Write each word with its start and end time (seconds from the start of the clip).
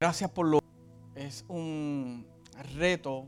Gracias 0.00 0.30
por 0.30 0.46
lo... 0.46 0.60
Es 1.14 1.44
un 1.46 2.26
reto 2.78 3.26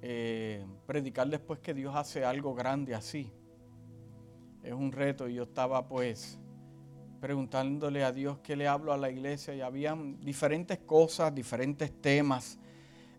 eh, 0.00 0.64
predicar 0.86 1.26
después 1.26 1.58
que 1.58 1.74
Dios 1.74 1.96
hace 1.96 2.24
algo 2.24 2.54
grande 2.54 2.94
así. 2.94 3.32
Es 4.62 4.72
un 4.72 4.92
reto 4.92 5.28
y 5.28 5.34
yo 5.34 5.42
estaba 5.42 5.88
pues 5.88 6.38
preguntándole 7.20 8.04
a 8.04 8.12
Dios 8.12 8.38
qué 8.38 8.54
le 8.54 8.68
hablo 8.68 8.92
a 8.92 8.96
la 8.96 9.10
iglesia 9.10 9.52
y 9.52 9.60
habían 9.60 10.20
diferentes 10.20 10.78
cosas, 10.78 11.34
diferentes 11.34 11.90
temas. 12.00 12.56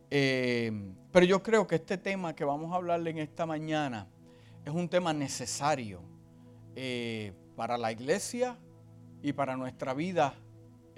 Eh, 0.10 0.72
pero 1.12 1.26
yo 1.26 1.44
creo 1.44 1.68
que 1.68 1.76
este 1.76 1.98
tema 1.98 2.34
que 2.34 2.46
vamos 2.46 2.72
a 2.72 2.78
hablarle 2.78 3.10
en 3.10 3.18
esta 3.18 3.46
mañana 3.46 4.08
es 4.64 4.72
un 4.72 4.88
tema 4.88 5.12
necesario 5.12 6.00
eh, 6.74 7.34
para 7.58 7.78
la 7.78 7.92
iglesia 7.92 8.58
y 9.22 9.34
para 9.34 9.58
nuestra 9.58 9.94
vida 9.94 10.36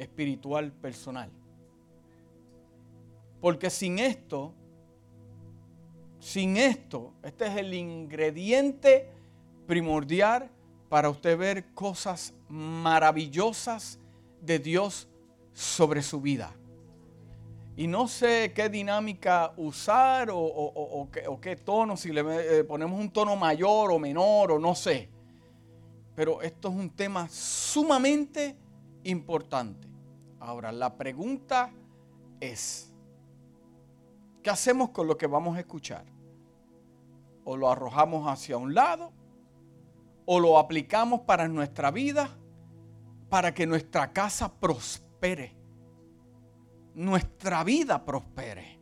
espiritual 0.02 0.72
personal. 0.72 1.30
Porque 3.40 3.70
sin 3.70 4.00
esto, 4.00 4.54
sin 6.20 6.58
esto, 6.58 7.14
este 7.24 7.48
es 7.48 7.58
el 7.58 7.74
ingrediente 7.74 9.10
primordial 9.66 10.50
para 10.90 11.10
usted 11.10 11.38
ver 11.38 11.74
cosas 11.74 12.34
maravillosas 12.50 14.00
de 14.42 14.60
Dios 14.60 15.08
sobre 15.54 16.02
su 16.02 16.22
vida. 16.22 16.54
Y 17.78 17.88
no 17.88 18.08
sé 18.08 18.52
qué 18.54 18.70
dinámica 18.70 19.54
usar 19.58 20.30
o, 20.32 21.10
qué, 21.42 21.56
tono, 21.56 21.96
si 21.98 22.12
le 22.12 22.60
eh, 22.60 22.64
ponemos 22.64 23.00
un 23.00 23.10
tono 23.10 23.36
mayor 23.36 23.92
o 23.92 23.98
menor 23.98 24.52
o 24.52 24.60
no 24.60 24.76
sé. 24.76 25.10
Pero 26.16 26.42
esto 26.42 26.68
es 26.68 26.76
un 26.76 26.90
tema 26.90 27.28
sumamente 27.30 28.56
importante. 29.04 29.91
Ahora, 30.42 30.72
la 30.72 30.98
pregunta 30.98 31.72
es, 32.40 32.92
¿qué 34.42 34.50
hacemos 34.50 34.90
con 34.90 35.06
lo 35.06 35.16
que 35.16 35.28
vamos 35.28 35.56
a 35.56 35.60
escuchar? 35.60 36.04
¿O 37.44 37.56
lo 37.56 37.70
arrojamos 37.70 38.28
hacia 38.28 38.58
un 38.58 38.74
lado? 38.74 39.14
¿O 40.26 40.40
lo 40.40 40.58
aplicamos 40.58 41.22
para 41.22 41.48
nuestra 41.48 41.92
vida? 41.92 42.28
Para 43.30 43.54
que 43.54 43.68
nuestra 43.68 44.12
casa 44.12 44.52
prospere. 44.52 45.56
Nuestra 46.96 47.64
vida 47.64 48.04
prospere. 48.04 48.80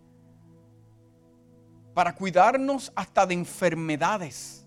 Para 1.94 2.16
cuidarnos 2.16 2.94
hasta 2.96 3.26
de 3.26 3.34
enfermedades. 3.34 4.66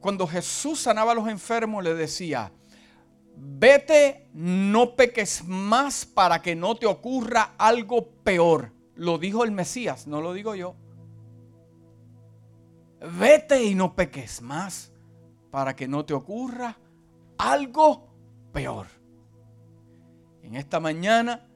Cuando 0.00 0.26
Jesús 0.26 0.80
sanaba 0.80 1.12
a 1.12 1.14
los 1.14 1.28
enfermos 1.28 1.84
le 1.84 1.94
decía, 1.94 2.52
vete, 3.36 4.28
no 4.32 4.94
peques 4.94 5.44
más 5.44 6.04
para 6.04 6.42
que 6.42 6.54
no 6.54 6.76
te 6.76 6.86
ocurra 6.86 7.54
algo 7.58 8.08
peor. 8.24 8.72
Lo 8.96 9.18
dijo 9.18 9.44
el 9.44 9.50
Mesías, 9.50 10.06
no 10.06 10.20
lo 10.20 10.32
digo 10.32 10.54
yo. 10.54 10.74
Vete 13.18 13.62
y 13.62 13.74
no 13.74 13.94
peques 13.94 14.40
más 14.40 14.92
para 15.50 15.76
que 15.76 15.86
no 15.86 16.04
te 16.04 16.14
ocurra 16.14 16.76
algo 17.38 18.08
peor. 18.52 18.86
En 20.42 20.56
esta 20.56 20.80
mañana 20.80 21.46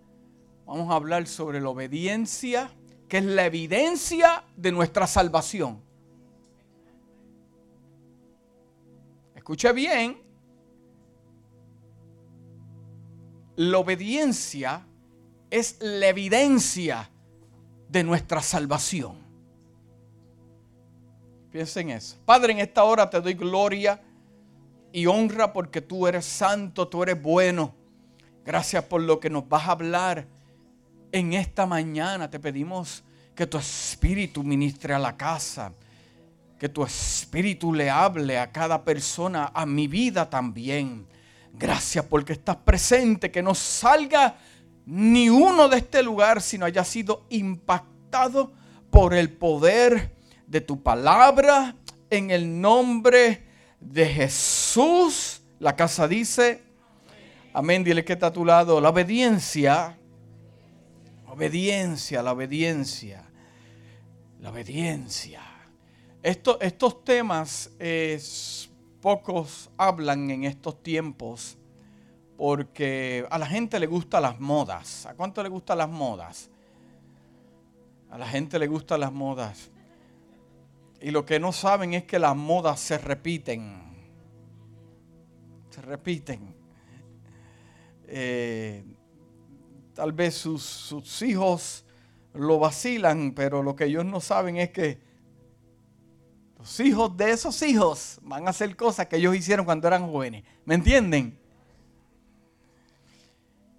vamos 0.66 0.90
a 0.90 0.96
hablar 0.96 1.26
sobre 1.26 1.60
la 1.60 1.70
obediencia, 1.70 2.70
que 3.08 3.18
es 3.18 3.24
la 3.24 3.46
evidencia 3.46 4.44
de 4.56 4.72
nuestra 4.72 5.06
salvación. 5.06 5.82
Escuche 9.34 9.72
bien, 9.72 10.27
la 13.58 13.78
obediencia 13.78 14.86
es 15.50 15.78
la 15.80 16.06
evidencia 16.06 17.10
de 17.88 18.04
nuestra 18.04 18.40
salvación. 18.40 19.16
Piensen 21.50 21.90
en 21.90 21.96
eso. 21.96 22.18
Padre, 22.24 22.52
en 22.52 22.60
esta 22.60 22.84
hora 22.84 23.10
te 23.10 23.20
doy 23.20 23.34
gloria 23.34 24.00
y 24.92 25.06
honra 25.06 25.52
porque 25.52 25.80
tú 25.80 26.06
eres 26.06 26.24
santo, 26.24 26.86
tú 26.86 27.02
eres 27.02 27.20
bueno. 27.20 27.74
Gracias 28.44 28.84
por 28.84 29.02
lo 29.02 29.18
que 29.18 29.28
nos 29.28 29.48
vas 29.48 29.66
a 29.66 29.72
hablar 29.72 30.28
en 31.10 31.32
esta 31.32 31.66
mañana. 31.66 32.30
Te 32.30 32.38
pedimos 32.38 33.02
que 33.34 33.48
tu 33.48 33.58
espíritu 33.58 34.44
ministre 34.44 34.94
a 34.94 35.00
la 35.00 35.16
casa, 35.16 35.72
que 36.60 36.68
tu 36.68 36.84
espíritu 36.84 37.74
le 37.74 37.90
hable 37.90 38.38
a 38.38 38.52
cada 38.52 38.84
persona, 38.84 39.50
a 39.52 39.66
mi 39.66 39.88
vida 39.88 40.30
también. 40.30 41.08
Gracias 41.54 42.04
porque 42.04 42.34
estás 42.34 42.56
presente, 42.56 43.30
que 43.30 43.42
no 43.42 43.54
salga 43.54 44.36
ni 44.86 45.28
uno 45.28 45.68
de 45.68 45.78
este 45.78 46.02
lugar 46.02 46.40
sino 46.40 46.64
haya 46.64 46.82
sido 46.82 47.26
impactado 47.28 48.52
por 48.90 49.12
el 49.12 49.30
poder 49.30 50.14
de 50.46 50.60
tu 50.60 50.82
palabra 50.82 51.76
en 52.10 52.30
el 52.30 52.60
nombre 52.60 53.46
de 53.80 54.06
Jesús. 54.06 55.42
La 55.58 55.76
casa 55.76 56.08
dice, 56.08 56.62
amén, 57.52 57.84
dile 57.84 58.04
que 58.04 58.14
está 58.14 58.28
a 58.28 58.32
tu 58.32 58.44
lado, 58.44 58.80
la 58.80 58.88
obediencia, 58.88 59.98
obediencia, 61.26 62.22
la 62.22 62.32
obediencia, 62.32 63.24
la 64.40 64.50
obediencia. 64.50 65.42
estos 66.22 67.04
temas 67.04 67.70
es 67.78 68.67
pocos 69.00 69.70
hablan 69.76 70.30
en 70.30 70.44
estos 70.44 70.82
tiempos 70.82 71.58
porque 72.36 73.26
a 73.30 73.38
la 73.38 73.46
gente 73.46 73.80
le 73.80 73.86
gustan 73.86 74.22
las 74.22 74.38
modas. 74.38 75.06
¿A 75.06 75.14
cuánto 75.14 75.42
le 75.42 75.48
gustan 75.48 75.78
las 75.78 75.88
modas? 75.88 76.50
A 78.10 78.18
la 78.18 78.28
gente 78.28 78.58
le 78.58 78.66
gustan 78.68 79.00
las 79.00 79.12
modas. 79.12 79.70
Y 81.00 81.10
lo 81.10 81.24
que 81.24 81.40
no 81.40 81.52
saben 81.52 81.94
es 81.94 82.04
que 82.04 82.18
las 82.18 82.36
modas 82.36 82.80
se 82.80 82.98
repiten. 82.98 83.80
Se 85.70 85.82
repiten. 85.82 86.54
Eh, 88.06 88.84
tal 89.94 90.12
vez 90.12 90.34
sus, 90.34 90.62
sus 90.62 91.22
hijos 91.22 91.84
lo 92.34 92.58
vacilan, 92.58 93.32
pero 93.32 93.62
lo 93.62 93.74
que 93.74 93.86
ellos 93.86 94.04
no 94.04 94.20
saben 94.20 94.56
es 94.58 94.70
que 94.70 95.07
los 96.58 96.80
hijos 96.80 97.16
de 97.16 97.30
esos 97.30 97.62
hijos 97.62 98.18
van 98.22 98.46
a 98.46 98.50
hacer 98.50 98.74
cosas 98.76 99.06
que 99.06 99.16
ellos 99.16 99.34
hicieron 99.34 99.64
cuando 99.64 99.86
eran 99.86 100.10
jóvenes. 100.10 100.44
¿Me 100.64 100.74
entienden? 100.74 101.38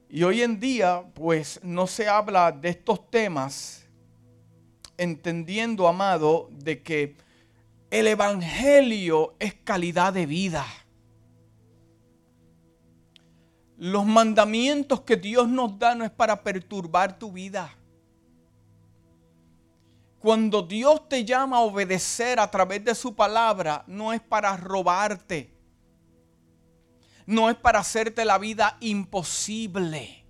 Y 0.10 0.24
hoy 0.24 0.42
en 0.42 0.60
día, 0.60 1.04
pues 1.14 1.60
no 1.62 1.86
se 1.86 2.08
habla 2.08 2.52
de 2.52 2.70
estos 2.70 3.12
temas 3.12 3.86
entendiendo, 4.98 5.88
amado, 5.88 6.50
de 6.52 6.82
que 6.82 7.16
el 7.92 8.08
Evangelio 8.08 9.36
es 9.40 9.54
calidad 9.54 10.14
de 10.14 10.26
vida. 10.26 10.66
Los 13.78 14.06
mandamientos 14.06 15.02
que 15.02 15.16
Dios 15.16 15.48
nos 15.48 15.78
da 15.78 15.96
no 15.96 16.04
es 16.04 16.12
para 16.12 16.44
perturbar 16.44 17.18
tu 17.20 17.32
vida. 17.32 17.74
Cuando 20.20 20.62
Dios 20.62 21.08
te 21.08 21.24
llama 21.24 21.58
a 21.58 21.62
obedecer 21.62 22.40
a 22.40 22.52
través 22.52 22.84
de 22.84 22.94
su 22.94 23.16
palabra, 23.16 23.84
no 23.88 24.12
es 24.12 24.20
para 24.20 24.56
robarte. 24.58 25.50
No 27.26 27.50
es 27.50 27.56
para 27.56 27.80
hacerte 27.80 28.26
la 28.26 28.38
vida 28.38 28.78
imposible. 28.82 30.26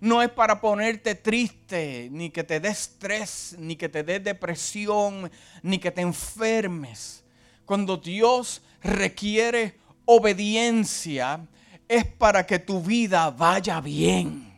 No 0.00 0.20
es 0.20 0.30
para 0.30 0.60
ponerte 0.60 1.14
triste, 1.14 2.08
ni 2.10 2.30
que 2.30 2.42
te 2.42 2.58
dé 2.58 2.70
estrés, 2.70 3.54
ni 3.56 3.76
que 3.76 3.88
te 3.88 4.02
dé 4.02 4.18
depresión, 4.18 5.30
ni 5.62 5.78
que 5.78 5.92
te 5.92 6.00
enfermes. 6.00 7.22
Cuando 7.64 7.96
Dios 7.96 8.62
requiere 8.82 9.78
obediencia, 10.06 11.46
es 11.86 12.04
para 12.04 12.44
que 12.44 12.58
tu 12.58 12.82
vida 12.82 13.30
vaya 13.30 13.80
bien 13.80 14.51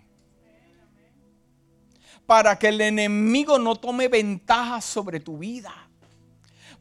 para 2.26 2.58
que 2.58 2.68
el 2.68 2.80
enemigo 2.80 3.58
no 3.58 3.76
tome 3.76 4.08
ventaja 4.08 4.80
sobre 4.80 5.20
tu 5.20 5.38
vida. 5.38 5.72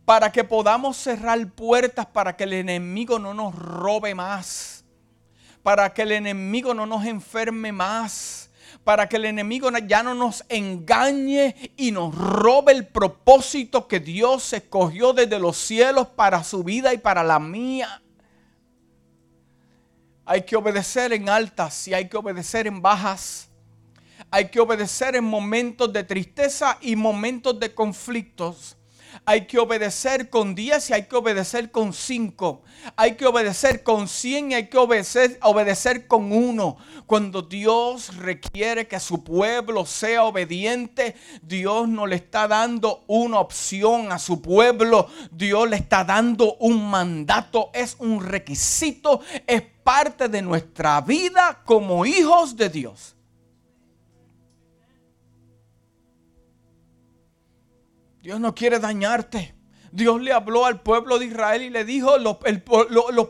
Para 0.06 0.31
que 0.31 0.44
podamos 0.44 0.98
cerrar 0.98 1.45
puertas 1.51 2.06
para 2.06 2.36
que 2.36 2.44
el 2.44 2.54
enemigo 2.54 3.19
no 3.19 3.34
nos 3.34 3.56
robe 3.56 4.16
más. 4.16 4.84
Para 5.62 5.94
que 5.94 6.01
el 6.01 6.12
enemigo 6.12 6.74
no 6.74 6.86
nos 6.86 7.06
enferme 7.06 7.72
más. 7.72 8.50
Para 8.84 9.07
que 9.07 9.16
el 9.16 9.25
enemigo 9.25 9.69
ya 9.86 10.04
no 10.04 10.13
nos 10.13 10.44
engañe 10.50 11.56
y 11.78 11.92
nos 11.92 12.13
robe 12.16 12.74
el 12.74 12.88
propósito 12.88 13.88
que 13.88 14.00
Dios 14.00 14.51
escogió 14.51 15.13
desde 15.13 15.40
los 15.40 15.57
cielos 15.57 16.07
para 16.07 16.44
su 16.44 16.63
vida 16.63 16.94
y 16.94 16.98
para 16.98 17.24
la 17.24 17.40
mía. 17.40 18.01
Hay 20.25 20.44
que 20.44 20.56
obedecer 20.56 21.13
en 21.13 21.30
altas 21.30 21.88
y 21.88 21.94
hay 21.94 22.10
que 22.10 22.18
obedecer 22.18 22.68
en 22.68 22.81
bajas 22.81 23.53
hay 24.33 24.50
que 24.50 24.59
obedecer 24.59 25.15
en 25.15 25.25
momentos 25.25 25.94
de 25.94 26.03
tristeza 26.03 26.80
y 26.81 26.95
momentos 26.95 27.59
de 27.59 27.75
conflictos. 27.75 28.77
Hay 29.25 29.45
que 29.45 29.59
obedecer 29.59 30.31
con 30.31 30.56
10 30.56 30.89
y 30.89 30.94
hay 30.94 31.03
que 31.03 31.15
obedecer 31.15 31.69
con 31.69 31.94
5. 31.94 32.63
Hay 32.95 33.15
que 33.15 33.27
obedecer 33.27 33.83
con 33.83 34.07
100 34.07 34.50
y 34.50 34.53
hay 34.56 34.69
que 34.69 34.80
obedecer, 34.80 35.38
obedecer 35.44 36.07
con 36.07 36.31
1. 36.31 36.77
Cuando 37.06 37.44
Dios 37.44 38.18
requiere 38.18 38.88
que 38.88 39.00
su 39.00 39.24
pueblo 39.24 39.85
sea 39.85 40.24
obediente, 40.24 41.13
Dios 41.44 41.88
no 41.88 42.07
le 42.07 42.15
está 42.15 42.47
dando 42.47 43.03
una 43.06 43.39
opción 43.39 44.12
a 44.12 44.18
su 44.18 44.41
pueblo. 44.41 45.09
Dios 45.31 45.69
le 45.69 45.75
está 45.75 46.03
dando 46.03 46.56
un 46.56 46.89
mandato. 46.89 47.69
Es 47.71 47.97
un 48.00 48.25
requisito. 48.25 49.21
Es 49.45 49.62
parte 49.62 50.27
de 50.27 50.41
nuestra 50.41 51.01
vida 51.01 51.62
como 51.65 52.03
hijos 52.03 52.57
de 52.57 52.69
Dios. 52.69 53.15
Dios 58.24 58.40
no 58.40 58.56
quiere 58.56 58.80
dañarte. 58.80 59.54
Dios 59.92 60.22
le 60.22 60.31
habló 60.31 60.66
al 60.66 60.80
pueblo 60.80 61.20
de 61.20 61.25
Israel 61.25 61.62
y 61.62 61.70
le 61.70 61.84
dijo, 61.84 62.18
los, 62.18 62.38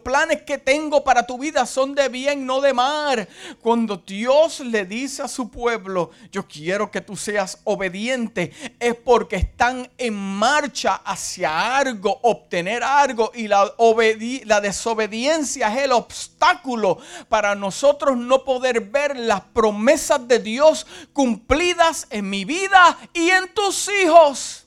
planes 0.03 0.43
que 0.43 0.59
tengo 0.59 1.03
para 1.03 1.25
tu 1.25 1.39
vida 1.39 1.65
son 1.65 1.95
de 1.95 2.09
bien, 2.09 2.45
no 2.45 2.61
de 2.61 2.73
mal. 2.73 3.27
Cuando 3.59 3.97
Dios 3.97 4.59
le 4.59 4.85
dice 4.85 5.23
a 5.23 5.27
su 5.27 5.49
pueblo, 5.49 6.11
yo 6.31 6.47
quiero 6.47 6.91
que 6.91 7.01
tú 7.01 7.17
seas 7.17 7.59
obediente, 7.63 8.53
es 8.79 8.93
porque 8.93 9.37
están 9.37 9.89
en 9.97 10.13
marcha 10.13 11.01
hacia 11.03 11.75
algo, 11.75 12.19
obtener 12.21 12.83
algo, 12.83 13.31
y 13.33 13.47
la 13.47 14.61
desobediencia 14.61 15.73
es 15.73 15.85
el 15.85 15.91
obstáculo 15.91 16.99
para 17.29 17.55
nosotros 17.55 18.15
no 18.15 18.43
poder 18.45 18.79
ver 18.79 19.17
las 19.17 19.41
promesas 19.41 20.27
de 20.27 20.37
Dios 20.37 20.85
cumplidas 21.13 22.05
en 22.11 22.29
mi 22.29 22.45
vida 22.45 22.95
y 23.11 23.31
en 23.31 23.51
tus 23.55 23.89
hijos. 23.89 24.62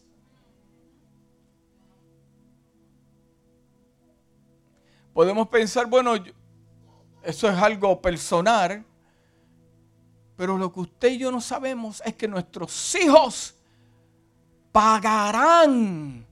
Podemos 5.16 5.48
pensar, 5.48 5.86
bueno, 5.86 6.12
eso 7.22 7.48
es 7.48 7.56
algo 7.56 8.02
personal, 8.02 8.84
pero 10.36 10.58
lo 10.58 10.70
que 10.70 10.80
usted 10.80 11.12
y 11.12 11.16
yo 11.16 11.32
no 11.32 11.40
sabemos 11.40 12.02
es 12.04 12.14
que 12.16 12.28
nuestros 12.28 12.94
hijos 12.96 13.54
pagarán, 14.72 16.26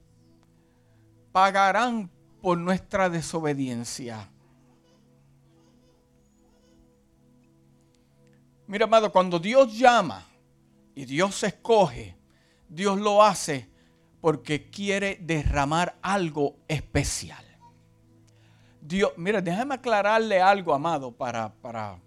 pagarán 1.33 2.11
por 2.43 2.59
nuestra 2.59 3.09
desobediencia. 3.09 4.29
Mira, 8.67 8.85
amado, 8.85 9.11
cuando 9.11 9.39
Dios 9.39 9.79
llama 9.79 10.27
y 10.95 11.07
Dios 11.07 11.43
escoge, 11.43 12.19
Dios 12.69 13.01
lo 13.01 13.23
hace 13.23 13.67
porque 14.21 14.69
quiere 14.69 15.17
derramar 15.23 15.97
algo 16.03 16.57
especial. 16.69 17.44
Dios, 18.87 19.13
mira, 19.17 19.41
déjame 19.41 19.77
aclararle 19.77 20.43
algo, 20.43 20.75
amado, 20.75 21.11
para, 21.11 21.55
para, 21.55 21.99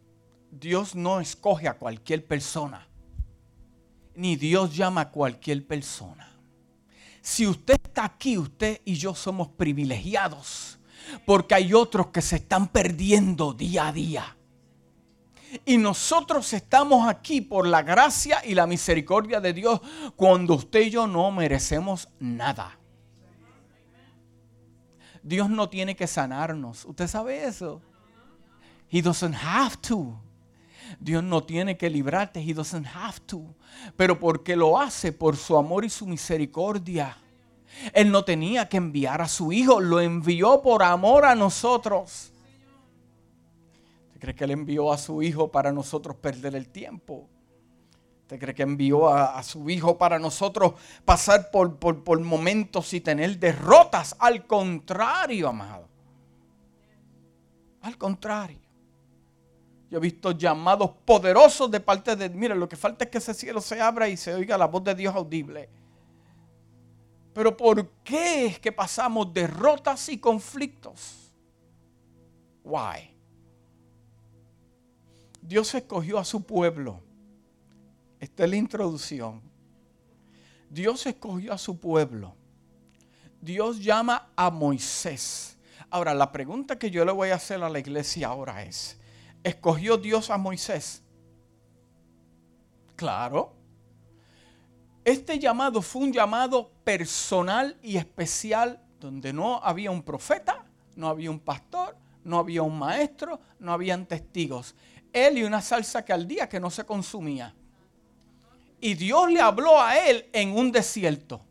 Dios 0.52 0.94
no 0.94 1.20
escoge 1.20 1.68
a 1.68 1.74
cualquier 1.74 2.24
persona, 2.24 2.88
ni 4.14 4.36
Dios 4.36 4.76
llama 4.76 5.02
a 5.02 5.10
cualquier 5.10 5.66
persona. 5.66 6.32
Si 7.20 7.48
usted 7.48 7.78
está 7.84 8.06
aquí, 8.06 8.38
usted 8.38 8.80
y 8.86 8.94
yo 8.94 9.16
somos 9.16 9.48
privilegiados, 9.48 10.78
porque 11.26 11.56
hay 11.56 11.74
otros 11.74 12.08
que 12.08 12.22
se 12.22 12.36
están 12.36 12.68
perdiendo 12.68 13.54
día 13.54 13.88
a 13.88 13.92
día. 13.92 14.38
Y 15.66 15.80
nosotros 15.80 16.54
estamos 16.54 17.10
aquí 17.10 17.42
por 17.42 17.68
la 17.68 17.82
gracia 17.82 18.46
y 18.46 18.54
la 18.54 18.68
misericordia 18.68 19.42
de 19.42 19.54
Dios 19.54 19.82
cuando 20.16 20.54
usted 20.54 20.82
y 20.82 20.90
yo 20.92 21.08
no 21.08 21.32
merecemos 21.32 22.08
nada. 22.20 22.78
Dios 25.28 25.50
no 25.50 25.68
tiene 25.68 25.96
que 25.96 26.08
sanarnos. 26.08 26.86
¿Usted 26.86 27.08
sabe 27.08 27.46
eso? 27.46 27.82
He 28.90 29.02
doesn't 29.02 29.36
have 29.36 29.76
to. 29.82 30.18
Dios 31.02 31.22
no 31.22 31.44
tiene 31.44 31.76
que 31.76 31.90
librarte. 31.90 32.40
He 32.40 32.54
doesn't 32.54 32.88
have 32.88 33.20
to. 33.26 33.44
Pero 33.98 34.18
porque 34.18 34.56
lo 34.56 34.80
hace 34.80 35.12
por 35.12 35.36
su 35.36 35.58
amor 35.58 35.84
y 35.84 35.90
su 35.90 36.08
misericordia. 36.08 37.18
Él 37.94 38.10
no 38.10 38.24
tenía 38.24 38.70
que 38.70 38.78
enviar 38.78 39.22
a 39.22 39.28
su 39.28 39.52
hijo. 39.52 39.82
Lo 39.82 40.00
envió 40.00 40.62
por 40.62 40.82
amor 40.82 41.26
a 41.26 41.36
nosotros. 41.36 42.32
¿Usted 44.08 44.22
cree 44.22 44.36
que 44.36 44.46
él 44.46 44.52
envió 44.52 44.94
a 44.94 44.98
su 44.98 45.22
hijo 45.22 45.52
para 45.52 45.74
nosotros 45.74 46.16
perder 46.16 46.56
el 46.56 46.70
tiempo? 46.70 47.28
¿Usted 48.28 48.40
cree 48.42 48.54
que 48.54 48.64
envió 48.64 49.08
a, 49.08 49.42
su 49.42 49.70
Hijo 49.70 49.98
para 49.98 50.20
nosotros 50.20 50.74
pasar 51.06 51.50
por, 51.50 51.78
por, 51.78 52.20
momentos 52.20 52.94
y 52.94 53.00
tener 53.00 53.40
derrotas? 53.40 54.18
Al 54.20 54.46
contrario, 54.46 55.48
amado. 55.48 55.88
Al 57.84 57.98
contrario. 57.98 58.60
Yo 59.90 60.00
he 60.00 60.02
visto 60.02 60.32
llamados 60.32 60.92
poderosos 61.06 61.72
de 61.72 61.80
parte 61.80 62.18
de... 62.18 62.30
Mira, 62.30 62.54
lo 62.54 62.68
que 62.68 62.76
falta 62.76 63.06
es 63.06 63.12
que 63.12 63.20
ese 63.20 63.34
cielo 63.34 63.62
se 63.62 63.80
abra 63.80 64.10
y 64.10 64.18
se 64.18 64.34
oiga 64.34 64.58
la 64.58 64.66
voz 64.68 64.84
de 64.84 64.94
Dios 64.94 65.16
audible. 65.16 65.70
Pero 67.34 67.56
¿por 67.56 67.88
qué 68.04 68.48
es 68.48 68.60
que 68.60 68.74
pasamos 68.74 69.34
derrotas 69.34 70.10
y 70.10 70.18
conflictos? 70.18 71.32
Why? 72.66 73.16
Dios 75.42 75.74
escogió 75.74 76.20
a 76.20 76.26
su 76.26 76.44
pueblo 76.44 77.07
esta 78.20 78.44
es 78.44 78.50
la 78.50 78.56
introducción. 78.56 79.42
Dios 80.70 81.06
escogió 81.06 81.54
a 81.54 81.58
su 81.58 81.80
pueblo. 81.80 82.36
Dios 83.42 83.80
llama 83.80 84.30
a 84.36 84.50
Moisés. 84.50 85.58
Ahora, 85.90 86.14
la 86.14 86.32
pregunta 86.32 86.78
que 86.78 86.92
yo 86.92 87.06
le 87.06 87.12
voy 87.12 87.30
a 87.30 87.36
hacer 87.36 87.64
a 87.64 87.70
la 87.70 87.80
iglesia 87.80 88.28
ahora 88.28 88.64
es, 88.64 89.00
¿escogió 89.44 89.98
Dios 89.98 90.30
a 90.30 90.38
Moisés? 90.38 91.04
Claro. 92.96 93.54
Este 95.06 95.40
llamado 95.40 95.82
fue 95.82 96.02
un 96.02 96.12
llamado 96.12 96.72
personal 96.84 97.78
y 97.82 97.96
especial 97.96 98.84
donde 99.00 99.32
no 99.32 99.64
había 99.64 99.92
un 99.92 100.04
profeta, 100.04 100.66
no 100.96 101.08
había 101.08 101.32
un 101.32 101.40
pastor, 101.40 101.96
no 102.26 102.40
había 102.40 102.64
un 102.64 102.78
maestro, 102.78 103.40
no 103.60 103.72
habían 103.72 104.06
testigos. 104.06 104.76
Él 105.14 105.38
y 105.38 105.44
una 105.44 105.62
salsa 105.62 106.04
que 106.04 106.12
al 106.12 106.28
día 106.28 106.50
que 106.50 106.60
no 106.60 106.70
se 106.70 106.84
consumía. 106.84 107.56
Y 108.80 108.94
Dios 108.94 109.32
le 109.32 109.42
habló 109.42 109.82
a 109.82 109.98
él 109.98 110.30
en 110.34 110.52
un 110.52 110.72
desierto. 110.72 111.42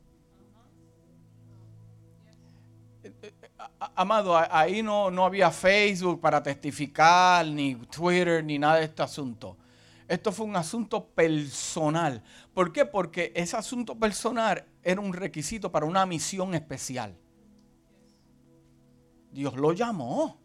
Amado, 3.95 4.37
ahí 4.37 4.83
no, 4.83 5.11
no 5.11 5.25
había 5.25 5.51
Facebook 5.51 6.21
para 6.21 6.43
testificar, 6.43 7.47
ni 7.47 7.75
Twitter, 7.75 8.45
ni 8.45 8.59
nada 8.59 8.77
de 8.77 8.85
este 8.85 9.03
asunto. 9.03 9.57
Esto 10.09 10.31
fue 10.31 10.47
un 10.47 10.57
asunto 10.57 11.05
personal. 11.05 12.23
¿Por 12.55 12.73
qué? 12.73 12.85
Porque 12.85 13.33
ese 13.35 13.57
asunto 13.57 13.99
personal 13.99 14.65
era 14.83 15.01
un 15.01 15.13
requisito 15.13 15.71
para 15.71 15.85
una 15.85 16.07
misión 16.07 16.55
especial. 16.55 17.17
Dios 19.33 19.57
lo 19.57 19.73
llamó. 19.73 20.39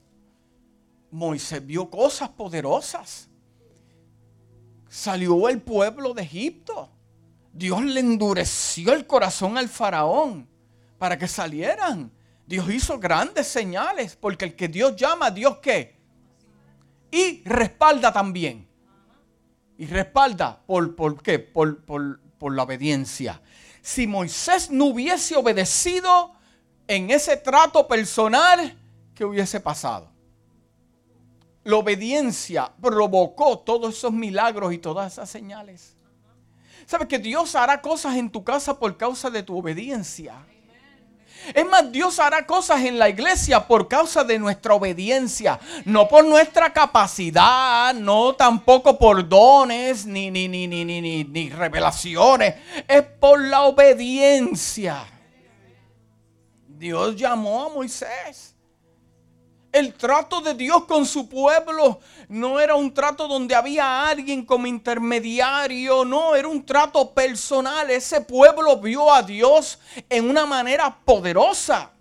Moisés 1.12 1.66
vio 1.66 1.90
cosas 1.90 2.30
poderosas 2.30 3.31
salió 4.92 5.48
el 5.48 5.62
pueblo 5.62 6.14
de 6.14 6.24
Egipto. 6.24 6.90
Dios 7.54 7.82
le 7.82 8.02
endureció 8.02 8.92
el 8.92 9.08
corazón 9.08 9.58
al 9.58 9.70
faraón 9.70 10.50
para 10.98 11.18
que 11.18 11.30
salieran. 11.30 12.12
Dios 12.46 12.70
hizo 12.70 13.00
grandes 13.00 13.48
señales, 13.48 14.18
porque 14.18 14.46
el 14.46 14.56
que 14.56 14.68
Dios 14.68 14.98
llama, 14.98 15.32
Dios 15.32 15.60
qué? 15.62 15.98
Y 17.10 17.42
respalda 17.46 18.12
también. 18.12 18.68
Y 19.78 19.86
respalda 19.86 20.62
por, 20.68 20.94
por 20.94 21.24
qué? 21.24 21.40
Por, 21.40 21.86
por 21.86 22.54
la 22.54 22.64
obediencia. 22.64 23.42
Si 23.82 24.08
Moisés 24.08 24.70
no 24.70 24.88
hubiese 24.88 25.38
obedecido 25.38 26.34
en 26.86 27.12
ese 27.12 27.38
trato 27.38 27.88
personal, 27.88 28.78
¿qué 29.16 29.24
hubiese 29.24 29.62
pasado? 29.62 30.11
La 31.64 31.76
obediencia 31.76 32.72
provocó 32.82 33.60
todos 33.60 33.96
esos 33.96 34.12
milagros 34.12 34.74
y 34.74 34.80
todas 34.80 35.14
esas 35.14 35.30
señales. 35.30 35.96
¿Sabes 36.88 37.08
que 37.08 37.20
Dios 37.20 37.56
hará 37.56 37.82
cosas 37.82 38.16
en 38.16 38.30
tu 38.30 38.44
casa 38.44 38.78
por 38.80 38.98
causa 38.98 39.30
de 39.30 39.44
tu 39.44 39.58
obediencia? 39.58 40.46
Es 41.54 41.66
más, 41.66 41.92
Dios 41.92 42.20
hará 42.20 42.46
cosas 42.46 42.82
en 42.82 43.00
la 43.00 43.10
iglesia 43.10 43.68
por 43.68 43.88
causa 43.88 44.24
de 44.24 44.38
nuestra 44.38 44.76
obediencia, 44.76 45.60
no 45.86 46.08
por 46.08 46.24
nuestra 46.24 46.72
capacidad, 46.72 47.94
no 47.96 48.36
tampoco 48.36 48.98
por 48.98 49.28
dones 49.28 50.06
ni, 50.06 50.30
ni, 50.30 50.48
ni, 50.48 50.68
ni, 50.68 50.86
ni, 50.86 51.24
ni 51.24 51.50
revelaciones, 51.50 52.56
es 52.88 53.02
por 53.20 53.40
la 53.42 53.64
obediencia. 53.64 55.04
Dios 56.68 57.16
llamó 57.16 57.64
a 57.64 57.70
Moisés 57.70 58.51
El 59.72 59.94
trato 59.94 60.42
de 60.42 60.54
Dios 60.54 60.84
con 60.84 61.06
su 61.06 61.30
pueblo 61.30 62.00
no 62.28 62.60
era 62.60 62.76
un 62.76 62.94
trato 62.94 63.28
donde 63.28 63.56
había 63.56 64.08
alguien 64.08 64.46
como 64.46 64.68
intermediario, 64.68 66.04
no, 66.04 66.36
era 66.36 66.48
un 66.48 66.66
trato 66.66 67.14
personal. 67.14 67.90
Ese 67.90 68.20
pueblo 68.22 68.78
vio 68.78 69.14
a 69.14 69.24
Dios 69.24 69.80
en 70.10 70.30
una 70.30 70.46
manera 70.46 70.94
poderosa. 71.06 71.92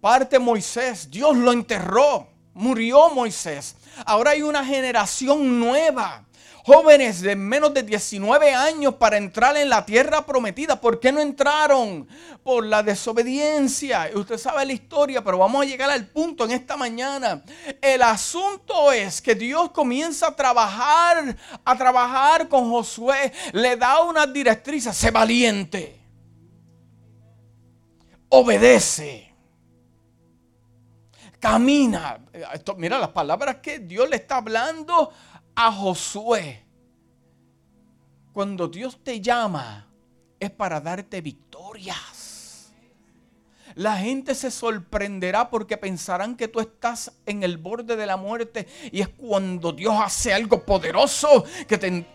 Parte 0.00 0.38
Moisés, 0.38 1.10
Dios 1.10 1.36
lo 1.36 1.52
enterró, 1.52 2.28
murió 2.54 3.10
Moisés. 3.10 3.76
Ahora 4.06 4.30
hay 4.30 4.42
una 4.42 4.64
generación 4.64 5.58
nueva 5.58 6.25
jóvenes 6.66 7.20
de 7.20 7.36
menos 7.36 7.72
de 7.72 7.84
19 7.84 8.52
años 8.52 8.94
para 8.96 9.16
entrar 9.16 9.56
en 9.56 9.68
la 9.68 9.86
tierra 9.86 10.26
prometida. 10.26 10.80
¿Por 10.80 10.98
qué 10.98 11.12
no 11.12 11.20
entraron? 11.20 12.08
Por 12.42 12.66
la 12.66 12.82
desobediencia. 12.82 14.10
Usted 14.12 14.36
sabe 14.36 14.66
la 14.66 14.72
historia, 14.72 15.22
pero 15.22 15.38
vamos 15.38 15.62
a 15.62 15.64
llegar 15.64 15.88
al 15.90 16.08
punto 16.08 16.44
en 16.44 16.50
esta 16.50 16.76
mañana. 16.76 17.44
El 17.80 18.02
asunto 18.02 18.90
es 18.90 19.22
que 19.22 19.36
Dios 19.36 19.70
comienza 19.70 20.26
a 20.26 20.34
trabajar, 20.34 21.36
a 21.64 21.76
trabajar 21.76 22.48
con 22.48 22.68
Josué. 22.68 23.32
Le 23.52 23.76
da 23.76 24.02
unas 24.02 24.32
directrices, 24.32 24.96
sé 24.96 25.12
valiente. 25.12 26.00
Obedece. 28.28 29.32
Camina. 31.38 32.18
mira 32.76 32.98
las 32.98 33.10
palabras 33.10 33.58
que 33.62 33.78
Dios 33.78 34.10
le 34.10 34.16
está 34.16 34.38
hablando 34.38 35.12
a 35.56 35.72
Josué. 35.72 36.62
Cuando 38.32 38.68
Dios 38.68 39.02
te 39.02 39.20
llama 39.20 39.88
es 40.38 40.50
para 40.50 40.80
darte 40.80 41.20
victorias. 41.22 42.72
La 43.74 43.96
gente 43.96 44.34
se 44.34 44.50
sorprenderá 44.50 45.50
porque 45.50 45.76
pensarán 45.76 46.36
que 46.36 46.48
tú 46.48 46.60
estás 46.60 47.12
en 47.26 47.42
el 47.42 47.58
borde 47.58 47.96
de 47.96 48.06
la 48.06 48.16
muerte 48.16 48.66
y 48.90 49.00
es 49.00 49.08
cuando 49.08 49.72
Dios 49.72 49.94
hace 49.98 50.32
algo 50.32 50.64
poderoso 50.64 51.44
que 51.66 51.76
te... 51.76 52.06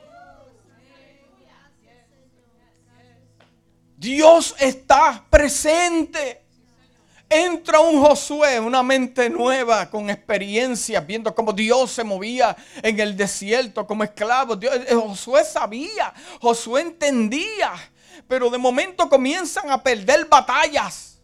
Dios 3.97 4.55
está 4.59 5.27
presente 5.29 6.45
entra 7.31 7.79
un 7.79 8.01
Josué, 8.01 8.59
una 8.59 8.83
mente 8.83 9.29
nueva, 9.29 9.89
con 9.89 10.09
experiencia, 10.09 10.99
viendo 10.99 11.33
cómo 11.33 11.53
Dios 11.53 11.91
se 11.91 12.03
movía 12.03 12.55
en 12.83 12.99
el 12.99 13.15
desierto 13.15 13.87
como 13.87 14.03
esclavo. 14.03 14.57
Dios, 14.57 14.75
eh, 14.75 14.93
Josué 14.93 15.45
sabía, 15.45 16.13
Josué 16.41 16.81
entendía, 16.81 17.71
pero 18.27 18.49
de 18.49 18.57
momento 18.57 19.07
comienzan 19.07 19.71
a 19.71 19.81
perder 19.81 20.25
batallas. 20.25 21.21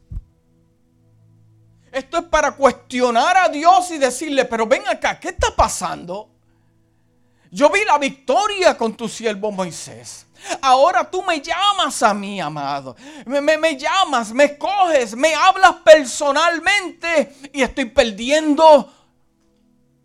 Esto 1.92 2.20
es 2.20 2.24
para 2.26 2.54
cuestionar 2.54 3.36
a 3.36 3.50
Dios 3.50 3.92
y 3.92 3.98
decirle, 3.98 4.46
pero 4.46 4.66
ven 4.66 4.88
acá, 4.88 5.20
¿qué 5.20 5.30
está 5.30 5.54
pasando? 5.56 6.30
Yo 7.52 7.70
vi 7.70 7.84
la 7.86 7.98
victoria 7.98 8.78
con 8.78 8.96
tu 8.96 9.10
siervo 9.10 9.52
Moisés. 9.52 10.27
Ahora 10.62 11.10
tú 11.10 11.24
me 11.24 11.42
llamas 11.42 12.02
a 12.04 12.14
mí, 12.14 12.40
amado. 12.40 12.96
Me, 13.26 13.42
me, 13.42 13.78
llamas, 13.78 14.32
me 14.34 14.46
escoges, 14.46 15.16
me 15.16 15.34
hablas 15.34 15.74
personalmente 15.84 17.36
y 17.54 17.62
estoy 17.62 17.86
perdiendo 17.86 18.92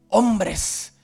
hombres. 0.08 0.94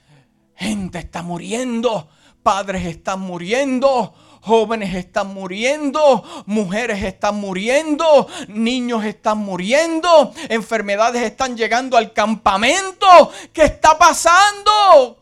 Gente 0.55 0.99
está 0.99 1.21
muriendo, 1.21 2.09
padres 2.43 2.85
están 2.85 3.21
muriendo, 3.21 4.13
jóvenes 4.41 4.93
están 4.95 5.33
muriendo, 5.33 6.23
mujeres 6.45 7.03
están 7.03 7.35
muriendo, 7.35 8.27
niños 8.47 9.05
están 9.05 9.37
muriendo, 9.37 10.33
enfermedades 10.49 11.23
están 11.23 11.55
llegando 11.55 11.97
al 11.97 12.13
campamento. 12.13 13.31
¿Qué 13.53 13.63
está 13.63 13.97
pasando? 13.97 15.18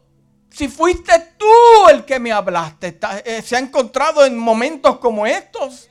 Si 0.57 0.67
fuiste 0.69 1.13
tú 1.37 1.87
el 1.91 2.03
que 2.03 2.19
me 2.19 2.31
hablaste, 2.31 2.97
eh, 3.25 3.43
se 3.43 3.55
ha 3.55 3.59
encontrado 3.59 4.25
en 4.25 4.35
momentos 4.35 4.97
como 4.97 5.27
estos. 5.27 5.87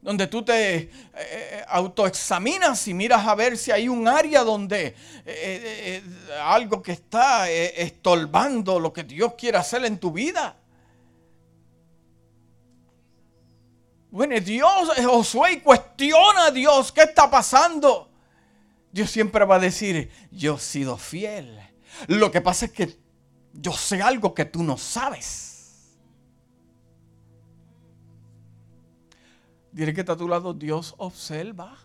Donde 0.00 0.28
tú 0.28 0.44
te 0.44 0.76
eh, 0.76 0.90
eh, 1.12 1.64
autoexaminas 1.66 2.86
y 2.86 2.94
miras 2.94 3.26
a 3.26 3.34
ver 3.34 3.58
si 3.58 3.72
hay 3.72 3.88
un 3.88 4.06
área 4.06 4.44
donde 4.44 4.94
algo 6.44 6.80
que 6.80 6.92
está 6.92 7.50
estorbando 7.50 8.78
lo 8.78 8.92
que 8.92 9.02
Dios 9.02 9.34
quiere 9.36 9.58
hacer 9.58 9.84
en 9.84 9.98
tu 9.98 10.12
vida. 10.12 10.54
Bueno, 14.12 14.38
Dios, 14.38 14.92
Josué 15.04 15.60
cuestiona 15.60 16.46
a 16.46 16.50
Dios, 16.52 16.92
¿qué 16.92 17.02
está 17.02 17.28
pasando? 17.28 18.08
Dios 18.92 19.10
siempre 19.10 19.44
va 19.44 19.56
a 19.56 19.58
decir, 19.58 20.12
yo 20.30 20.54
he 20.54 20.60
sido 20.60 20.96
fiel. 20.96 21.61
Lo 22.08 22.30
que 22.30 22.40
pasa 22.40 22.66
es 22.66 22.72
que 22.72 22.98
yo 23.52 23.72
sé 23.72 24.02
algo 24.02 24.34
que 24.34 24.44
tú 24.44 24.62
no 24.62 24.76
sabes. 24.76 25.98
Diré 29.72 29.94
que 29.94 30.00
está 30.00 30.12
a 30.12 30.16
tu 30.16 30.28
lado, 30.28 30.52
Dios 30.52 30.94
observa. 30.98 31.78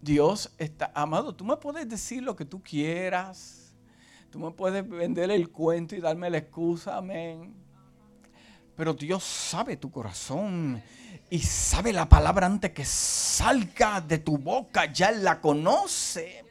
Dios 0.00 0.54
está, 0.56 0.90
amado, 0.94 1.34
tú 1.34 1.44
me 1.44 1.56
puedes 1.56 1.88
decir 1.88 2.22
lo 2.22 2.36
que 2.36 2.44
tú 2.44 2.62
quieras. 2.62 3.74
Tú 4.30 4.38
me 4.38 4.52
puedes 4.52 4.88
vender 4.88 5.30
el 5.30 5.50
cuento 5.50 5.96
y 5.96 6.00
darme 6.00 6.30
la 6.30 6.38
excusa, 6.38 6.96
amén. 6.96 7.52
Pero 8.76 8.94
Dios 8.94 9.24
sabe 9.24 9.76
tu 9.76 9.90
corazón 9.90 10.80
y 11.28 11.40
sabe 11.40 11.92
la 11.92 12.08
palabra 12.08 12.46
antes 12.46 12.70
que 12.70 12.84
salga 12.84 14.00
de 14.00 14.18
tu 14.18 14.38
boca, 14.38 14.90
ya 14.90 15.10
la 15.10 15.40
conoce. 15.40 16.49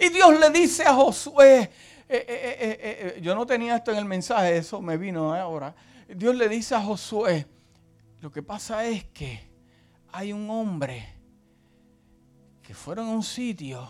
Y 0.00 0.08
Dios 0.08 0.38
le 0.38 0.50
dice 0.50 0.84
a 0.84 0.94
Josué, 0.94 1.62
eh, 1.62 1.70
eh, 2.08 3.16
eh, 3.16 3.20
yo 3.22 3.34
no 3.34 3.46
tenía 3.46 3.76
esto 3.76 3.90
en 3.90 3.98
el 3.98 4.04
mensaje, 4.04 4.56
eso 4.56 4.80
me 4.80 4.96
vino 4.96 5.34
ahora. 5.34 5.74
Dios 6.08 6.34
le 6.34 6.48
dice 6.48 6.74
a 6.74 6.82
Josué, 6.82 7.46
lo 8.20 8.30
que 8.30 8.42
pasa 8.42 8.86
es 8.86 9.04
que 9.04 9.40
hay 10.12 10.32
un 10.32 10.48
hombre 10.50 11.08
que 12.62 12.74
fueron 12.74 13.08
a 13.08 13.12
un 13.12 13.22
sitio 13.22 13.88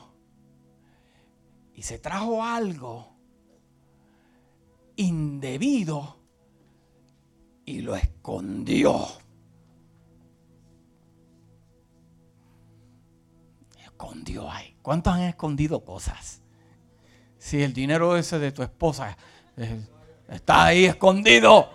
y 1.74 1.82
se 1.82 1.98
trajo 1.98 2.42
algo 2.44 3.12
indebido 4.96 6.16
y 7.64 7.80
lo 7.80 7.96
escondió. 7.96 9.06
Escondió 13.84 14.50
ahí. 14.50 14.71
¿Cuántos 14.82 15.14
han 15.14 15.22
escondido 15.22 15.84
cosas? 15.84 16.40
Si 17.38 17.62
el 17.62 17.72
dinero 17.72 18.16
ese 18.16 18.38
de 18.38 18.52
tu 18.52 18.62
esposa 18.62 19.16
eh, 19.56 19.80
está 20.28 20.66
ahí 20.66 20.86
escondido. 20.86 21.70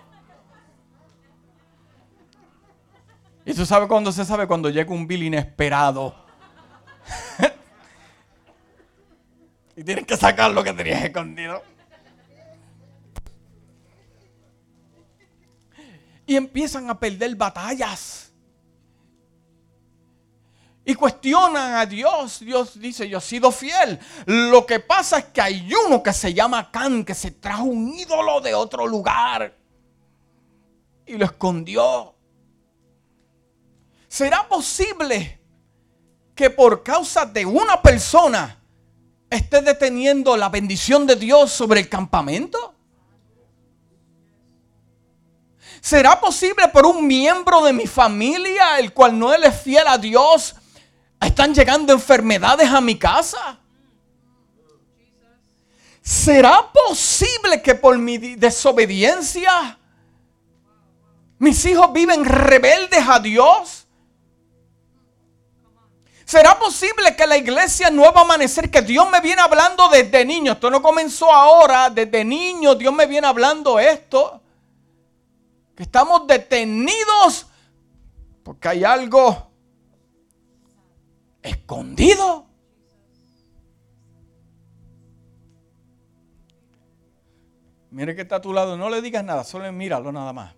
Y 3.46 3.54
tú 3.54 3.66
sabes 3.66 3.88
cuándo 3.88 4.12
se 4.12 4.26
sabe 4.26 4.46
cuando 4.46 4.70
llega 4.70 4.94
un 4.94 5.08
bill 5.08 5.24
inesperado. 5.24 6.14
y 9.78 9.84
tienes 9.86 10.06
que 10.06 10.18
sacar 10.18 10.52
lo 10.52 10.64
que 10.64 10.74
tenías 10.74 11.02
escondido. 11.02 11.64
Y 16.26 16.36
empiezan 16.36 16.90
a 16.90 17.00
perder 17.00 17.34
batallas 17.38 18.27
y 20.90 20.96
cuestionan 20.96 21.74
a 21.76 21.86
Dios. 21.86 22.40
Dios 22.40 22.80
dice, 22.80 23.10
yo 23.10 23.18
he 23.18 23.22
sido 23.22 23.52
fiel. 23.52 24.00
Lo 24.26 24.66
que 24.66 24.80
pasa 24.80 25.20
es 25.20 25.26
que 25.26 25.42
hay 25.42 25.70
uno 25.86 26.02
que 26.02 26.14
se 26.14 26.34
llama 26.34 26.72
Can, 26.72 27.04
que 27.04 27.14
se 27.14 27.32
trajo 27.32 27.66
un 27.66 27.94
ídolo 27.94 28.40
de 28.40 28.56
otro 28.56 28.88
lugar 28.88 29.54
y 31.06 31.18
lo 31.18 31.26
escondió. 31.26 32.16
¿Será 34.08 34.48
posible 34.48 35.42
que 36.34 36.50
por 36.50 36.84
causa 36.84 37.26
de 37.26 37.46
una 37.46 37.82
persona 37.82 38.58
esté 39.30 39.62
deteniendo 39.62 40.38
la 40.38 40.48
bendición 40.48 41.06
de 41.06 41.18
Dios 41.18 41.52
sobre 41.52 41.82
el 41.82 41.90
campamento? 41.90 42.74
¿Será 45.82 46.18
posible 46.18 46.70
por 46.70 46.86
un 46.86 47.06
miembro 47.06 47.62
de 47.66 47.74
mi 47.74 47.88
familia, 47.88 48.80
el 48.80 48.94
cual 48.94 49.20
no 49.20 49.34
es 49.34 49.62
fiel 49.62 49.86
a 49.86 49.98
Dios, 49.98 50.56
están 51.20 51.54
llegando 51.54 51.94
enfermedades 51.94 52.70
a 52.70 52.82
mi 52.82 52.98
casa. 52.98 53.60
¿Será 56.02 56.72
posible 56.72 57.62
que 57.62 57.76
por 57.76 57.98
mi 57.98 58.18
desobediencia 58.18 59.78
mis 61.40 61.66
hijos 61.66 61.92
viven 61.92 62.24
rebeldes 62.24 63.04
a 63.08 63.20
Dios? 63.20 63.86
¿Será 66.24 66.60
posible 66.60 67.16
que 67.16 67.26
la 67.26 67.38
iglesia 67.38 67.90
Nuevo 67.90 68.20
Amanecer, 68.20 68.70
que 68.70 68.82
Dios 68.82 69.10
me 69.10 69.22
viene 69.22 69.42
hablando 69.42 69.88
desde 69.88 70.26
niño, 70.26 70.54
esto 70.54 70.70
no 70.70 70.82
comenzó 70.82 71.32
ahora, 71.32 71.90
desde 71.90 72.26
niño 72.26 72.76
Dios 72.76 72.94
me 72.94 73.06
viene 73.06 73.28
hablando 73.28 73.80
esto, 73.80 74.42
que 75.76 75.84
estamos 75.84 76.26
detenidos 76.26 77.48
Porque 78.44 78.68
hay 78.68 78.84
algo 78.84 79.52
escondido. 81.48 82.46
Mire 87.92 88.16
que 88.16 88.22
está 88.22 88.36
a 88.38 88.42
tu 88.42 88.54
lado, 88.54 88.78
no 88.78 88.90
le 88.90 89.02
digas 89.02 89.24
nada, 89.24 89.44
solo 89.44 89.72
míralo 89.72 90.12
nada 90.12 90.34
más. 90.34 90.54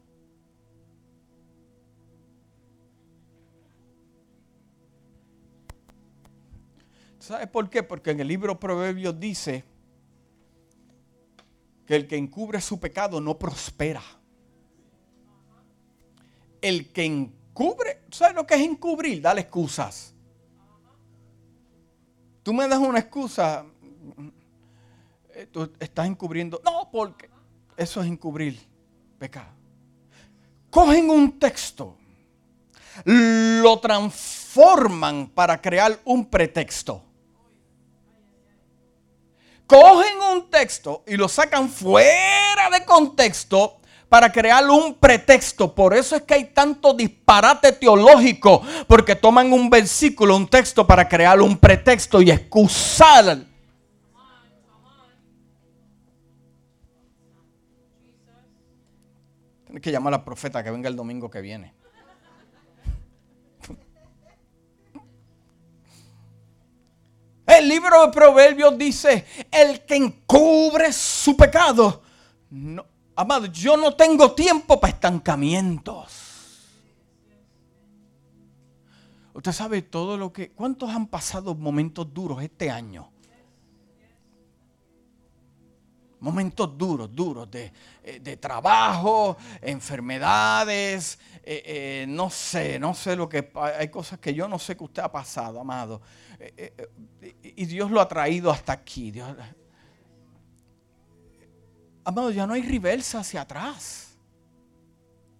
¿Sabes 7.19 7.47
por 7.47 7.69
qué? 7.69 7.83
Porque 7.83 8.11
en 8.11 8.19
el 8.21 8.27
libro 8.27 8.59
Proverbios 8.59 9.19
dice 9.19 9.63
que 11.85 11.95
el 11.95 12.07
que 12.07 12.17
encubre 12.17 12.59
su 12.59 12.79
pecado 12.79 13.21
no 13.21 13.37
prospera. 13.37 14.01
El 16.61 16.91
que 16.91 17.05
encubre, 17.05 18.01
¿sabes 18.11 18.35
lo 18.35 18.47
que 18.47 18.55
es 18.55 18.61
encubrir? 18.61 19.21
Dale 19.21 19.41
excusas. 19.41 20.08
Tú 22.49 22.53
me 22.55 22.67
das 22.67 22.79
una 22.79 22.97
excusa, 22.97 23.63
eh, 25.35 25.45
tú 25.51 25.71
estás 25.79 26.07
encubriendo. 26.07 26.59
No, 26.65 26.89
porque 26.91 27.29
eso 27.77 28.01
es 28.01 28.07
encubrir 28.07 28.59
pecado. 29.19 29.51
Cogen 30.71 31.11
un 31.11 31.37
texto, 31.37 31.95
lo 33.05 33.79
transforman 33.79 35.27
para 35.27 35.61
crear 35.61 35.99
un 36.03 36.25
pretexto 36.25 37.03
cogen 39.67 40.19
un 40.33 40.49
texto 40.49 41.03
y 41.05 41.15
lo 41.15 41.29
sacan 41.29 41.69
fuera 41.69 42.71
de 42.71 42.83
contexto 42.85 43.78
para 44.09 44.31
crear 44.31 44.67
un 44.69 44.95
pretexto. 44.95 45.73
Por 45.73 45.93
eso 45.93 46.15
es 46.15 46.23
que 46.23 46.33
hay 46.33 46.45
tanto 46.45 46.93
disparate 46.93 47.71
teológico, 47.71 48.63
porque 48.87 49.15
toman 49.15 49.53
un 49.53 49.69
versículo, 49.69 50.35
un 50.35 50.47
texto 50.47 50.85
para 50.85 51.07
crear 51.07 51.39
un 51.39 51.57
pretexto 51.57 52.21
y 52.21 52.31
excusar. 52.31 53.45
Tienes 59.65 59.83
que 59.83 59.91
llamar 59.91 60.15
al 60.15 60.23
profeta 60.23 60.63
que 60.63 60.71
venga 60.71 60.89
el 60.89 60.95
domingo 60.95 61.29
que 61.29 61.41
viene. 61.41 61.75
El 67.45 67.67
libro 67.67 68.05
de 68.05 68.11
Proverbios 68.11 68.77
dice, 68.77 69.25
el 69.51 69.81
que 69.81 69.95
encubre 69.95 70.93
su 70.93 71.35
pecado. 71.35 72.03
No, 72.51 72.85
amado, 73.19 73.47
yo 73.47 73.75
no 73.75 73.95
tengo 73.95 74.31
tiempo 74.31 74.79
para 74.79 74.93
estancamientos. 74.93 76.29
Usted 79.33 79.51
sabe 79.51 79.81
todo 79.81 80.17
lo 80.17 80.31
que... 80.31 80.51
¿Cuántos 80.51 80.89
han 80.89 81.07
pasado 81.07 81.53
momentos 81.53 82.13
duros 82.13 82.41
este 82.41 82.69
año? 82.69 83.11
Momentos 86.21 86.77
duros, 86.77 87.13
duros 87.13 87.51
de, 87.51 87.71
eh, 88.03 88.37
trabajo, 88.37 89.37
enfermedades, 89.61 91.19
eh, 91.43 91.63
eh, 91.65 92.05
no 92.07 92.29
sé, 92.29 92.79
no 92.79 92.93
sé 92.93 93.17
lo 93.17 93.27
que... 93.27 93.51
Hay 93.77 93.89
cosas 93.89 94.19
que 94.19 94.33
yo 94.33 94.47
no 94.47 94.59
sé 94.59 94.77
que 94.77 94.83
usted 94.85 95.01
ha 95.01 95.11
pasado, 95.11 95.59
amado. 95.59 96.01
y 97.43 97.65
Dios 97.65 97.91
lo 97.91 97.99
ha 97.99 98.07
traído 98.07 98.49
hasta 98.49 98.73
aquí. 98.73 99.13
Amado, 102.03 102.31
ya 102.31 102.45
no 102.47 102.53
hay 102.53 102.61
reversa 102.61 103.19
hacia 103.19 103.41
atrás. 103.41 104.09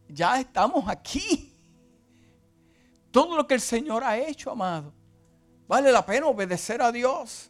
Ya 0.07 0.39
estamos 0.39 0.87
aquí. 0.87 1.53
Todo 3.11 3.35
lo 3.35 3.47
que 3.47 3.55
el 3.55 3.61
Señor 3.61 4.03
ha 4.03 4.17
hecho, 4.17 4.51
amado. 4.51 4.93
Vale 5.67 5.91
la 5.91 6.05
pena 6.05 6.27
obedecer 6.27 6.81
a 6.81 6.91
Dios. 6.91 7.49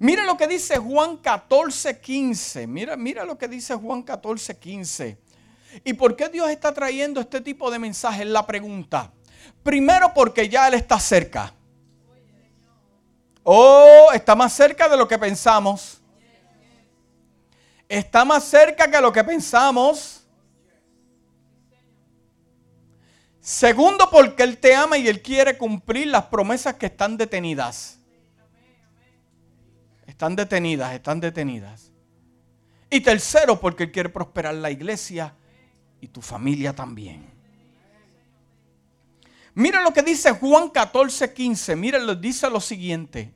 Mira 0.00 0.24
lo 0.24 0.36
que 0.36 0.46
dice 0.46 0.78
Juan 0.78 1.16
14, 1.16 2.00
15. 2.00 2.66
Mira, 2.66 2.96
mira 2.96 3.24
lo 3.24 3.36
que 3.36 3.48
dice 3.48 3.74
Juan 3.74 4.02
14, 4.02 4.58
15. 4.58 5.18
¿Y 5.84 5.92
por 5.94 6.16
qué 6.16 6.28
Dios 6.28 6.48
está 6.50 6.72
trayendo 6.72 7.20
este 7.20 7.40
tipo 7.40 7.70
de 7.70 7.78
mensajes? 7.78 8.26
La 8.26 8.46
pregunta. 8.46 9.12
Primero 9.62 10.12
porque 10.14 10.48
ya 10.48 10.68
Él 10.68 10.74
está 10.74 10.98
cerca. 11.00 11.52
Oh, 13.42 14.08
está 14.12 14.34
más 14.34 14.52
cerca 14.52 14.88
de 14.88 14.96
lo 14.96 15.08
que 15.08 15.18
pensamos. 15.18 15.97
Está 17.88 18.24
más 18.24 18.44
cerca 18.44 18.90
que 18.90 19.00
lo 19.00 19.12
que 19.12 19.24
pensamos. 19.24 20.26
Segundo, 23.40 24.10
porque 24.10 24.42
Él 24.42 24.58
te 24.58 24.74
ama 24.74 24.98
y 24.98 25.08
Él 25.08 25.22
quiere 25.22 25.56
cumplir 25.56 26.08
las 26.08 26.26
promesas 26.26 26.74
que 26.74 26.86
están 26.86 27.16
detenidas. 27.16 27.98
Están 30.06 30.36
detenidas, 30.36 30.92
están 30.92 31.18
detenidas. 31.18 31.90
Y 32.90 33.00
tercero, 33.00 33.58
porque 33.58 33.84
Él 33.84 33.92
quiere 33.92 34.10
prosperar 34.10 34.54
la 34.54 34.70
iglesia 34.70 35.34
y 36.00 36.08
tu 36.08 36.20
familia 36.20 36.74
también. 36.74 37.38
Mira 39.54 39.82
lo 39.82 39.92
que 39.92 40.02
dice 40.02 40.30
Juan 40.32 40.68
14, 40.68 41.32
15. 41.32 41.74
Mira, 41.74 42.14
dice 42.14 42.48
lo 42.50 42.60
siguiente. 42.60 43.34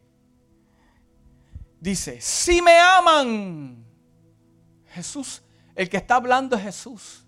Dice, 1.81 2.21
si 2.21 2.63
me 2.63 2.79
aman, 2.79 3.82
Jesús, 4.93 5.43
el 5.75 5.89
que 5.89 5.97
está 5.97 6.17
hablando 6.17 6.57
es 6.57 6.63
Jesús. 6.63 7.25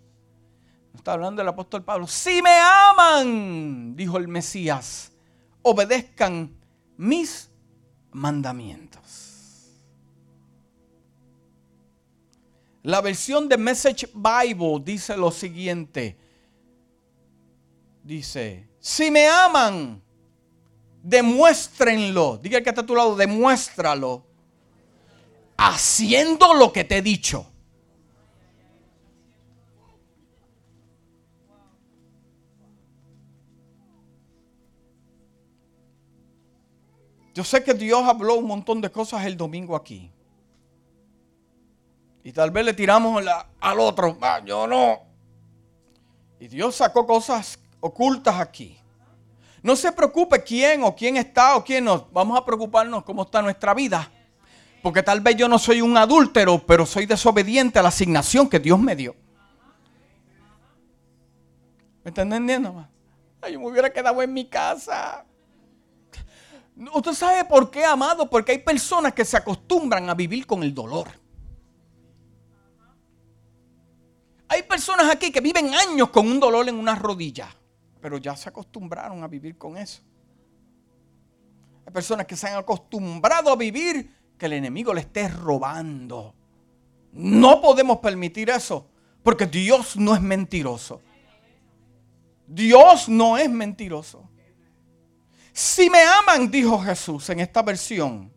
No 0.92 0.98
está 0.98 1.12
hablando 1.14 1.42
el 1.42 1.48
apóstol 1.48 1.82
Pablo. 1.82 2.06
Si 2.06 2.40
me 2.40 2.58
aman, 2.60 3.96
dijo 3.96 4.16
el 4.16 4.28
Mesías, 4.28 5.10
obedezcan 5.62 6.56
mis 6.96 7.50
mandamientos. 8.12 9.32
La 12.82 13.00
versión 13.00 13.48
de 13.48 13.56
Message 13.56 14.08
Bible 14.14 14.80
dice 14.84 15.16
lo 15.16 15.30
siguiente. 15.30 16.18
Dice, 18.02 18.68
si 18.78 19.10
me 19.10 19.26
aman, 19.26 20.02
demuéstrenlo. 21.02 22.36
Diga 22.36 22.60
que 22.60 22.68
está 22.68 22.82
a 22.82 22.86
tu 22.86 22.94
lado, 22.94 23.16
demuéstralo. 23.16 24.26
Haciendo 25.56 26.52
lo 26.52 26.72
que 26.72 26.84
te 26.84 26.98
he 26.98 27.02
dicho. 27.02 27.53
Yo 37.34 37.42
sé 37.42 37.64
que 37.64 37.74
Dios 37.74 38.02
habló 38.04 38.36
un 38.36 38.46
montón 38.46 38.80
de 38.80 38.90
cosas 38.90 39.26
el 39.26 39.36
domingo 39.36 39.74
aquí. 39.74 40.10
Y 42.22 42.32
tal 42.32 42.52
vez 42.52 42.64
le 42.64 42.72
tiramos 42.72 43.22
al 43.60 43.80
otro, 43.80 44.16
ah, 44.22 44.40
yo 44.44 44.68
no. 44.68 45.00
Y 46.38 46.46
Dios 46.46 46.76
sacó 46.76 47.04
cosas 47.06 47.58
ocultas 47.80 48.40
aquí. 48.40 48.78
No 49.62 49.74
se 49.74 49.90
preocupe 49.90 50.42
quién 50.44 50.84
o 50.84 50.94
quién 50.94 51.16
está 51.16 51.56
o 51.56 51.64
quién 51.64 51.84
no. 51.84 52.06
Vamos 52.12 52.38
a 52.38 52.44
preocuparnos 52.44 53.02
cómo 53.02 53.24
está 53.24 53.42
nuestra 53.42 53.74
vida. 53.74 54.10
Porque 54.80 55.02
tal 55.02 55.20
vez 55.20 55.36
yo 55.36 55.48
no 55.48 55.58
soy 55.58 55.80
un 55.80 55.96
adúltero, 55.96 56.64
pero 56.64 56.86
soy 56.86 57.06
desobediente 57.06 57.78
a 57.78 57.82
la 57.82 57.88
asignación 57.88 58.48
que 58.48 58.60
Dios 58.60 58.78
me 58.78 58.94
dio. 58.94 59.16
¿Me 62.04 62.10
está 62.10 62.22
entendiendo? 62.22 62.86
Ay, 63.40 63.54
yo 63.54 63.60
me 63.60 63.66
hubiera 63.66 63.92
quedado 63.92 64.22
en 64.22 64.32
mi 64.32 64.44
casa. 64.44 65.24
¿Usted 66.76 67.12
sabe 67.12 67.44
por 67.44 67.70
qué, 67.70 67.84
amado? 67.84 68.28
Porque 68.28 68.52
hay 68.52 68.58
personas 68.58 69.12
que 69.12 69.24
se 69.24 69.36
acostumbran 69.36 70.10
a 70.10 70.14
vivir 70.14 70.46
con 70.46 70.62
el 70.62 70.74
dolor. 70.74 71.08
Hay 74.48 74.62
personas 74.64 75.10
aquí 75.10 75.30
que 75.30 75.40
viven 75.40 75.74
años 75.74 76.10
con 76.10 76.26
un 76.26 76.38
dolor 76.40 76.68
en 76.68 76.76
una 76.76 76.94
rodilla, 76.94 77.48
pero 78.00 78.18
ya 78.18 78.36
se 78.36 78.48
acostumbraron 78.48 79.22
a 79.22 79.28
vivir 79.28 79.56
con 79.56 79.76
eso. 79.76 80.02
Hay 81.86 81.92
personas 81.92 82.26
que 82.26 82.36
se 82.36 82.48
han 82.48 82.56
acostumbrado 82.56 83.52
a 83.52 83.56
vivir 83.56 84.10
que 84.36 84.46
el 84.46 84.54
enemigo 84.54 84.92
le 84.92 85.00
esté 85.00 85.28
robando. 85.28 86.34
No 87.12 87.60
podemos 87.60 87.98
permitir 87.98 88.50
eso, 88.50 88.88
porque 89.22 89.46
Dios 89.46 89.96
no 89.96 90.14
es 90.14 90.20
mentiroso. 90.20 91.00
Dios 92.46 93.08
no 93.08 93.38
es 93.38 93.48
mentiroso. 93.48 94.28
Si 95.54 95.88
me 95.88 96.02
aman, 96.02 96.50
dijo 96.50 96.78
Jesús 96.80 97.30
en 97.30 97.40
esta 97.40 97.62
versión, 97.62 98.30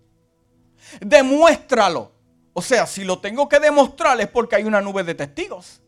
demuéstralo. 1.01 2.13
O 2.53 2.61
sea, 2.61 2.85
si 2.85 3.03
lo 3.03 3.19
tengo 3.19 3.49
que 3.49 3.59
demostrar 3.59 4.21
es 4.21 4.29
porque 4.29 4.55
hay 4.55 4.63
una 4.63 4.79
nube 4.79 5.03
de 5.03 5.15
testigos. 5.15 5.81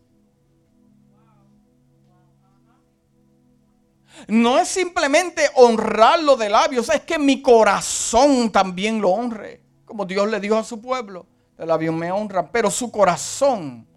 no 4.27 4.59
es 4.59 4.67
simplemente 4.67 5.49
honrarlo 5.55 6.35
de 6.35 6.49
labios, 6.49 6.89
es 6.89 7.01
que 7.01 7.17
mi 7.17 7.41
corazón 7.41 8.51
también 8.51 9.01
lo 9.01 9.09
honre. 9.09 9.61
Como 9.85 10.05
Dios 10.05 10.29
le 10.29 10.39
dijo 10.39 10.57
a 10.57 10.63
su 10.63 10.81
pueblo, 10.81 11.25
de 11.57 11.65
labios 11.65 11.95
me 11.95 12.11
honra, 12.11 12.51
pero 12.51 12.69
su 12.69 12.91
corazón. 12.91 13.87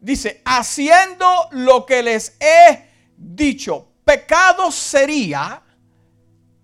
Dice, 0.00 0.42
haciendo 0.44 1.26
lo 1.50 1.84
que 1.84 2.02
les 2.02 2.36
he 2.40 2.87
dicho. 3.18 3.88
Pecado 4.04 4.70
sería 4.70 5.62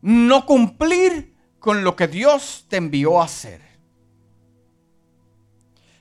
no 0.01 0.47
cumplir 0.47 1.35
con 1.59 1.85
lo 1.85 1.97
que 1.97 2.09
Dios 2.09 2.67
te 2.69 2.77
envió 2.77 3.21
a 3.21 3.25
hacer. 3.25 3.61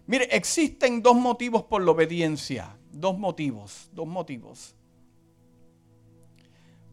Mire, 0.06 0.26
existen 0.36 1.02
dos 1.02 1.16
motivos 1.16 1.64
por 1.64 1.82
la 1.82 1.92
obediencia. 1.92 2.78
Dos 2.92 3.18
motivos, 3.18 3.90
dos 3.94 4.08
motivos. 4.08 4.76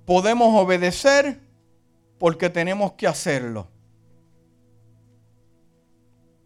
Podemos 0.06 0.54
obedecer 0.54 1.40
porque 2.18 2.48
tenemos 2.48 2.92
que 2.92 3.06
hacerlo. 3.06 3.68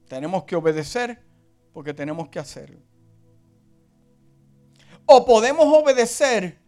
Tenemos 0.09 0.45
que 0.45 0.57
obedecer 0.57 1.23
porque 1.73 1.95
tenemos 1.95 2.29
que 2.29 2.39
hacerlo. 2.39 2.81
O 5.07 5.25
podemos 5.25 5.67
obedecer 5.67 6.64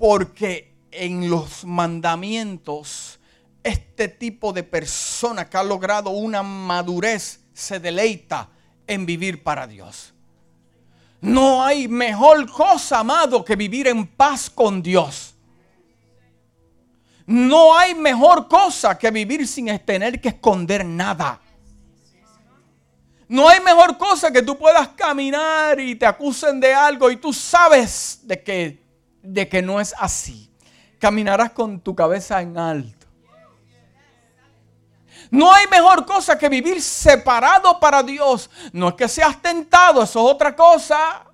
porque 0.00 0.74
en 0.90 1.28
los 1.28 1.62
mandamientos 1.66 3.20
este 3.62 4.08
tipo 4.08 4.50
de 4.54 4.62
persona 4.62 5.48
que 5.48 5.58
ha 5.58 5.62
logrado 5.62 6.08
una 6.08 6.42
madurez 6.42 7.40
se 7.52 7.78
deleita 7.78 8.48
en 8.86 9.04
vivir 9.04 9.42
para 9.42 9.66
Dios. 9.66 10.14
No 11.20 11.62
hay 11.62 11.86
mejor 11.86 12.50
cosa, 12.50 13.00
amado, 13.00 13.44
que 13.44 13.54
vivir 13.54 13.88
en 13.88 14.06
paz 14.06 14.48
con 14.48 14.82
Dios. 14.82 15.34
No 17.26 17.76
hay 17.76 17.94
mejor 17.94 18.48
cosa 18.48 18.96
que 18.96 19.10
vivir 19.10 19.46
sin 19.46 19.66
tener 19.80 20.18
que 20.18 20.30
esconder 20.30 20.82
nada. 20.82 21.38
No 23.28 23.50
hay 23.50 23.60
mejor 23.60 23.98
cosa 23.98 24.32
que 24.32 24.42
tú 24.42 24.56
puedas 24.56 24.88
caminar 24.88 25.78
y 25.78 25.94
te 25.94 26.06
acusen 26.06 26.58
de 26.58 26.72
algo 26.72 27.10
y 27.10 27.16
tú 27.16 27.34
sabes 27.34 28.20
de 28.22 28.42
que, 28.42 28.89
de 29.22 29.48
que 29.48 29.62
no 29.62 29.80
es 29.80 29.94
así. 29.98 30.50
Caminarás 30.98 31.52
con 31.52 31.80
tu 31.80 31.94
cabeza 31.94 32.40
en 32.42 32.58
alto. 32.58 33.00
No 35.30 35.52
hay 35.52 35.66
mejor 35.68 36.04
cosa 36.06 36.36
que 36.36 36.48
vivir 36.48 36.82
separado 36.82 37.78
para 37.78 38.02
Dios. 38.02 38.50
No 38.72 38.88
es 38.88 38.94
que 38.94 39.08
seas 39.08 39.40
tentado, 39.40 40.02
eso 40.02 40.18
es 40.26 40.34
otra 40.34 40.56
cosa. 40.56 41.24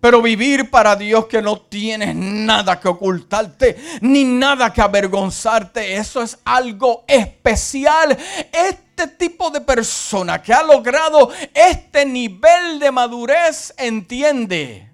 Pero 0.00 0.22
vivir 0.22 0.70
para 0.70 0.96
Dios 0.96 1.26
que 1.26 1.42
no 1.42 1.60
tienes 1.60 2.16
nada 2.16 2.80
que 2.80 2.88
ocultarte, 2.88 3.76
ni 4.00 4.24
nada 4.24 4.72
que 4.72 4.80
avergonzarte, 4.80 5.96
eso 5.96 6.22
es 6.22 6.38
algo 6.42 7.04
especial. 7.06 8.16
Este 8.50 9.06
tipo 9.08 9.50
de 9.50 9.60
persona 9.60 10.40
que 10.40 10.54
ha 10.54 10.62
logrado 10.62 11.30
este 11.52 12.06
nivel 12.06 12.78
de 12.78 12.90
madurez 12.90 13.74
entiende 13.76 14.89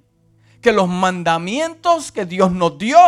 que 0.67 0.73
los 0.73 0.89
mandamientos 0.89 2.11
que 2.11 2.27
Dios 2.27 2.51
nos 2.51 2.77
dio 2.77 2.99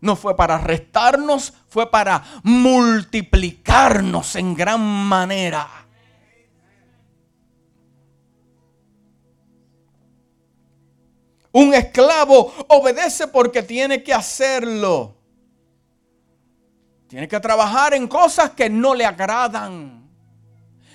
no 0.00 0.14
fue 0.14 0.36
para 0.36 0.56
restarnos, 0.56 1.52
fue 1.66 1.90
para 1.90 2.22
multiplicarnos 2.44 4.36
en 4.36 4.54
gran 4.54 4.80
manera. 4.80 5.68
Un 11.50 11.74
esclavo 11.74 12.54
obedece 12.68 13.26
porque 13.26 13.64
tiene 13.64 14.00
que 14.04 14.14
hacerlo. 14.14 15.16
Tiene 17.08 17.26
que 17.26 17.40
trabajar 17.40 17.94
en 17.94 18.06
cosas 18.06 18.50
que 18.50 18.70
no 18.70 18.94
le 18.94 19.04
agradan. 19.04 20.08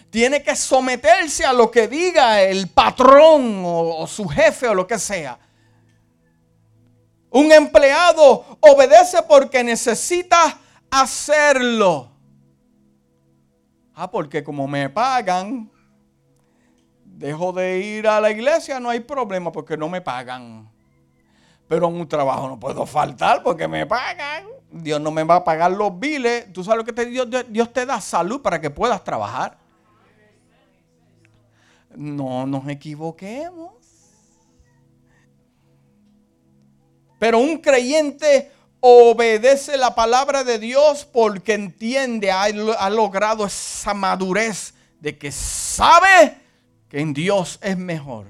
Tiene 0.10 0.42
que 0.42 0.56
someterse 0.56 1.44
a 1.44 1.52
lo 1.52 1.70
que 1.70 1.90
diga 1.90 2.42
el 2.42 2.70
patrón 2.70 3.62
o, 3.66 4.08
su 4.08 4.26
jefe 4.30 4.70
o 4.70 4.74
lo 4.74 4.88
que 4.88 4.98
sea. 4.98 5.38
Un 7.34 7.52
empleado 7.52 8.46
obedece 8.60 9.24
porque 9.24 9.64
necesita 9.64 10.56
hacerlo. 10.92 12.12
Ah, 13.96 14.10
porque 14.10 14.44
como 14.44 14.68
me 14.68 14.88
pagan, 14.88 15.72
dejo 17.04 17.52
de 17.52 17.80
ir 17.80 18.08
a 18.08 18.22
la 18.22 18.30
iglesia, 18.30 18.80
no 18.80 18.88
hay 18.88 19.00
problema 19.00 19.52
porque 19.52 19.76
no 19.76 19.90
me 19.90 20.00
pagan. 20.00 20.72
Pero 21.68 21.88
en 21.88 21.96
un 21.96 22.08
trabajo 22.08 22.48
no 22.48 22.60
puedo 22.60 22.86
faltar 22.86 23.42
porque 23.42 23.68
me 23.68 23.88
pagan. 23.88 24.46
Dios 24.70 25.02
no 25.02 25.10
me 25.10 25.24
va 25.24 25.38
a 25.38 25.44
pagar 25.44 25.72
los 25.72 25.98
biles. 26.00 26.54
Tú 26.54 26.64
sabes 26.64 26.78
lo 26.78 26.86
que 26.86 26.94
te, 26.94 27.08
Dios, 27.08 27.28
Dios 27.50 27.74
te 27.74 27.88
da 27.88 28.00
salud 28.00 28.44
para 28.44 28.62
que 28.62 28.70
puedas 28.70 29.04
trabajar. 29.04 29.58
No 31.96 32.46
nos 32.46 32.68
equivoquemos. 32.68 33.83
Pero 37.24 37.40
un 37.40 37.60
creyente 37.60 38.52
obedece 38.82 39.78
la 39.78 39.96
palabra 39.96 40.44
de 40.44 40.60
Dios 40.60 41.06
porque 41.06 41.54
entiende, 41.54 42.30
ha, 42.32 42.44
ha, 42.44 42.90
logrado 42.90 43.46
esa 43.46 43.94
madurez 43.94 44.74
de 45.00 45.18
que 45.18 45.32
sabe 45.32 46.38
que 46.90 47.00
en 47.00 47.14
Dios 47.14 47.60
es 47.62 47.78
mejor. 47.78 48.26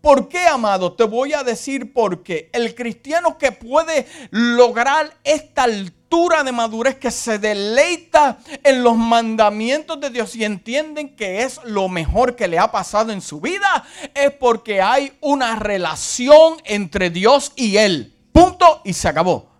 ¿Por 0.00 0.30
qué, 0.30 0.46
amado? 0.46 0.94
Te 0.94 1.04
voy 1.04 1.34
a 1.34 1.44
decir 1.44 1.92
por 1.92 2.22
qué. 2.22 2.48
El 2.54 2.74
cristiano 2.74 3.36
que 3.36 3.52
puede 3.52 4.06
lograr 4.30 5.14
esta 5.24 5.64
altura 5.64 6.42
de 6.42 6.52
madurez, 6.52 6.96
que 6.96 7.10
se 7.10 7.38
deleita 7.38 8.38
en 8.64 8.82
los 8.82 8.96
mandamientos 8.96 10.00
de 10.00 10.08
Dios 10.08 10.34
y 10.36 10.44
entienden 10.46 11.14
que 11.16 11.42
es 11.42 11.60
lo 11.64 11.90
mejor 11.90 12.34
que 12.34 12.48
le 12.48 12.58
ha 12.58 12.72
pasado 12.72 13.12
en 13.12 13.20
su 13.20 13.42
vida, 13.42 13.84
es 14.14 14.30
porque 14.30 14.80
hay 14.80 15.12
una 15.20 15.56
relación 15.56 16.54
entre 16.64 17.10
Dios 17.10 17.52
y 17.56 17.76
Él. 17.76 18.11
Punto 18.32 18.80
y 18.84 18.92
se 18.92 19.08
acabó. 19.08 19.52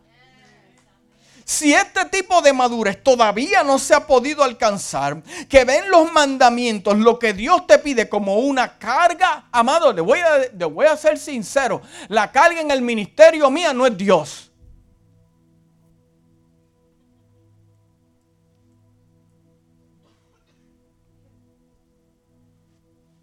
Si 1.44 1.74
este 1.74 2.04
tipo 2.06 2.40
de 2.40 2.52
madurez 2.52 3.02
todavía 3.02 3.62
no 3.62 3.78
se 3.78 3.94
ha 3.94 4.06
podido 4.06 4.42
alcanzar, 4.42 5.22
que 5.48 5.64
ven 5.64 5.90
los 5.90 6.10
mandamientos, 6.10 6.96
lo 6.96 7.18
que 7.18 7.34
Dios 7.34 7.66
te 7.66 7.78
pide 7.78 8.08
como 8.08 8.38
una 8.38 8.78
carga, 8.78 9.48
amado, 9.52 9.92
le 9.92 10.00
voy 10.00 10.20
a, 10.20 10.38
le 10.56 10.64
voy 10.64 10.86
a 10.86 10.96
ser 10.96 11.18
sincero, 11.18 11.82
la 12.08 12.30
carga 12.32 12.60
en 12.60 12.70
el 12.70 12.80
ministerio 12.80 13.50
mía 13.50 13.74
no 13.74 13.86
es 13.86 13.96
Dios. 13.96 14.50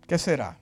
¿Qué 0.08 0.18
será? 0.18 0.59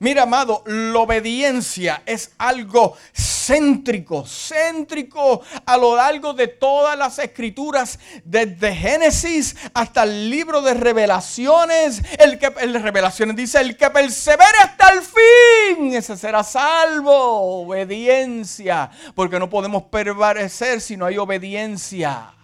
Mira, 0.00 0.22
amado, 0.22 0.62
la 0.64 1.00
obediencia 1.00 2.02
es 2.06 2.30
algo 2.38 2.96
céntrico, 3.12 4.24
céntrico 4.24 5.42
a 5.66 5.76
lo 5.76 5.96
largo 5.96 6.34
de 6.34 6.46
todas 6.46 6.96
las 6.96 7.18
escrituras, 7.18 7.98
desde 8.24 8.76
Génesis 8.76 9.56
hasta 9.74 10.04
el 10.04 10.30
libro 10.30 10.62
de 10.62 10.74
Revelaciones. 10.74 12.02
El 12.16 12.38
que 12.38 12.52
el 12.60 12.80
Revelaciones 12.80 13.34
dice: 13.34 13.60
el 13.60 13.76
que 13.76 13.90
persevere 13.90 14.58
hasta 14.62 14.90
el 14.90 15.00
fin, 15.02 15.92
ese 15.94 16.16
será 16.16 16.44
salvo. 16.44 17.66
Obediencia, 17.66 18.90
porque 19.16 19.40
no 19.40 19.50
podemos 19.50 19.84
permanecer 19.84 20.80
si 20.80 20.96
no 20.96 21.06
hay 21.06 21.18
obediencia. 21.18 22.34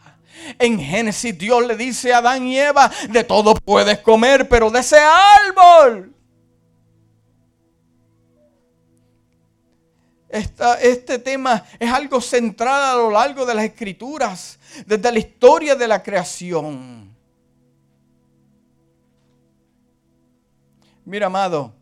En 0.58 0.80
Génesis 0.80 1.38
Dios 1.38 1.64
le 1.64 1.76
dice 1.76 2.12
a 2.12 2.18
Adán 2.18 2.48
y 2.48 2.58
Eva, 2.58 2.90
de 3.10 3.22
todo 3.22 3.54
puedes 3.54 4.00
comer, 4.00 4.48
pero 4.48 4.70
de 4.70 4.80
ese 4.80 4.98
árbol 4.98 6.13
este 10.34 11.18
tema 11.20 11.64
es 11.78 11.90
algo 11.90 12.20
central 12.20 12.82
a 12.82 12.96
lo 12.96 13.10
largo 13.10 13.46
de 13.46 13.54
las 13.54 13.64
escrituras, 13.64 14.58
desde 14.84 15.12
la 15.12 15.18
historia 15.18 15.76
de 15.76 15.86
la 15.86 16.02
creación. 16.02 17.14
Mira, 21.04 21.26
amado, 21.26 21.72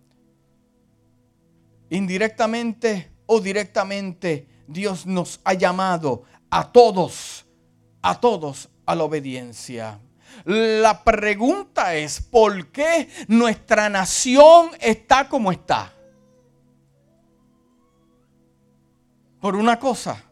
indirectamente 1.89 3.11
o 3.27 3.41
directamente, 3.41 4.47
Dios 4.67 5.07
nos 5.07 5.41
ha 5.45 5.55
llamado 5.55 6.25
a 6.51 6.71
todos, 6.71 7.47
a 8.03 8.21
todos 8.21 8.69
a 8.85 8.95
la 8.95 9.05
obediencia. 9.05 9.99
La 10.45 11.05
pregunta 11.05 11.95
es, 11.95 12.21
¿por 12.21 12.69
qué 12.69 13.09
nuestra 13.29 13.89
nación 13.89 14.71
está 14.81 15.29
como 15.29 15.53
está? 15.53 15.92
Por 19.43 19.57
una 19.57 19.77
cosa, 19.77 20.23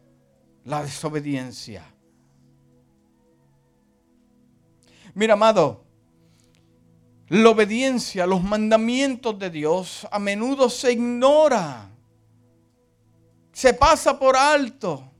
la 0.67 0.85
desobediencia. 0.85 1.83
Mira, 5.15 5.33
amado, 5.33 5.85
la 7.27 7.51
obediencia, 7.51 8.25
los 8.25 8.41
mandamientos 8.45 9.37
de 9.37 9.51
Dios 9.51 10.07
a 10.13 10.21
menudo 10.21 10.71
se 10.71 10.93
ignora, 10.93 11.91
se 13.53 13.75
pasa 13.75 14.17
por 14.17 14.37
alto. 14.37 15.11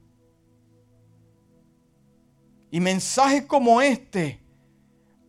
Y 2.71 2.79
mensajes 2.79 3.45
como 3.45 3.81
este, 3.81 4.39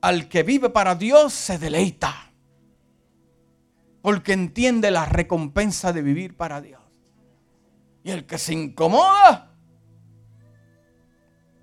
al 0.01 0.29
que 0.29 0.45
vive 0.45 0.71
para 0.71 0.95
Dios, 0.95 1.33
se 1.33 1.59
deleita. 1.59 2.31
porque 4.03 4.33
entiende 4.33 4.93
la 4.93 5.05
recompensa 5.05 5.93
de 5.93 6.03
vivir 6.03 6.37
para 6.37 6.61
Dios. 6.61 6.82
Y 8.05 8.11
el 8.11 8.27
que 8.27 8.39
se 8.39 8.53
incomoda 8.53 9.53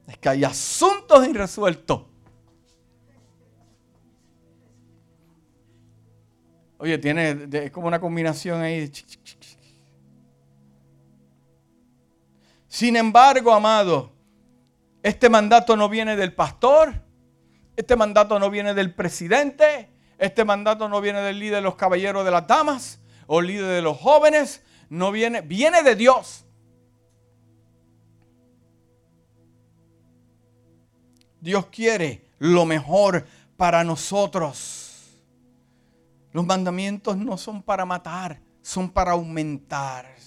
es 0.07 0.17
que 0.17 0.29
hay 0.29 0.43
asuntos 0.43 1.27
irresueltos. 1.27 2.03
Oye, 6.77 6.97
tiene 6.97 7.47
es 7.51 7.71
como 7.71 7.87
una 7.87 7.99
combinación 7.99 8.61
ahí. 8.61 8.89
Sin 12.67 12.95
embargo, 12.95 13.51
amado, 13.51 14.13
este 15.03 15.29
mandato 15.29 15.75
no 15.75 15.89
viene 15.89 16.15
del 16.15 16.33
pastor, 16.33 17.03
este 17.75 17.97
mandato 17.97 18.39
no 18.39 18.49
viene 18.49 18.73
del 18.73 18.93
presidente, 18.93 19.89
este 20.17 20.45
mandato 20.45 20.87
no 20.87 21.01
viene 21.01 21.19
del 21.21 21.39
líder 21.39 21.55
de 21.55 21.61
los 21.61 21.75
caballeros 21.75 22.23
de 22.23 22.31
las 22.31 22.47
damas 22.47 23.01
o 23.27 23.41
líder 23.41 23.67
de 23.67 23.81
los 23.81 23.97
jóvenes, 23.97 24.63
no 24.89 25.11
viene, 25.11 25.41
viene 25.41 25.83
de 25.83 25.95
Dios. 25.95 26.45
Dios 31.39 31.67
quiere 31.67 32.25
lo 32.39 32.65
mejor 32.65 33.25
para 33.55 33.83
nosotros. 33.83 34.89
Los 36.31 36.45
mandamientos 36.45 37.17
no 37.17 37.37
son 37.37 37.63
para 37.63 37.85
matar, 37.85 38.39
son 38.61 38.89
para 38.89 39.11
aumentar. 39.11 40.19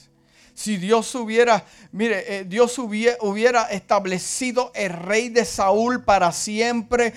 Si 0.55 0.77
Dios 0.77 1.14
hubiera, 1.14 1.64
mire, 1.92 2.40
eh, 2.40 2.44
Dios 2.44 2.79
hubiera, 2.79 3.64
establecido 3.70 4.70
el 4.75 4.92
rey 4.92 5.29
de 5.29 5.44
Saúl 5.44 6.05
para 6.05 6.31
siempre, 6.33 7.14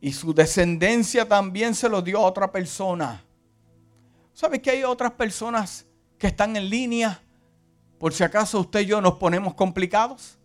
y 0.00 0.12
su 0.12 0.34
descendencia 0.34 1.28
también 1.28 1.76
se 1.76 1.88
lo 1.88 2.02
dio 2.02 2.18
a 2.18 2.26
otra 2.26 2.50
persona. 2.50 3.24
¿Sabe 4.34 4.60
que 4.60 4.70
hay 4.70 4.82
otras 4.82 5.12
personas 5.12 5.86
que 6.22 6.28
están 6.28 6.54
en 6.54 6.70
línea? 6.70 7.20
Por 7.98 8.12
si 8.12 8.22
acaso 8.22 8.60
usted 8.60 8.82
y 8.82 8.86
yo 8.86 9.00
nos 9.00 9.14
ponemos 9.14 9.54
complicados. 9.54 10.38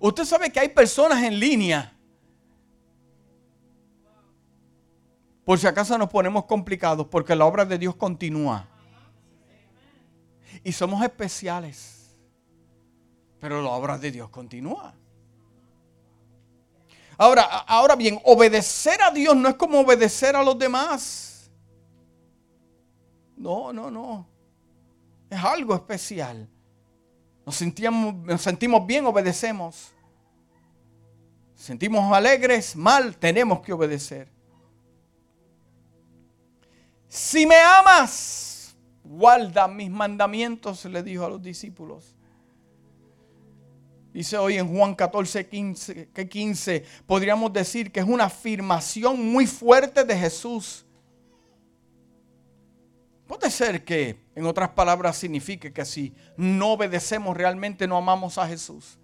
Usted 0.00 0.24
sabe 0.24 0.50
que 0.50 0.60
hay 0.60 0.70
personas 0.70 1.22
en 1.22 1.38
línea. 1.38 1.94
Por 5.44 5.58
si 5.58 5.66
acaso 5.66 5.98
nos 5.98 6.08
ponemos 6.08 6.46
complicados, 6.46 7.06
porque 7.08 7.36
la 7.36 7.44
obra 7.44 7.66
de 7.66 7.76
Dios 7.76 7.94
continúa. 7.96 8.66
Y 10.62 10.72
somos 10.72 11.04
especiales. 11.04 12.16
Pero 13.38 13.60
la 13.60 13.68
obra 13.68 13.98
de 13.98 14.10
Dios 14.10 14.30
continúa. 14.30 14.94
Ahora, 17.18 17.42
ahora 17.42 17.94
bien, 17.94 18.18
obedecer 18.24 19.02
a 19.02 19.10
Dios 19.10 19.36
no 19.36 19.50
es 19.50 19.56
como 19.56 19.80
obedecer 19.80 20.34
a 20.34 20.42
los 20.42 20.58
demás. 20.58 21.33
No, 23.36 23.72
no, 23.72 23.90
no. 23.90 24.26
Es 25.28 25.42
algo 25.42 25.74
especial. 25.74 26.48
Nos, 27.44 27.56
sentíamos, 27.56 28.14
nos 28.14 28.42
sentimos 28.42 28.86
bien, 28.86 29.04
obedecemos. 29.06 29.92
Sentimos 31.54 32.12
alegres, 32.12 32.76
mal, 32.76 33.16
tenemos 33.16 33.60
que 33.60 33.72
obedecer. 33.72 34.28
Si 37.08 37.46
me 37.46 37.56
amas, 37.56 38.76
guarda 39.04 39.68
mis 39.68 39.90
mandamientos, 39.90 40.84
le 40.86 41.02
dijo 41.02 41.24
a 41.24 41.28
los 41.28 41.42
discípulos. 41.42 42.14
Dice 44.12 44.36
hoy 44.36 44.58
en 44.58 44.72
Juan 44.72 44.94
14, 44.94 45.48
15, 45.48 46.08
15, 46.28 46.84
podríamos 47.06 47.52
decir 47.52 47.90
que 47.90 48.00
es 48.00 48.06
una 48.06 48.24
afirmación 48.24 49.32
muy 49.32 49.46
fuerte 49.46 50.04
de 50.04 50.16
Jesús. 50.16 50.83
Puede 53.44 53.56
ser 53.56 53.84
que, 53.84 54.16
en 54.34 54.46
otras 54.46 54.70
palabras, 54.70 55.18
signifique 55.18 55.70
que 55.70 55.84
si 55.84 56.14
no 56.38 56.72
obedecemos 56.72 57.36
realmente 57.36 57.86
no 57.86 57.98
amamos 57.98 58.38
a 58.38 58.48
Jesús. 58.48 58.98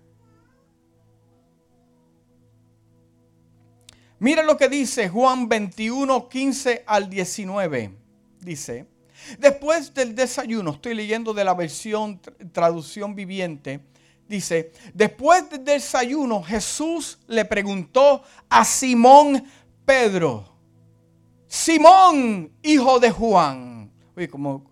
Mira 4.18 4.42
lo 4.42 4.56
que 4.56 4.70
dice 4.70 5.10
Juan 5.10 5.46
21, 5.46 6.26
15 6.30 6.84
al 6.86 7.10
19. 7.10 7.94
Dice, 8.40 8.86
después 9.38 9.92
del 9.92 10.14
desayuno, 10.14 10.70
estoy 10.70 10.94
leyendo 10.94 11.34
de 11.34 11.44
la 11.44 11.52
versión 11.52 12.18
traducción 12.50 13.14
viviente, 13.14 13.80
dice, 14.26 14.72
después 14.94 15.50
del 15.50 15.66
desayuno 15.66 16.42
Jesús 16.42 17.18
le 17.26 17.44
preguntó 17.44 18.22
a 18.48 18.64
Simón 18.64 19.44
Pedro, 19.84 20.50
Simón, 21.46 22.50
hijo 22.62 22.98
de 22.98 23.10
Juan. 23.10 23.79
Oye, 24.20 24.28
como, 24.28 24.70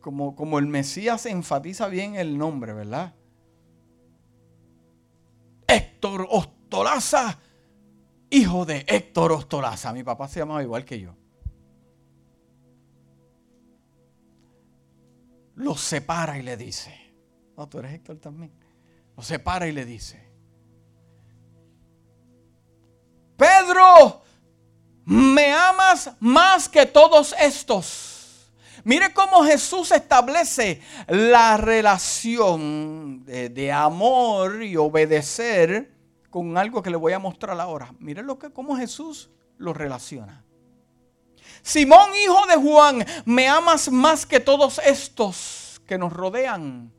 como, 0.00 0.34
como 0.34 0.58
el 0.58 0.66
Mesías 0.66 1.26
enfatiza 1.26 1.88
bien 1.88 2.16
el 2.16 2.38
nombre, 2.38 2.72
¿verdad? 2.72 3.14
Héctor 5.66 6.26
Ostolaza, 6.30 7.38
hijo 8.30 8.64
de 8.64 8.86
Héctor 8.88 9.32
Ostolaza. 9.32 9.92
Mi 9.92 10.02
papá 10.02 10.26
se 10.26 10.40
llamaba 10.40 10.62
igual 10.62 10.86
que 10.86 11.00
yo. 11.00 11.14
Lo 15.56 15.76
separa 15.76 16.38
y 16.38 16.42
le 16.42 16.56
dice, 16.56 16.94
no, 17.54 17.68
tú 17.68 17.80
eres 17.80 17.92
Héctor 17.92 18.16
también 18.16 18.50
lo 19.18 19.22
separa 19.22 19.66
y 19.66 19.72
le 19.72 19.84
dice, 19.84 20.26
Pedro, 23.36 24.22
me 25.04 25.52
amas 25.52 26.12
más 26.20 26.68
que 26.68 26.86
todos 26.86 27.34
estos. 27.38 28.17
Mire 28.88 29.12
cómo 29.12 29.44
Jesús 29.44 29.92
establece 29.92 30.80
la 31.08 31.58
relación 31.58 33.22
de, 33.22 33.70
amor 33.70 34.62
y 34.62 34.78
obedecer 34.78 35.94
con 36.30 36.56
algo 36.56 36.82
que 36.82 36.88
le 36.88 36.96
voy 36.96 37.12
a 37.12 37.18
mostrar 37.18 37.60
ahora. 37.60 37.94
Mire 37.98 38.22
lo 38.22 38.38
que, 38.38 38.50
cómo 38.50 38.78
Jesús 38.78 39.28
lo 39.58 39.74
relaciona. 39.74 40.42
Simón, 41.60 42.08
hijo 42.24 42.46
de 42.46 42.56
Juan, 42.56 43.04
me 43.26 43.46
amas 43.46 43.92
más 43.92 44.24
que 44.24 44.40
todos 44.40 44.80
estos 44.82 45.82
que 45.86 45.98
nos 45.98 46.10
rodean 46.10 46.90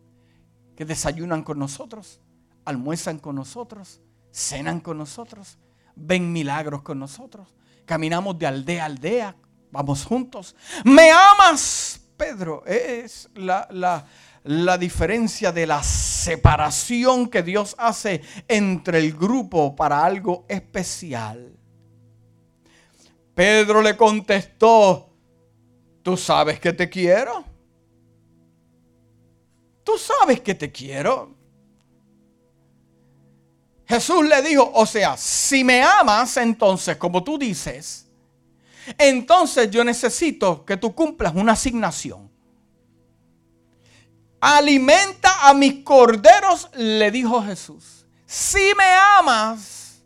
que 0.78 0.86
desayunan 0.86 1.42
con 1.42 1.58
nosotros, 1.58 2.20
almuerzan 2.66 3.18
con 3.18 3.36
nosotros, 3.36 4.00
cenan 4.32 4.80
con 4.80 5.00
nosotros, 5.00 5.58
ven 5.96 6.32
milagros 6.32 6.84
con 6.84 7.00
nosotros, 7.00 7.48
caminamos 7.86 8.38
de 8.38 8.46
aldea 8.46 8.84
a 8.84 8.86
aldea, 8.86 9.36
vamos 9.72 10.06
juntos. 10.06 10.56
Me 10.84 11.12
amas, 11.12 12.00
Pedro, 12.18 12.66
es 12.66 13.30
la, 13.36 14.06
la 14.44 14.78
diferencia 14.78 15.52
de 15.52 15.68
la 15.68 15.84
separación 15.84 17.30
que 17.30 17.44
Dios 17.44 17.76
hace 17.78 18.22
entre 18.48 19.00
el 19.00 19.14
grupo 19.14 19.76
para 19.76 20.04
algo 20.04 20.46
especial. 20.48 21.56
Pedro 23.36 23.82
le 23.82 23.96
contestó, 23.96 25.14
tú 26.04 26.18
sabes 26.18 26.60
que 26.60 26.74
te 26.74 26.90
quiero. 26.90 27.46
Tú 29.84 29.98
sabes 29.98 30.42
que 30.42 30.56
te 30.56 30.72
quiero. 30.72 31.36
Jesús 33.86 34.28
le 34.28 34.42
dijo, 34.42 34.70
o 34.76 34.86
sea, 34.86 35.16
si 35.16 35.64
me 35.64 35.82
amas, 35.82 36.38
entonces, 36.38 36.98
como 36.98 37.24
tú 37.24 37.38
dices, 37.38 38.09
entonces 38.98 39.70
yo 39.70 39.84
necesito 39.84 40.66
que 40.66 40.78
tú 40.78 40.94
cumplas 40.94 41.34
una 41.36 41.54
asignación. 41.54 42.30
Alimenta 44.42 45.50
a 45.50 45.54
mis 45.54 45.84
corderos, 45.84 46.70
le 46.76 47.12
dijo 47.12 47.42
Jesús. 47.44 48.06
Si 48.26 48.74
me 48.78 48.86
amas, 49.18 50.04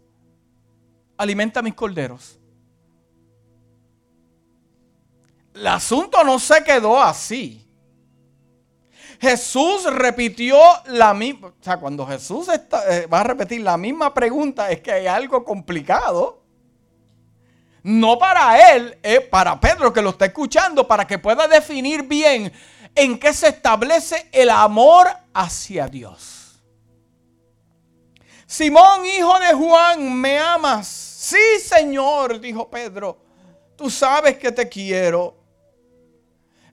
alimenta 1.18 1.60
a 1.60 1.64
mis 1.64 1.74
corderos. 1.74 2.40
El 5.54 5.68
asunto 5.68 6.24
no 6.24 6.40
se 6.40 6.64
quedó 6.64 7.02
así. 7.02 7.64
Jesús 9.24 9.86
repitió 9.86 10.58
la 10.88 11.14
misma, 11.14 11.48
o 11.48 11.54
sea, 11.64 11.80
cuando 11.80 12.06
Jesús 12.06 12.50
eh, 12.50 13.08
va 13.08 13.22
a 13.22 13.24
repetir 13.24 13.62
la 13.62 13.78
misma 13.78 14.14
pregunta 14.14 14.70
es 14.70 14.82
que 14.82 14.92
hay 14.92 15.08
algo 15.08 15.46
complicado. 15.46 16.43
No 17.84 18.18
para 18.18 18.74
él, 18.74 18.98
es 19.04 19.20
para 19.22 19.60
Pedro 19.60 19.92
que 19.92 20.02
lo 20.02 20.12
está 20.12 20.26
escuchando, 20.26 20.88
para 20.88 21.06
que 21.06 21.20
pueda 21.20 21.48
definir 21.50 22.04
bien 22.04 22.52
en 22.96 23.20
qué 23.20 23.34
se 23.34 23.50
establece 23.50 24.30
el 24.32 24.50
amor 24.50 25.08
hacia 25.34 25.88
Dios. 25.88 26.64
Simón, 28.46 29.06
hijo 29.06 29.38
de 29.40 29.54
Juan, 29.54 30.14
¿me 30.22 30.40
amas? 30.40 30.88
Sí, 30.88 31.60
Señor, 31.62 32.40
dijo 32.40 32.70
Pedro. 32.70 33.18
Tú 33.76 33.90
sabes 33.90 34.38
que 34.38 34.52
te 34.52 34.70
quiero. 34.70 35.36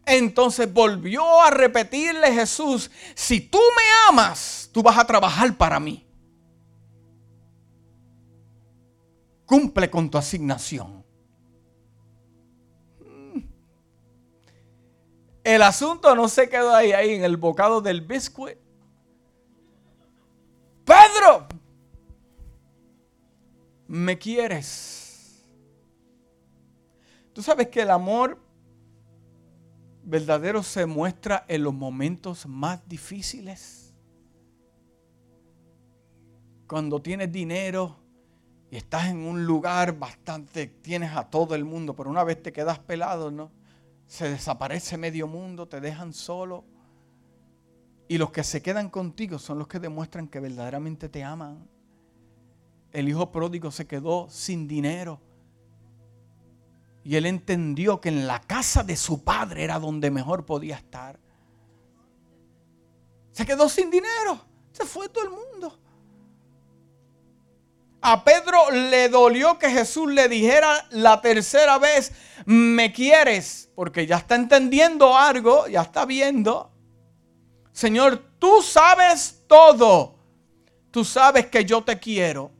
Entonces 0.06 0.72
volvió 0.72 1.40
a 1.40 1.50
repetirle 1.50 2.32
Jesús, 2.32 2.90
si 3.14 3.40
tú 3.40 3.58
me 3.58 4.08
amas, 4.08 4.68
tú 4.72 4.82
vas 4.82 4.98
a 4.98 5.06
trabajar 5.06 5.56
para 5.56 5.80
mí. 5.80 6.06
Cumple 9.46 9.90
con 9.90 10.10
tu 10.10 10.18
asignación. 10.18 10.99
El 15.44 15.62
asunto 15.62 16.14
no 16.14 16.28
se 16.28 16.48
quedó 16.48 16.74
ahí, 16.74 16.92
ahí 16.92 17.14
en 17.14 17.24
el 17.24 17.36
bocado 17.36 17.80
del 17.80 18.02
biscuit. 18.02 18.56
Pedro, 20.84 21.46
¿me 23.86 24.18
quieres? 24.18 25.44
Tú 27.32 27.42
sabes 27.42 27.68
que 27.68 27.82
el 27.82 27.90
amor 27.90 28.38
verdadero 30.02 30.62
se 30.62 30.86
muestra 30.86 31.44
en 31.48 31.62
los 31.62 31.72
momentos 31.72 32.46
más 32.46 32.86
difíciles. 32.88 33.94
Cuando 36.66 37.00
tienes 37.00 37.30
dinero 37.30 37.96
y 38.70 38.76
estás 38.76 39.08
en 39.08 39.18
un 39.18 39.44
lugar 39.44 39.98
bastante, 39.98 40.66
tienes 40.66 41.16
a 41.16 41.30
todo 41.30 41.54
el 41.54 41.64
mundo, 41.64 41.94
pero 41.94 42.10
una 42.10 42.24
vez 42.24 42.42
te 42.42 42.52
quedas 42.52 42.78
pelado, 42.78 43.30
¿no? 43.30 43.50
Se 44.10 44.28
desaparece 44.28 44.96
medio 44.96 45.28
mundo, 45.28 45.68
te 45.68 45.80
dejan 45.80 46.12
solo. 46.12 46.64
Y 48.08 48.18
los 48.18 48.32
que 48.32 48.42
se 48.42 48.60
quedan 48.60 48.90
contigo 48.90 49.38
son 49.38 49.60
los 49.60 49.68
que 49.68 49.78
demuestran 49.78 50.26
que 50.26 50.40
verdaderamente 50.40 51.08
te 51.08 51.22
aman. 51.22 51.68
El 52.90 53.08
hijo 53.08 53.30
pródigo 53.30 53.70
se 53.70 53.86
quedó 53.86 54.28
sin 54.28 54.66
dinero 54.66 55.20
y 57.04 57.14
él 57.14 57.24
entendió 57.24 58.00
que 58.00 58.08
en 58.08 58.26
la 58.26 58.40
casa 58.40 58.82
de 58.82 58.96
su 58.96 59.22
padre 59.22 59.62
era 59.62 59.78
donde 59.78 60.10
mejor 60.10 60.44
podía 60.44 60.74
estar. 60.74 61.20
Se 63.30 63.46
quedó 63.46 63.68
sin 63.68 63.92
dinero. 63.92 64.40
Se 64.72 64.84
fue 64.84 65.08
todo 65.08 65.22
el 65.22 65.30
mundo. 65.30 65.78
A 68.02 68.24
Pedro 68.24 68.70
le 68.70 69.08
dolió 69.08 69.58
que 69.58 69.70
Jesús 69.70 70.10
le 70.10 70.28
dijera 70.28 70.86
la 70.90 71.20
tercera 71.20 71.78
vez, 71.78 72.12
me 72.46 72.92
quieres, 72.92 73.70
porque 73.74 74.06
ya 74.06 74.16
está 74.16 74.36
entendiendo 74.36 75.16
algo, 75.16 75.68
ya 75.68 75.82
está 75.82 76.06
viendo. 76.06 76.72
Señor, 77.72 78.22
tú 78.38 78.62
sabes 78.62 79.44
todo. 79.46 80.16
Tú 80.90 81.04
sabes 81.04 81.46
que 81.46 81.64
yo 81.64 81.82
te 81.82 81.98
quiero. 81.98 82.50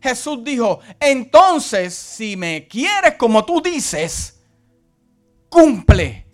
Jesús 0.00 0.42
dijo, 0.44 0.80
entonces 1.00 1.94
si 1.94 2.36
me 2.36 2.68
quieres 2.68 3.14
como 3.14 3.44
tú 3.44 3.60
dices, 3.60 4.40
cumple 5.48 6.26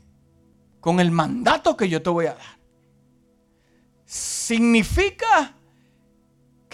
con 0.80 1.00
el 1.00 1.10
mandato 1.10 1.76
que 1.76 1.88
yo 1.88 2.02
te 2.02 2.10
voy 2.10 2.26
a 2.26 2.34
dar. 2.34 2.58
Significa 4.04 5.54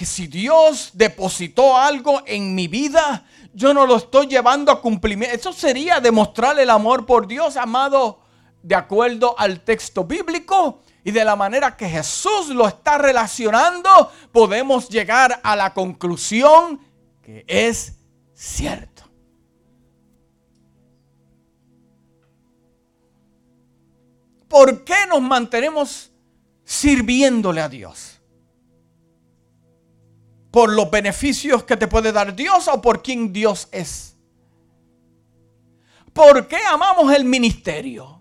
que 0.00 0.06
si 0.06 0.28
Dios 0.28 0.92
depositó 0.94 1.76
algo 1.76 2.22
en 2.24 2.54
mi 2.54 2.68
vida, 2.68 3.26
yo 3.52 3.74
no 3.74 3.84
lo 3.84 3.96
estoy 3.96 4.28
llevando 4.28 4.72
a 4.72 4.80
cumplimiento. 4.80 5.36
Eso 5.36 5.52
sería 5.52 6.00
demostrar 6.00 6.58
el 6.58 6.70
amor 6.70 7.04
por 7.04 7.26
Dios, 7.26 7.58
amado, 7.58 8.22
de 8.62 8.74
acuerdo 8.76 9.34
al 9.38 9.60
texto 9.60 10.04
bíblico. 10.04 10.80
Y 11.04 11.10
de 11.10 11.22
la 11.22 11.36
manera 11.36 11.76
que 11.76 11.86
Jesús 11.86 12.48
lo 12.48 12.66
está 12.66 12.96
relacionando, 12.96 14.10
podemos 14.32 14.88
llegar 14.88 15.38
a 15.42 15.54
la 15.54 15.74
conclusión 15.74 16.80
que 17.20 17.44
es 17.46 17.98
cierto. 18.32 19.02
¿Por 24.48 24.82
qué 24.82 25.06
nos 25.10 25.20
mantenemos 25.20 26.10
sirviéndole 26.64 27.60
a 27.60 27.68
Dios? 27.68 28.19
¿Por 30.50 30.72
los 30.72 30.90
beneficios 30.90 31.64
que 31.64 31.76
te 31.76 31.88
puede 31.88 32.12
dar 32.12 32.34
Dios 32.34 32.68
o 32.68 32.80
por 32.80 33.02
quién 33.02 33.32
Dios 33.32 33.68
es? 33.70 34.16
¿Por 36.12 36.48
qué 36.48 36.58
amamos 36.66 37.12
el 37.12 37.24
ministerio? 37.24 38.20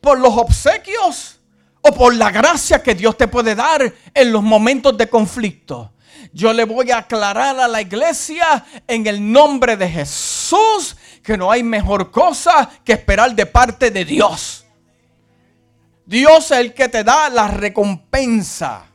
por 0.00 0.18
los 0.18 0.36
obsequios 0.36 1.40
o 1.82 1.92
por 1.92 2.14
la 2.14 2.30
gracia 2.30 2.82
que 2.82 2.94
Dios 2.94 3.16
te 3.16 3.28
puede 3.28 3.54
dar 3.54 3.92
en 4.14 4.32
los 4.32 4.42
momentos 4.42 4.96
de 4.96 5.08
conflicto. 5.08 5.92
Yo 6.32 6.52
le 6.52 6.64
voy 6.64 6.90
a 6.90 6.98
aclarar 6.98 7.58
a 7.58 7.68
la 7.68 7.80
iglesia 7.80 8.64
en 8.86 9.06
el 9.06 9.32
nombre 9.32 9.76
de 9.76 9.88
Jesús 9.88 10.96
que 11.22 11.36
no 11.36 11.50
hay 11.50 11.62
mejor 11.62 12.10
cosa 12.10 12.68
que 12.84 12.92
esperar 12.92 13.34
de 13.34 13.46
parte 13.46 13.90
de 13.90 14.04
Dios. 14.04 14.64
Dios 16.06 16.50
es 16.50 16.58
el 16.58 16.74
que 16.74 16.88
te 16.88 17.04
da 17.04 17.28
la 17.30 17.48
recompensa. 17.48 18.86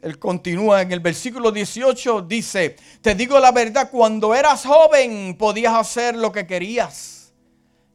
Él 0.00 0.18
continúa 0.18 0.82
en 0.82 0.92
el 0.92 1.00
versículo 1.00 1.50
18, 1.50 2.22
dice, 2.22 2.76
te 3.02 3.14
digo 3.14 3.38
la 3.40 3.52
verdad, 3.52 3.90
cuando 3.90 4.34
eras 4.34 4.64
joven 4.64 5.36
podías 5.36 5.74
hacer 5.74 6.16
lo 6.16 6.30
que 6.30 6.46
querías. 6.46 7.32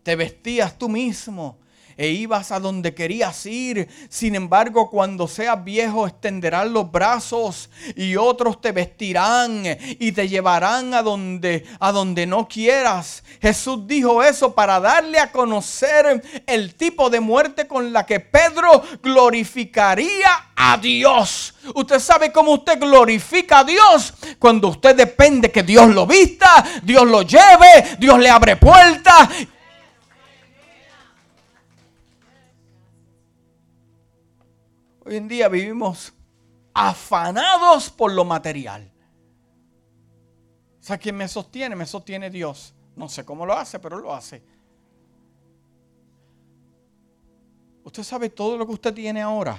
Te 0.04 0.16
vestías 0.16 0.78
tú 0.78 0.90
mismo 0.90 1.63
e 1.98 2.10
ibas 2.10 2.52
a 2.52 2.60
donde 2.60 2.94
querías 2.94 3.46
ir. 3.46 3.88
Sin 4.10 4.36
embargo, 4.36 4.90
cuando 4.90 5.28
seas 5.28 5.64
viejo, 5.64 6.08
extenderás 6.08 6.68
los 6.68 6.92
brazos 6.92 7.70
y 7.96 8.16
otros 8.16 8.62
te 8.62 8.72
vestirán 8.72 9.64
y 10.00 10.12
te 10.12 10.28
llevarán 10.28 10.94
a 10.94 11.02
donde, 11.02 11.66
a 11.80 11.92
donde 11.92 12.26
no 12.26 12.48
quieras. 12.48 13.24
Jesús 13.42 13.88
dijo 13.88 14.24
eso 14.24 14.54
para 14.54 14.80
darle 14.80 15.20
a 15.20 15.32
conocer 15.32 16.24
el 16.48 16.76
tipo 16.76 17.10
de 17.10 17.20
muerte 17.20 17.68
con 17.68 17.94
la 17.94 18.06
que 18.06 18.20
Pedro 18.20 18.84
glorificaría 19.02 20.52
a 20.56 20.78
Dios. 20.78 21.54
Usted 21.74 22.00
sabe 22.00 22.32
cómo 22.32 22.54
usted 22.54 22.80
glorifica 22.80 23.60
a 23.60 23.64
Dios 23.64 24.14
cuando 24.40 24.70
usted 24.70 24.96
depende 24.96 25.52
que 25.52 25.64
Dios 25.64 25.88
lo 25.94 26.06
vista, 26.06 26.64
Dios 26.84 27.06
lo 27.08 27.22
lleve, 27.22 27.98
Dios 28.00 28.20
le 28.20 28.30
abre 28.30 28.56
puertas 28.58 29.30
Hoy 35.06 35.18
en 35.18 35.28
día 35.28 35.50
vivimos 35.50 36.14
afanados 36.74 37.90
por 37.90 38.12
lo 38.14 38.24
material. 38.24 38.90
O 40.80 40.84
sea, 40.84 40.98
quien 40.98 41.18
me 41.18 41.28
sostiene, 41.28 41.76
me 41.76 41.86
sostiene 41.86 42.30
Dios. 42.30 42.74
No 42.96 43.10
sé 43.10 43.26
cómo 43.26 43.46
lo 43.46 43.54
hace, 43.54 43.80
pero 43.80 44.00
lo 44.00 44.14
hace. 44.14 44.42
Usted 47.84 48.04
sabe 48.04 48.30
todo 48.30 48.58
lo 48.58 48.66
que 48.66 48.74
usted 48.74 48.94
tiene 48.94 49.22
ahora. 49.22 49.58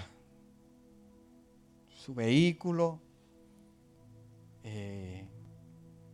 Su 1.88 2.14
vehículo, 2.14 3.00
eh, 4.62 5.26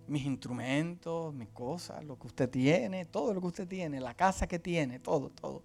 mis 0.08 0.24
instrumentos, 0.24 1.32
mis 1.34 1.50
cosas, 1.50 2.04
lo 2.04 2.18
que 2.18 2.26
usted 2.26 2.50
tiene, 2.50 3.04
todo 3.04 3.32
lo 3.32 3.40
que 3.40 3.46
usted 3.46 3.68
tiene, 3.68 4.00
la 4.00 4.14
casa 4.14 4.48
que 4.48 4.58
tiene, 4.58 4.98
todo, 4.98 5.30
todo. 5.30 5.62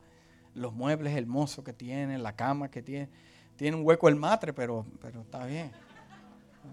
Los 0.54 0.74
muebles 0.74 1.16
hermosos 1.16 1.64
que 1.64 1.74
tiene, 1.74 2.20
la 2.20 2.36
cama 2.36 2.70
que 2.70 2.84
tiene 2.84 3.10
tiene 3.56 3.78
un 3.78 3.86
hueco 3.86 4.08
el 4.10 4.16
matre, 4.16 4.54
pero, 4.54 4.86
pero 5.02 5.22
está 5.22 5.46
bien. 5.46 5.72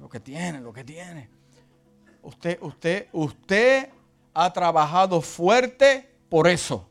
Lo 0.00 0.08
que 0.08 0.20
tiene, 0.20 0.60
lo 0.60 0.72
que 0.72 0.84
tiene. 0.84 1.28
Usted, 2.22 2.58
usted, 2.60 3.08
usted 3.12 3.90
ha 4.34 4.52
trabajado 4.52 5.20
fuerte 5.20 6.08
por 6.28 6.48
eso. 6.48 6.88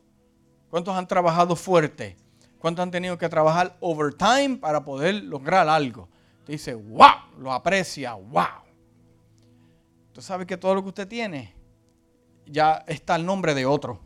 ¿Cuántos 0.69 0.95
han 0.95 1.07
trabajado 1.07 1.55
fuerte? 1.55 2.15
¿Cuántos 2.59 2.83
han 2.83 2.91
tenido 2.91 3.17
que 3.17 3.27
trabajar 3.27 3.75
overtime 3.79 4.57
para 4.57 4.83
poder 4.83 5.23
lograr 5.23 5.67
algo? 5.67 6.07
Usted 6.39 6.53
dice, 6.53 6.75
wow, 6.75 7.37
lo 7.39 7.51
aprecia, 7.51 8.13
wow. 8.13 8.61
Usted 10.07 10.21
sabe 10.21 10.45
que 10.45 10.57
todo 10.57 10.75
lo 10.75 10.83
que 10.83 10.89
usted 10.89 11.07
tiene 11.07 11.53
ya 12.45 12.83
está 12.87 13.15
el 13.15 13.25
nombre 13.25 13.53
de 13.53 13.65
otro. 13.65 13.99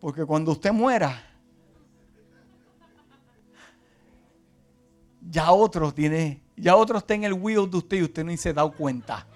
Porque 0.00 0.24
cuando 0.24 0.52
usted 0.52 0.72
muera, 0.72 1.22
ya 5.30 5.52
otro 5.52 5.92
tiene, 5.92 6.40
ya 6.56 6.74
otro 6.74 6.98
está 6.98 7.14
en 7.14 7.24
el 7.24 7.34
wheel 7.34 7.70
de 7.70 7.76
usted 7.76 7.98
y 7.98 8.02
usted 8.04 8.24
no 8.24 8.36
se 8.36 8.48
ha 8.48 8.52
dado 8.54 8.72
cuenta. 8.72 9.26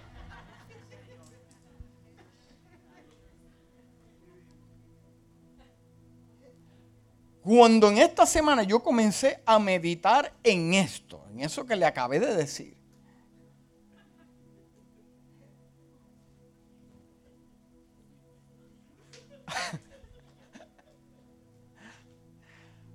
Cuando 7.43 7.91
en 7.91 7.99
esta 7.99 8.25
semana 8.25 8.63
yo 8.63 8.83
comencé 8.83 9.43
a 9.45 9.59
meditar 9.59 10.33
en 10.43 10.73
esto, 10.73 11.23
en 11.31 11.41
eso 11.41 11.67
que 11.67 11.77
le 11.77 11.85
acabé 11.85 12.19
de 12.19 12.35
decir, 12.35 12.75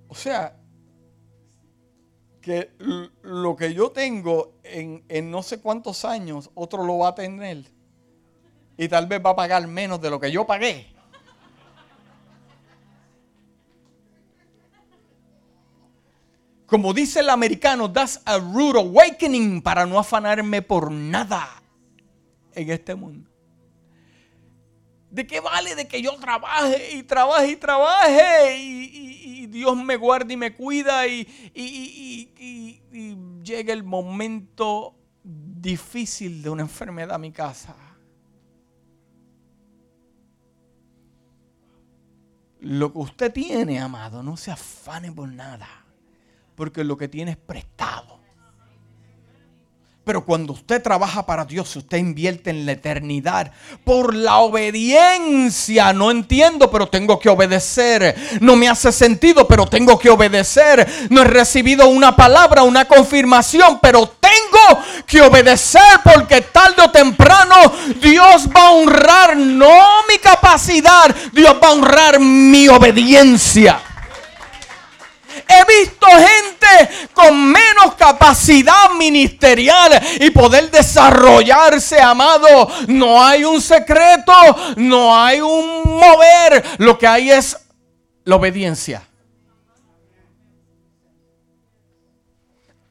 O 0.10 0.16
sea, 0.16 0.58
que 2.42 2.72
lo 3.22 3.56
que 3.56 3.74
yo 3.74 3.92
tengo 3.92 4.56
en, 4.64 5.04
no 5.30 5.44
sé 5.44 5.62
cuántos 5.62 6.04
años, 6.04 6.50
otro 6.56 6.84
lo 6.84 6.98
va 6.98 7.10
a 7.10 7.16
tener. 7.16 7.72
Y 8.76 8.88
tal 8.88 9.06
vez 9.06 9.22
va 9.24 9.32
a 9.32 9.36
pagar 9.36 9.68
menos 9.68 10.02
de 10.02 10.10
lo 10.10 10.20
que 10.20 10.32
yo 10.32 10.48
pagué. 10.48 10.88
Como 16.66 16.94
dice 16.94 17.20
el 17.20 17.30
americano, 17.30 17.92
that's 17.92 18.22
a 18.26 18.38
rude 18.40 18.80
awakening 18.80 19.62
para 19.62 19.86
no 19.86 20.00
afanarme 20.00 20.62
por 20.62 20.92
nada 20.92 21.62
en 22.54 22.70
este 22.70 22.96
mundo. 22.96 23.29
¿De 25.10 25.26
qué 25.26 25.40
vale 25.40 25.76
de 25.76 25.88
que 25.88 26.02
yo 26.02 26.16
trabaje 26.18 26.96
y 26.96 27.04
trabaje 27.04 27.52
y 27.52 27.56
trabaje 27.56 28.58
y, 28.58 29.48
Dios 29.48 29.76
me 29.78 29.96
guarde 29.96 30.36
y 30.36 30.38
me 30.38 30.54
cuida 30.54 31.08
y, 31.08 31.28
y, 31.56 32.30
llegue 33.44 33.72
el 33.72 33.84
momento 33.84 34.96
difícil 35.24 36.44
de 36.44 36.52
una 36.52 36.62
enfermedad 36.62 37.16
a 37.16 37.18
mi 37.18 37.32
casa? 37.32 37.76
Lo 42.60 42.92
que 42.92 43.00
usted 43.00 43.34
tiene, 43.34 43.80
amado, 43.80 44.22
no 44.22 44.38
se 44.38 44.52
afane 44.52 45.12
por 45.12 45.30
nada, 45.30 45.68
porque 46.56 46.84
lo 46.84 46.98
que 46.98 47.08
tiene 47.08 47.32
es 47.32 47.38
prestado. 47.38 48.19
Pero 50.10 50.26
cuando 50.26 50.54
usted 50.54 50.82
trabaja 50.82 51.24
para 51.24 51.46
Dios, 51.46 51.76
usted 51.76 51.98
invierte 51.98 52.50
en 52.50 52.66
la 52.66 52.72
eternidad 52.72 53.52
por 53.84 54.16
la 54.16 54.38
obediencia. 54.38 55.94
No 55.94 56.10
entiendo, 56.10 56.72
pero 56.72 56.88
tengo 56.88 57.20
que 57.20 57.30
obedecer. 57.30 58.16
No 58.42 58.56
me 58.56 58.68
hace 58.68 58.92
sentido, 58.92 59.48
pero 59.48 59.68
tengo 59.68 60.00
que 60.00 60.10
obedecer. 60.10 61.08
No 61.12 61.22
he 61.22 61.26
recibido 61.26 61.88
una 61.90 62.16
palabra, 62.16 62.64
una 62.64 62.86
confirmación, 62.86 63.78
pero 63.80 64.08
tengo 64.08 64.84
que 65.06 65.22
obedecer 65.22 66.00
porque 66.04 66.42
tarde 66.42 66.82
o 66.82 66.90
temprano 66.90 67.56
Dios 68.02 68.48
va 68.48 68.70
a 68.70 68.72
honrar 68.72 69.38
no 69.38 69.80
mi 70.10 70.18
capacidad, 70.18 71.16
Dios 71.32 71.56
va 71.64 71.68
a 71.68 71.74
honrar 71.74 72.20
mi 72.20 72.68
obediencia. 72.68 73.80
He 75.48 75.82
visto 75.82 76.08
gente 76.08 77.08
con 77.14 77.52
menos 77.52 77.96
capacidad 78.30 78.92
ministerial 78.98 79.92
y 80.20 80.30
poder 80.30 80.70
desarrollarse, 80.70 82.00
amado. 82.00 82.68
No 82.88 83.24
hay 83.24 83.44
un 83.44 83.60
secreto, 83.60 84.34
no 84.78 85.16
hay 85.16 85.42
un 85.42 85.84
mover. 85.84 86.64
Lo 86.78 86.98
que 86.98 87.08
hay 87.08 87.32
es 87.32 87.58
la 88.24 88.36
obediencia. 88.36 89.02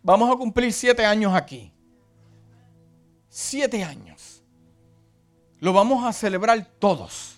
Vamos 0.02 0.32
a 0.32 0.36
cumplir 0.36 0.72
siete 0.72 1.04
años 1.04 1.32
aquí. 1.34 1.72
Siete 3.28 3.84
años. 3.84 4.42
Lo 5.60 5.72
vamos 5.72 6.04
a 6.04 6.12
celebrar 6.12 6.66
todos. 6.78 7.36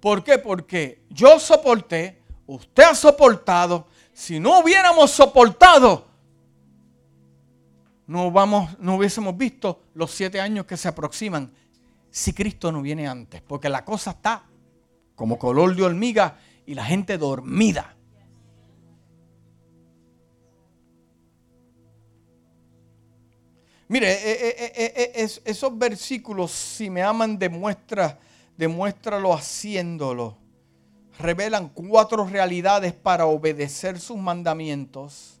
¿Por 0.00 0.22
qué? 0.22 0.38
Porque 0.38 1.02
yo 1.08 1.40
soporté, 1.40 2.22
usted 2.46 2.84
ha 2.84 2.94
soportado, 2.94 3.88
si 4.12 4.38
no 4.38 4.60
hubiéramos 4.60 5.10
soportado, 5.10 6.13
no, 8.06 8.30
vamos, 8.30 8.78
no 8.78 8.96
hubiésemos 8.96 9.36
visto 9.36 9.82
los 9.94 10.10
siete 10.10 10.40
años 10.40 10.66
que 10.66 10.76
se 10.76 10.88
aproximan 10.88 11.52
si 12.10 12.32
Cristo 12.32 12.70
no 12.70 12.82
viene 12.82 13.06
antes. 13.06 13.42
Porque 13.42 13.68
la 13.68 13.84
cosa 13.84 14.12
está 14.12 14.44
como 15.14 15.38
color 15.38 15.74
de 15.74 15.82
hormiga 15.82 16.38
y 16.66 16.74
la 16.74 16.84
gente 16.84 17.18
dormida. 17.18 17.96
Mire, 23.88 24.12
eh, 24.12 24.56
eh, 24.58 25.12
eh, 25.14 25.28
esos 25.44 25.78
versículos, 25.78 26.50
si 26.50 26.90
me 26.90 27.02
aman, 27.02 27.38
demuestra, 27.38 28.18
demuéstralo 28.56 29.32
haciéndolo 29.32 30.44
revelan 31.18 31.68
cuatro 31.68 32.26
realidades 32.26 32.92
para 32.92 33.26
obedecer 33.26 34.00
sus 34.00 34.16
mandamientos. 34.16 35.33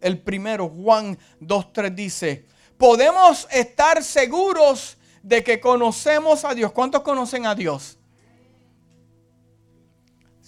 El 0.00 0.18
primero, 0.20 0.68
Juan 0.68 1.18
2.3 1.40 1.94
dice, 1.94 2.46
podemos 2.76 3.48
estar 3.50 4.02
seguros 4.02 4.96
de 5.22 5.42
que 5.42 5.60
conocemos 5.60 6.44
a 6.44 6.54
Dios. 6.54 6.72
¿Cuántos 6.72 7.02
conocen 7.02 7.46
a 7.46 7.54
Dios? 7.54 7.98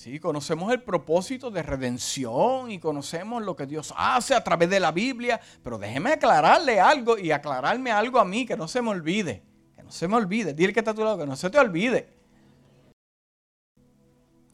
Sí, 0.01 0.19
conocemos 0.19 0.73
el 0.73 0.83
propósito 0.83 1.51
de 1.51 1.63
redención 1.63 2.71
y 2.71 2.79
conocemos 2.79 3.43
lo 3.43 3.55
que 3.55 3.67
Dios 3.67 3.93
hace 3.99 4.35
a 4.35 4.43
través 4.43 4.71
de 4.71 4.81
la 4.81 4.93
Biblia, 4.93 5.39
pero 5.63 5.77
déjeme 5.77 6.13
aclararle 6.13 6.81
algo 6.81 7.19
y 7.19 7.31
aclararme 7.33 7.91
algo 7.91 8.19
a 8.19 8.25
mí 8.25 8.47
que 8.47 8.57
no 8.57 8.67
se 8.67 8.81
me 8.81 8.89
olvide, 8.89 9.43
que 9.77 9.83
no 9.83 9.93
se 9.93 10.09
me 10.09 10.17
olvide. 10.17 10.55
Dile 10.55 10.73
que 10.73 10.81
está 10.81 10.93
a 10.93 10.95
tu 10.95 11.05
lado, 11.05 11.19
que 11.19 11.27
no 11.27 11.37
se 11.37 11.51
te 11.51 11.59
olvide. 11.59 12.09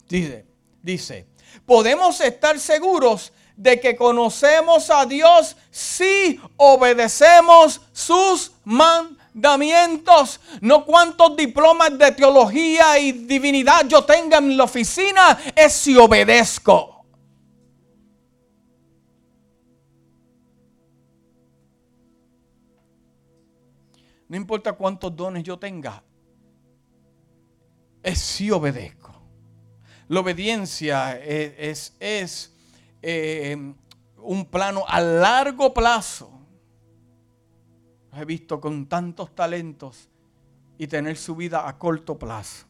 Dice, 0.08 0.46
dice, 0.82 1.28
podemos 1.64 2.20
estar 2.20 2.58
seguros 2.58 3.32
de 3.56 3.80
que 3.80 3.96
conocemos 3.96 4.90
a 4.90 5.06
Dios 5.06 5.56
si 5.70 6.40
obedecemos 6.56 7.80
sus 7.92 8.52
mandamientos. 8.64 10.40
No 10.60 10.84
cuántos 10.84 11.36
diplomas 11.36 11.98
de 11.98 12.12
teología 12.12 12.98
y 12.98 13.12
divinidad 13.12 13.86
yo 13.88 14.04
tenga 14.04 14.38
en 14.38 14.56
la 14.56 14.64
oficina, 14.64 15.38
es 15.54 15.72
si 15.72 15.96
obedezco. 15.96 16.96
No 24.28 24.36
importa 24.36 24.72
cuántos 24.72 25.14
dones 25.14 25.44
yo 25.44 25.58
tenga, 25.58 26.02
es 28.02 28.18
si 28.18 28.50
obedezco. 28.50 29.14
La 30.08 30.20
obediencia 30.20 31.18
es, 31.20 32.52
eh, 33.02 33.56
un 34.18 34.44
plano 34.46 34.84
a 34.86 35.00
largo 35.00 35.72
plazo. 35.72 36.30
He 38.12 38.24
visto 38.24 38.60
con 38.60 38.86
tantos 38.86 39.34
talentos 39.34 40.08
y 40.78 40.86
tener 40.86 41.16
su 41.16 41.36
vida 41.36 41.68
a 41.68 41.78
corto 41.78 42.18
plazo. 42.18 42.66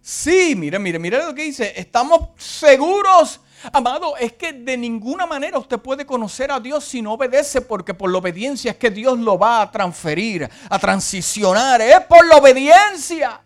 Sí, 0.00 0.54
mire, 0.56 0.78
mire, 0.78 1.00
mire 1.00 1.18
lo 1.18 1.34
que 1.34 1.42
dice. 1.42 1.72
Estamos 1.76 2.28
seguros, 2.36 3.40
amado, 3.72 4.16
es 4.16 4.34
que 4.34 4.52
de 4.52 4.76
ninguna 4.76 5.26
manera 5.26 5.58
usted 5.58 5.78
puede 5.78 6.06
conocer 6.06 6.52
a 6.52 6.60
Dios 6.60 6.84
si 6.84 7.02
no 7.02 7.14
obedece, 7.14 7.60
porque 7.60 7.92
por 7.92 8.12
la 8.12 8.18
obediencia 8.18 8.70
es 8.70 8.76
que 8.76 8.90
Dios 8.90 9.18
lo 9.18 9.36
va 9.36 9.62
a 9.62 9.70
transferir, 9.72 10.48
a 10.70 10.78
transicionar. 10.78 11.80
Es 11.80 12.00
por 12.02 12.24
la 12.24 12.36
obediencia. 12.36 13.42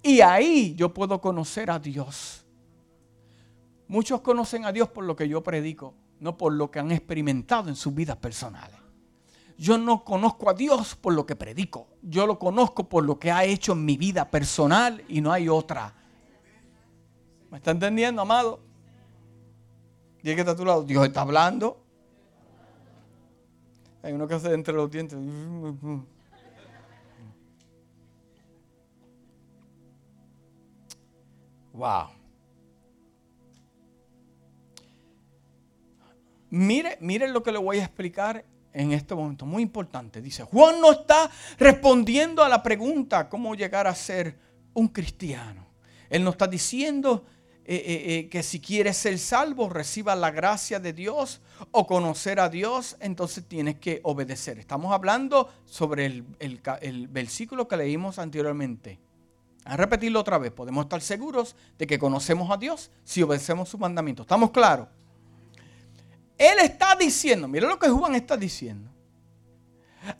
Y 0.00 0.20
ahí 0.20 0.76
yo 0.76 0.94
puedo 0.94 1.20
conocer 1.20 1.72
a 1.72 1.80
Dios. 1.80 2.45
Muchos 3.88 4.20
conocen 4.20 4.64
a 4.64 4.72
Dios 4.72 4.88
por 4.88 5.04
lo 5.04 5.14
que 5.14 5.28
yo 5.28 5.42
predico, 5.42 5.94
no 6.20 6.36
por 6.36 6.52
lo 6.52 6.70
que 6.70 6.78
han 6.78 6.90
experimentado 6.90 7.68
en 7.68 7.76
sus 7.76 7.94
vidas 7.94 8.16
personales. 8.16 8.76
Yo 9.58 9.78
no 9.78 10.04
conozco 10.04 10.50
a 10.50 10.54
Dios 10.54 10.96
por 10.96 11.14
lo 11.14 11.24
que 11.24 11.36
predico. 11.36 11.88
Yo 12.02 12.26
lo 12.26 12.38
conozco 12.38 12.88
por 12.88 13.04
lo 13.04 13.18
que 13.18 13.30
ha 13.30 13.44
hecho 13.44 13.72
en 13.72 13.84
mi 13.84 13.96
vida 13.96 14.30
personal 14.30 15.02
y 15.08 15.20
no 15.20 15.32
hay 15.32 15.48
otra. 15.48 15.94
¿Me 17.50 17.58
está 17.58 17.70
entendiendo, 17.70 18.20
amado? 18.20 18.60
Dile 20.22 20.34
que 20.34 20.40
está 20.40 20.52
a 20.52 20.56
tu 20.56 20.64
lado. 20.64 20.82
Dios 20.82 21.06
está 21.06 21.22
hablando. 21.22 21.80
Hay 24.02 24.12
uno 24.12 24.28
que 24.28 24.34
hace 24.34 24.52
entre 24.52 24.74
los 24.74 24.90
dientes. 24.90 25.18
Wow. 31.72 32.15
Mire, 36.50 37.28
lo 37.28 37.42
que 37.42 37.52
le 37.52 37.58
voy 37.58 37.78
a 37.78 37.84
explicar 37.84 38.44
en 38.72 38.92
este 38.92 39.14
momento, 39.14 39.46
muy 39.46 39.62
importante. 39.62 40.20
Dice, 40.20 40.44
Juan 40.44 40.80
no 40.80 40.92
está 40.92 41.30
respondiendo 41.58 42.44
a 42.44 42.48
la 42.48 42.62
pregunta 42.62 43.28
cómo 43.28 43.54
llegar 43.54 43.86
a 43.86 43.94
ser 43.94 44.38
un 44.74 44.88
cristiano. 44.88 45.66
Él 46.10 46.22
no 46.22 46.30
está 46.30 46.46
diciendo 46.46 47.24
eh, 47.64 47.74
eh, 47.74 48.14
eh, 48.14 48.28
que 48.28 48.42
si 48.42 48.60
quieres 48.60 48.98
ser 48.98 49.18
salvo, 49.18 49.70
reciba 49.70 50.14
la 50.14 50.30
gracia 50.30 50.78
de 50.78 50.92
Dios 50.92 51.40
o 51.70 51.86
conocer 51.86 52.38
a 52.38 52.50
Dios, 52.50 52.96
entonces 53.00 53.48
tienes 53.48 53.76
que 53.76 54.00
obedecer. 54.04 54.58
Estamos 54.58 54.92
hablando 54.92 55.50
sobre 55.64 56.06
el, 56.06 56.24
el 56.38 57.08
versículo 57.08 57.66
que 57.66 57.78
leímos 57.78 58.18
anteriormente. 58.18 59.00
A 59.64 59.76
repetirlo 59.76 60.20
otra 60.20 60.38
vez, 60.38 60.52
podemos 60.52 60.84
estar 60.84 61.00
seguros 61.00 61.56
de 61.76 61.88
que 61.88 61.98
conocemos 61.98 62.50
a 62.52 62.56
Dios 62.56 62.92
si 63.02 63.22
obedecemos 63.22 63.68
sus 63.68 63.80
mandamientos. 63.80 64.24
¿Estamos 64.24 64.52
claros? 64.52 64.86
Él 66.38 66.58
está 66.58 66.94
diciendo, 66.94 67.48
mira 67.48 67.68
lo 67.68 67.78
que 67.78 67.88
Juan 67.88 68.14
está 68.14 68.36
diciendo. 68.36 68.90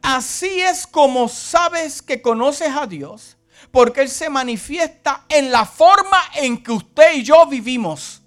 Así 0.03 0.61
es 0.61 0.87
como 0.87 1.29
sabes 1.29 2.03
que 2.03 2.21
conoces 2.21 2.71
a 2.71 2.87
Dios, 2.87 3.37
porque 3.71 4.03
Él 4.03 4.09
se 4.09 4.29
manifiesta 4.29 5.25
en 5.29 5.53
la 5.53 5.65
forma 5.65 6.19
en 6.35 6.63
que 6.63 6.73
usted 6.73 7.15
y 7.15 7.23
yo 7.23 7.47
vivimos. 7.47 8.23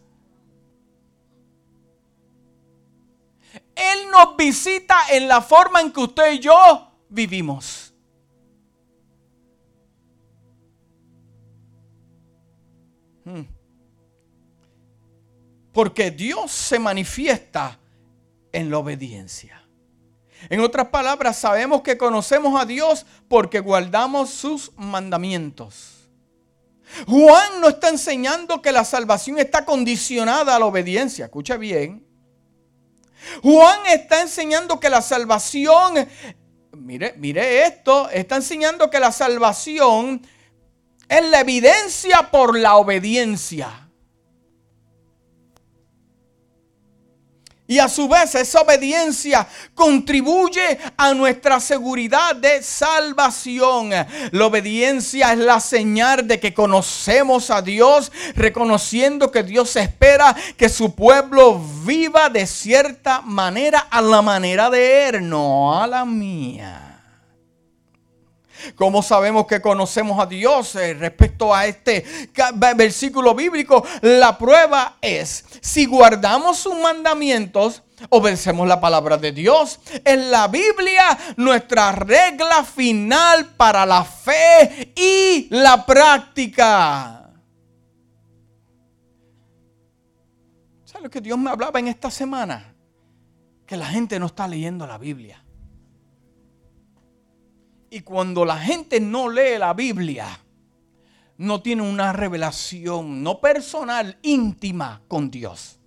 Él 3.76 4.12
nos 4.12 4.36
visita 4.36 4.96
en 5.10 5.28
la 5.28 5.42
forma 5.42 5.82
en 5.82 5.92
que 5.92 6.02
usted 6.02 6.34
y 6.34 6.40
yo 6.40 6.92
vivimos. 7.10 7.94
Mm. 13.24 13.42
Porque 15.72 16.12
Dios 16.12 16.52
se 16.52 16.78
manifiesta 16.78 17.79
en 18.52 18.70
la 18.70 18.78
obediencia. 18.78 19.64
En 20.50 20.62
otras 20.62 20.88
palabras, 20.88 21.38
sabemos 21.38 21.82
que 21.82 21.97
conocemos 21.97 22.60
a 22.60 22.66
Dios 22.66 23.06
porque 23.28 23.60
guardamos 23.60 24.30
sus 24.30 24.72
mandamientos. 24.78 26.10
Juan 27.08 27.62
no 27.62 27.70
está 27.70 27.89
enseñando 27.89 28.62
que 28.62 28.72
la 28.72 28.84
salvación 28.84 29.38
está 29.38 29.66
condicionada 29.66 30.56
a 30.56 30.60
la 30.60 30.66
obediencia. 30.66 31.26
Escucha 31.26 31.58
bien. 31.58 32.06
Juan 33.43 33.80
está 33.88 34.22
enseñando 34.22 34.80
que 34.80 34.89
la 34.89 35.02
salvación, 35.02 36.08
mire, 36.72 37.14
mire 37.18 37.66
esto, 37.66 38.10
está 38.10 38.38
enseñando 38.38 38.89
que 38.89 39.00
la 39.00 39.12
salvación 39.12 40.26
es 41.08 41.26
la 41.30 41.41
evidencia 41.41 42.32
por 42.32 42.58
la 42.58 42.78
obediencia. 42.78 43.89
Y 47.70 47.78
a 47.78 47.88
su 47.88 48.08
vez 48.10 48.34
esa 48.34 48.62
obediencia 48.62 49.48
contribuye 49.76 50.80
a 50.98 51.14
nuestra 51.14 51.60
seguridad 51.60 52.36
de 52.36 52.64
salvación. 52.64 53.92
La 54.32 54.46
obediencia 54.48 55.34
es 55.34 55.38
la 55.38 55.60
señal 55.60 56.28
de 56.28 56.40
que 56.40 56.52
conocemos 56.52 57.52
a 57.52 57.62
Dios, 57.62 58.12
reconociendo 58.34 59.30
que 59.30 59.44
Dios 59.44 59.76
espera 59.76 60.36
que 60.58 60.68
su 60.68 60.96
pueblo 60.96 61.62
viva 61.86 62.28
de 62.30 62.48
cierta 62.48 63.22
manera 63.22 63.86
a 63.92 64.02
la 64.02 64.24
manera 64.24 64.72
de 64.72 65.10
Él, 65.10 65.30
no 65.30 65.80
a 65.80 65.86
la 65.86 66.06
mía. 66.06 66.89
¿Cómo 68.76 69.01
sabemos 69.01 69.47
que 69.47 69.62
conocemos 69.62 70.20
a 70.20 70.26
Dios 70.26 70.76
eh, 70.76 70.93
respecto 70.93 71.53
a 71.53 71.66
este 71.66 72.05
versículo 72.76 73.34
bíblico? 73.36 73.86
La 74.01 74.38
prueba 74.38 74.97
es, 75.01 75.45
si 75.62 75.86
guardamos 75.86 76.57
sus 76.57 76.76
mandamientos, 76.76 77.84
obedecemos 78.10 78.68
la 78.68 78.80
palabra 78.80 79.18
de 79.18 79.32
Dios. 79.32 79.80
En 80.05 80.32
la 80.32 80.47
Biblia, 80.47 81.18
nuestra 81.38 81.91
regla 81.91 82.64
final 82.64 83.47
para 83.57 83.86
la 83.86 84.03
fe 84.03 84.93
y 84.95 85.47
la 85.51 85.86
práctica. 85.86 87.30
¿Sabes 90.86 91.03
lo 91.03 91.10
que 91.10 91.22
Dios 91.22 91.38
me 91.38 91.49
hablaba 91.49 91.80
en 91.80 91.88
esta 91.88 92.10
semana? 92.10 92.74
Que 93.66 93.78
la 93.78 93.86
gente 93.86 94.20
no 94.20 94.28
está 94.28 94.47
leyendo 94.47 94.88
la 94.88 94.97
Biblia. 94.97 95.43
Y 97.90 98.02
cuando 98.02 98.46
la 98.46 98.58
gente 98.58 99.00
no 99.00 99.30
lee 99.30 99.58
la 99.58 99.74
Biblia, 99.74 100.28
no 101.38 101.62
tiene 101.62 101.82
una 101.82 102.14
revelación, 102.14 103.24
no 103.24 103.40
personal, 103.40 104.20
íntima 104.22 105.02
con 105.08 105.32
Dios. 105.32 105.80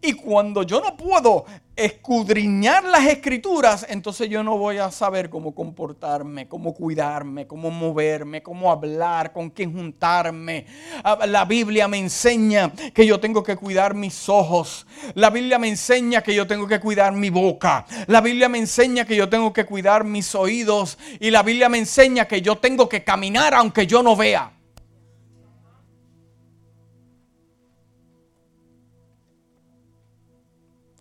Y 0.00 0.12
cuando 0.12 0.62
yo 0.62 0.80
no 0.80 0.96
puedo 0.96 1.44
escudriñar 1.78 2.84
las 2.84 3.06
escrituras, 3.06 3.86
entonces 3.88 4.28
yo 4.28 4.42
no 4.42 4.58
voy 4.58 4.78
a 4.78 4.90
saber 4.90 5.30
cómo 5.30 5.54
comportarme, 5.54 6.48
cómo 6.48 6.74
cuidarme, 6.74 7.46
cómo 7.46 7.70
moverme, 7.70 8.42
cómo 8.42 8.72
hablar, 8.72 9.32
con 9.32 9.50
quién 9.50 9.72
juntarme. 9.72 10.66
Ah, 11.04 11.24
la 11.26 11.44
Biblia 11.44 11.86
me 11.86 11.98
enseña 11.98 12.72
que 12.92 13.06
yo 13.06 13.20
tengo 13.20 13.44
que 13.44 13.56
cuidar 13.56 13.94
mis 13.94 14.28
ojos. 14.28 14.86
La 15.14 15.30
Biblia 15.30 15.58
me 15.58 15.68
enseña 15.68 16.20
que 16.22 16.34
yo 16.34 16.46
tengo 16.48 16.66
que 16.66 16.80
cuidar 16.80 17.12
mi 17.12 17.30
boca. 17.30 17.86
La 18.08 18.20
Biblia 18.20 18.48
me 18.48 18.58
enseña 18.58 19.04
que 19.04 19.14
yo 19.14 19.28
tengo 19.28 19.52
que 19.52 19.64
cuidar 19.64 20.02
mis 20.02 20.34
oídos. 20.34 20.98
Y 21.20 21.30
la 21.30 21.44
Biblia 21.44 21.68
me 21.68 21.78
enseña 21.78 22.26
que 22.26 22.42
yo 22.42 22.56
tengo 22.58 22.88
que 22.88 23.04
caminar 23.04 23.54
aunque 23.54 23.86
yo 23.86 24.02
no 24.02 24.16
vea. 24.16 24.57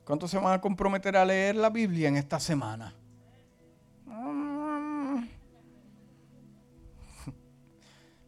¿Cuántos 0.07 0.31
se 0.31 0.39
van 0.39 0.53
a 0.53 0.61
comprometer 0.61 1.17
a 1.17 1.25
leer 1.25 1.57
la 1.57 1.69
Biblia 1.69 2.07
en 2.07 2.15
esta 2.15 2.39
semana? 2.39 2.95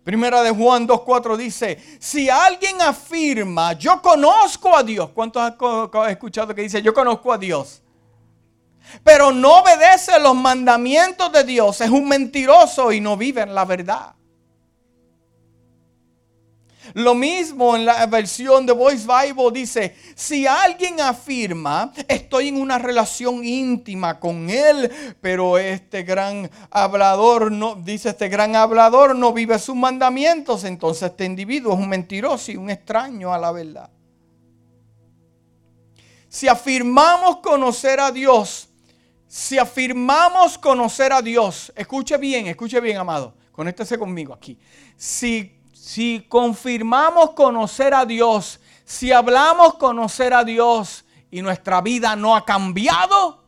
Primera 0.03 0.41
de 0.41 0.51
Juan 0.51 0.85
2.4 0.85 1.37
dice, 1.37 1.81
si 1.97 2.29
alguien 2.29 2.81
afirma, 2.81 3.71
yo 3.71 4.01
conozco 4.01 4.75
a 4.75 4.83
Dios, 4.83 5.11
¿cuántos 5.11 5.41
han 5.41 5.55
escuchado 6.09 6.53
que 6.53 6.63
dice, 6.63 6.81
yo 6.81 6.93
conozco 6.93 7.31
a 7.31 7.37
Dios? 7.37 7.81
Pero 9.01 9.31
no 9.31 9.59
obedece 9.59 10.19
los 10.19 10.35
mandamientos 10.35 11.31
de 11.31 11.45
Dios, 11.45 11.79
es 11.79 11.89
un 11.89 12.09
mentiroso 12.09 12.91
y 12.91 12.99
no 12.99 13.15
vive 13.15 13.43
en 13.43 13.55
la 13.55 13.63
verdad. 13.63 14.15
Lo 16.93 17.13
mismo 17.15 17.75
en 17.75 17.85
la 17.85 18.05
versión 18.05 18.65
de 18.65 18.73
Voice 18.73 19.05
Bible 19.05 19.51
dice, 19.53 19.95
si 20.15 20.47
alguien 20.47 20.99
afirma, 21.01 21.91
estoy 22.07 22.49
en 22.49 22.61
una 22.61 22.77
relación 22.77 23.43
íntima 23.43 24.19
con 24.19 24.49
él, 24.49 24.91
pero 25.21 25.57
este 25.57 26.03
gran 26.03 26.49
hablador 26.71 27.51
no, 27.51 27.75
dice 27.75 28.09
este 28.09 28.29
gran 28.29 28.55
hablador 28.55 29.15
no 29.15 29.33
vive 29.33 29.59
sus 29.59 29.75
mandamientos, 29.75 30.63
entonces 30.63 31.11
este 31.11 31.25
individuo 31.25 31.73
es 31.73 31.79
un 31.79 31.89
mentiroso 31.89 32.51
y 32.51 32.57
un 32.57 32.69
extraño 32.69 33.33
a 33.33 33.37
la 33.37 33.51
verdad. 33.51 33.89
Si 36.27 36.47
afirmamos 36.47 37.37
conocer 37.37 37.99
a 37.99 38.11
Dios, 38.11 38.69
si 39.27 39.57
afirmamos 39.57 40.57
conocer 40.57 41.13
a 41.13 41.21
Dios, 41.21 41.71
escuche 41.75 42.17
bien, 42.17 42.47
escuche 42.47 42.79
bien, 42.79 42.97
amado, 42.97 43.35
conéctese 43.51 43.97
conmigo 43.97 44.33
aquí. 44.33 44.57
Si 44.95 45.58
si 45.81 46.25
confirmamos 46.27 47.31
conocer 47.31 47.93
a 47.93 48.05
Dios, 48.05 48.59
si 48.83 49.13
hablamos 49.13 49.75
conocer 49.75 50.33
a 50.33 50.43
Dios 50.43 51.05
y 51.31 51.41
nuestra 51.41 51.79
vida 51.79 52.17
no 52.17 52.35
ha 52.35 52.43
cambiado, 52.43 53.45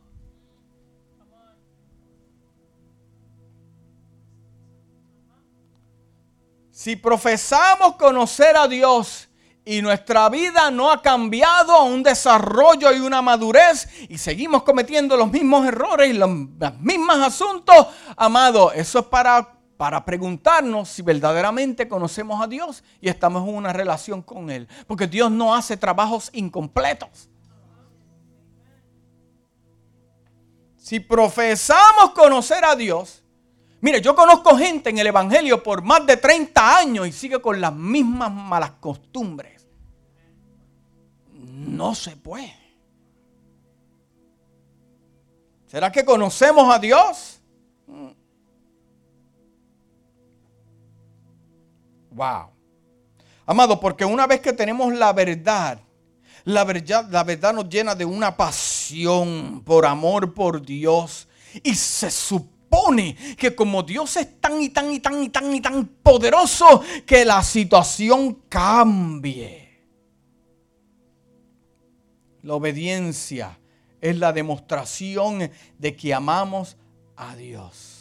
si 6.70 6.96
profesamos 6.96 7.96
conocer 7.96 8.56
a 8.56 8.66
Dios 8.66 9.28
y 9.64 9.82
nuestra 9.82 10.30
vida 10.30 10.70
no 10.70 10.90
ha 10.90 11.02
cambiado 11.02 11.76
a 11.76 11.82
un 11.82 12.02
desarrollo 12.02 12.92
y 12.92 13.00
una 13.00 13.20
madurez 13.20 13.88
y 14.08 14.16
seguimos 14.16 14.62
cometiendo 14.62 15.18
los 15.18 15.30
mismos 15.30 15.66
errores 15.66 16.10
y 16.10 16.14
los, 16.14 16.30
mismos 16.80 17.18
asuntos, 17.18 17.88
amado, 18.16 18.72
eso 18.72 19.00
es 19.00 19.04
para 19.04 19.61
para 19.82 20.04
preguntarnos 20.04 20.90
si 20.90 21.02
verdaderamente 21.02 21.88
conocemos 21.88 22.40
a 22.40 22.46
Dios 22.46 22.84
y 23.00 23.08
estamos 23.08 23.48
en 23.48 23.56
una 23.56 23.72
relación 23.72 24.22
con 24.22 24.48
Él. 24.48 24.68
Porque 24.86 25.08
Dios 25.08 25.28
no 25.28 25.56
hace 25.56 25.76
trabajos 25.76 26.30
incompletos. 26.32 27.28
Si 30.76 31.00
profesamos 31.00 32.12
conocer 32.14 32.64
a 32.64 32.76
Dios, 32.76 33.24
mire, 33.80 34.00
yo 34.00 34.14
conozco 34.14 34.56
gente 34.56 34.90
en 34.90 34.98
el 34.98 35.08
Evangelio 35.08 35.60
por 35.64 35.82
más 35.82 36.06
de 36.06 36.16
30 36.16 36.78
años 36.78 37.08
y 37.08 37.10
sigue 37.10 37.42
con 37.42 37.60
las 37.60 37.74
mismas 37.74 38.30
malas 38.30 38.70
costumbres. 38.78 39.66
No 41.32 41.96
se 41.96 42.14
puede. 42.14 42.56
¿Será 45.66 45.90
que 45.90 46.04
conocemos 46.04 46.72
a 46.72 46.78
Dios? 46.78 47.40
Wow. 52.14 52.50
Amado, 53.46 53.80
porque 53.80 54.04
una 54.04 54.26
vez 54.26 54.40
que 54.40 54.52
tenemos 54.52 54.94
la 54.94 55.12
verdad, 55.12 55.80
la 56.44 56.64
verdad, 56.64 57.08
la 57.10 57.24
verdad 57.24 57.52
nos 57.52 57.68
llena 57.68 57.94
de 57.94 58.04
una 58.04 58.36
pasión 58.36 59.62
por 59.64 59.86
amor 59.86 60.34
por 60.34 60.64
Dios. 60.64 61.28
Y 61.62 61.74
se 61.74 62.10
supone 62.10 63.16
que 63.36 63.54
como 63.54 63.82
Dios 63.82 64.16
es 64.16 64.40
tan 64.40 64.60
y 64.60 64.70
tan 64.70 64.90
y 64.90 65.00
tan 65.00 65.22
y 65.22 65.28
tan 65.28 65.54
y 65.54 65.60
tan 65.60 65.86
poderoso, 66.02 66.82
que 67.04 67.24
la 67.24 67.42
situación 67.42 68.42
cambie. 68.48 69.62
La 72.42 72.54
obediencia 72.54 73.58
es 74.00 74.18
la 74.18 74.32
demostración 74.32 75.50
de 75.78 75.96
que 75.96 76.12
amamos 76.12 76.76
a 77.16 77.36
Dios. 77.36 77.91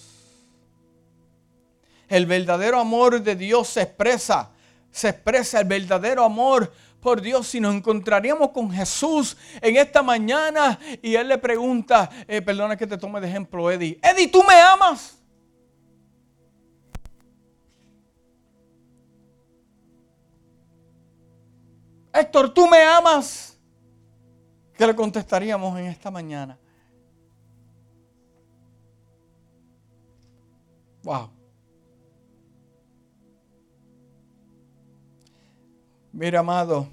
El 2.12 2.26
verdadero 2.26 2.78
amor 2.78 3.22
de 3.22 3.38
Dios 3.38 3.70
se 3.70 3.84
expresa, 3.84 4.52
se 4.92 5.08
expresa 5.08 5.62
el 5.62 5.66
verdadero 5.66 6.26
amor 6.26 6.70
por 7.00 7.22
Dios 7.22 7.48
si 7.48 7.62
nos 7.62 7.74
encontraríamos 7.74 8.50
con 8.50 8.70
Jesús 8.70 9.38
en 9.62 9.78
esta 9.78 10.04
mañana 10.04 10.78
y 11.02 11.16
Él 11.16 11.30
le 11.30 11.38
pregunta, 11.38 12.10
eh, 12.28 12.42
perdona 12.42 12.76
que 12.76 12.86
te 12.86 12.98
tome 12.98 13.22
de 13.22 13.30
ejemplo, 13.30 13.72
Eddie, 13.72 13.98
Eddie, 14.04 14.28
¿tú 14.28 14.44
me 14.44 14.56
amas? 14.56 15.18
Héctor, 22.14 22.54
¿tú 22.54 22.68
me 22.68 22.84
amas? 22.84 23.58
¿Qué 24.74 24.86
le 24.86 24.94
contestaríamos 24.94 25.80
en 25.80 25.86
esta 25.86 26.12
mañana? 26.12 26.60
Wow. 31.04 31.41
Mira, 36.22 36.42
amado, 36.42 36.88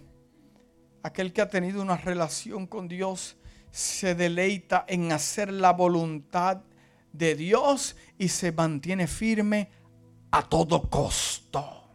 aquel 1.03 1.35
que 1.35 1.43
ha 1.43 1.51
tenido 1.51 1.83
una 1.83 1.99
relación 1.99 2.67
con 2.67 2.89
Dios 2.89 3.37
se 3.71 4.15
deleita 4.15 4.87
en 4.89 5.13
hacer 5.13 5.53
la 5.53 5.75
voluntad 5.75 6.63
de 7.13 7.35
Dios 7.35 7.95
y 8.17 8.29
se 8.29 8.53
mantiene 8.53 9.07
firme 9.07 9.69
a 10.31 10.49
todo 10.49 10.89
costo. 10.89 11.91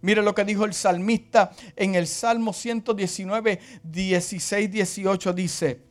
Mire 0.00 0.22
lo 0.22 0.34
que 0.34 0.44
dijo 0.44 0.64
el 0.64 0.74
salmista 0.74 1.52
en 1.76 1.94
el 1.94 2.08
Salmo 2.08 2.52
119, 2.52 3.60
16, 3.84 4.72
18. 4.72 5.32
Dice, 5.34 5.82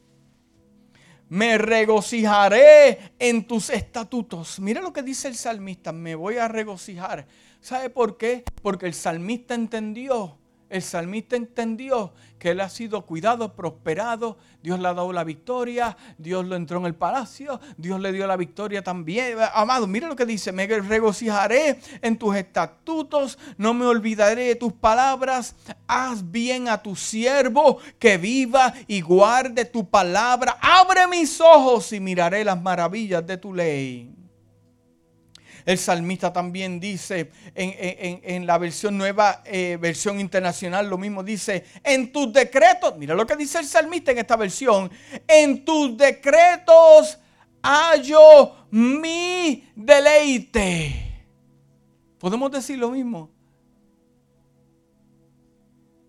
me 1.29 1.57
regocijaré 1.57 3.13
en 3.17 3.47
tus 3.47 3.69
estatutos. 3.69 4.59
Mira 4.59 4.81
lo 4.81 4.91
que 4.91 5.03
dice 5.03 5.29
el 5.29 5.35
salmista, 5.35 5.93
me 5.93 6.15
voy 6.15 6.35
a 6.35 6.49
regocijar. 6.49 7.25
¿Sabe 7.61 7.89
por 7.89 8.17
qué? 8.17 8.43
Porque 8.61 8.85
el 8.85 8.93
salmista 8.93 9.55
entendió 9.55 10.37
el 10.69 10.81
salmista 10.81 11.37
entendió 11.37 12.13
que 12.39 12.51
él 12.51 12.59
ha 12.59 12.69
sido 12.69 13.05
cuidado, 13.05 13.55
prosperado, 13.55 14.37
Dios 14.61 14.79
le 14.79 14.87
ha 14.89 14.93
dado 14.93 15.13
la 15.13 15.23
victoria, 15.23 15.95
Dios 16.17 16.45
lo 16.45 16.55
entró 16.55 16.79
en 16.79 16.85
el 16.85 16.95
palacio, 16.95 17.59
Dios 17.77 18.01
le 18.01 18.11
dio 18.11 18.27
la 18.27 18.35
victoria 18.35 18.83
también. 18.83 19.37
Amado, 19.53 19.87
mira 19.87 20.09
lo 20.09 20.15
que 20.15 20.25
dice, 20.25 20.51
me 20.51 20.67
regocijaré 20.67 21.79
en 22.01 22.17
tus 22.17 22.35
estatutos, 22.35 23.39
no 23.57 23.73
me 23.73 23.85
olvidaré 23.85 24.47
de 24.47 24.55
tus 24.55 24.73
palabras, 24.73 25.55
haz 25.87 26.29
bien 26.29 26.67
a 26.67 26.81
tu 26.81 26.95
siervo 26.95 27.79
que 27.97 28.17
viva 28.17 28.73
y 28.87 28.99
guarde 29.01 29.63
tu 29.63 29.89
palabra, 29.89 30.57
abre 30.61 31.07
mis 31.07 31.39
ojos 31.39 31.93
y 31.93 31.99
miraré 31.99 32.43
las 32.43 32.61
maravillas 32.61 33.25
de 33.25 33.37
tu 33.37 33.53
ley. 33.53 34.16
El 35.67 35.77
salmista 35.77 36.31
también 36.31 36.79
dice 36.79 37.29
en, 37.53 38.47
la 38.47 38.57
versión 38.57 38.97
nueva, 38.97 39.43
eh, 39.43 39.77
versión 39.77 40.17
internacional, 40.17 40.89
lo 40.89 40.97
mismo 40.97 41.23
dice, 41.23 41.65
en 41.83 42.13
tus 42.13 42.31
decretos, 42.31 42.97
mira 42.97 43.13
lo 43.13 43.27
que 43.27 43.35
dice 43.35 43.59
el 43.59 43.65
salmista 43.65 44.13
en 44.13 44.19
esta 44.19 44.37
versión, 44.37 44.89
en 45.27 45.65
tus 45.65 45.97
decretos 45.97 47.19
hallo 47.61 48.67
mi 48.71 49.69
deleite. 49.75 51.25
¿Podemos 52.17 52.49
decir 52.49 52.79
lo 52.79 52.91
mismo? 52.91 53.29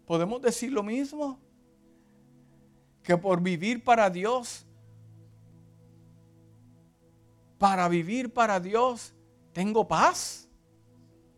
¿Podemos 0.06 0.40
decir 0.40 0.70
lo 0.70 0.84
mismo? 0.84 1.36
Que 3.02 3.16
por 3.16 3.40
vivir 3.40 3.82
para 3.82 4.08
Dios, 4.08 4.64
para 7.58 7.88
vivir 7.88 8.32
para 8.32 8.60
Dios, 8.60 9.14
tengo 9.58 9.88
paz, 9.88 10.48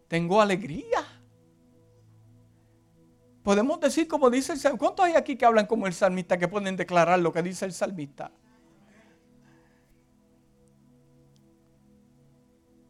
tengo 0.07 0.43
alegría. 0.43 1.03
Podemos 3.43 3.81
decir 3.81 4.07
como 4.07 4.29
dice 4.29 4.53
el 4.53 4.59
salmista. 4.59 4.79
¿Cuántos 4.79 5.07
hay 5.07 5.15
aquí 5.15 5.37
que 5.37 5.47
hablan 5.47 5.65
como 5.65 5.87
el 5.87 5.95
salmista 5.95 6.37
que 6.37 6.47
pueden 6.47 6.77
declarar 6.77 7.19
lo 7.19 7.33
que 7.33 7.43
dice 7.43 7.65
el 7.65 7.73
salmista? 7.73 8.31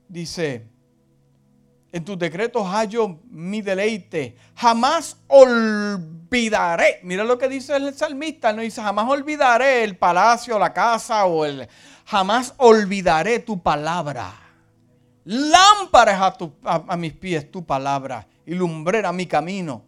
Dice, 0.09 0.67
en 1.93 2.05
tus 2.05 2.19
decretos 2.19 2.67
hallo 2.67 3.21
mi 3.31 3.63
deleite. 3.63 4.37
Jamás 4.57 5.17
olvidaré. 5.29 6.99
Mira 7.05 7.23
lo 7.23 7.39
que 7.39 7.49
dice 7.49 7.77
el 7.77 7.95
salmista. 7.95 8.53
No 8.53 8.63
dice, 8.63 8.83
jamás 8.83 9.09
olvidaré 9.09 9.85
el 9.85 9.97
palacio, 9.97 10.59
la 10.59 10.73
casa 10.73 11.25
o 11.27 11.45
el... 11.45 11.69
Jamás 12.05 12.53
olvidaré 12.57 13.39
tu 13.39 13.63
palabra. 13.63 14.50
Lámparas 15.25 16.37
a, 16.65 16.97
mis 16.97 17.13
pies 17.13 17.51
tu 17.51 17.65
palabra 17.65 18.27
y 18.47 18.55
lumbrera 18.55 19.13
mi 19.13 19.27
camino. 19.27 19.83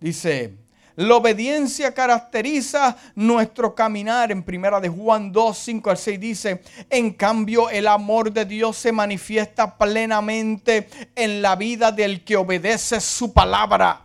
Dice, 0.00 0.56
la 0.96 1.16
obediencia 1.16 1.92
caracteriza 1.92 2.96
nuestro 3.14 3.74
caminar. 3.74 4.32
En 4.32 4.42
primera 4.42 4.80
de 4.80 4.88
Juan 4.88 5.30
2, 5.30 5.56
5 5.56 5.90
al 5.90 5.98
6 5.98 6.20
dice, 6.20 6.62
en 6.90 7.12
cambio 7.12 7.70
el 7.70 7.86
amor 7.86 8.32
de 8.32 8.44
Dios 8.44 8.76
se 8.76 8.92
manifiesta 8.92 9.76
plenamente 9.76 10.88
en 11.14 11.42
la 11.42 11.54
vida 11.54 11.92
del 11.92 12.24
que 12.24 12.36
obedece 12.36 13.00
su 13.00 13.32
palabra. 13.32 14.02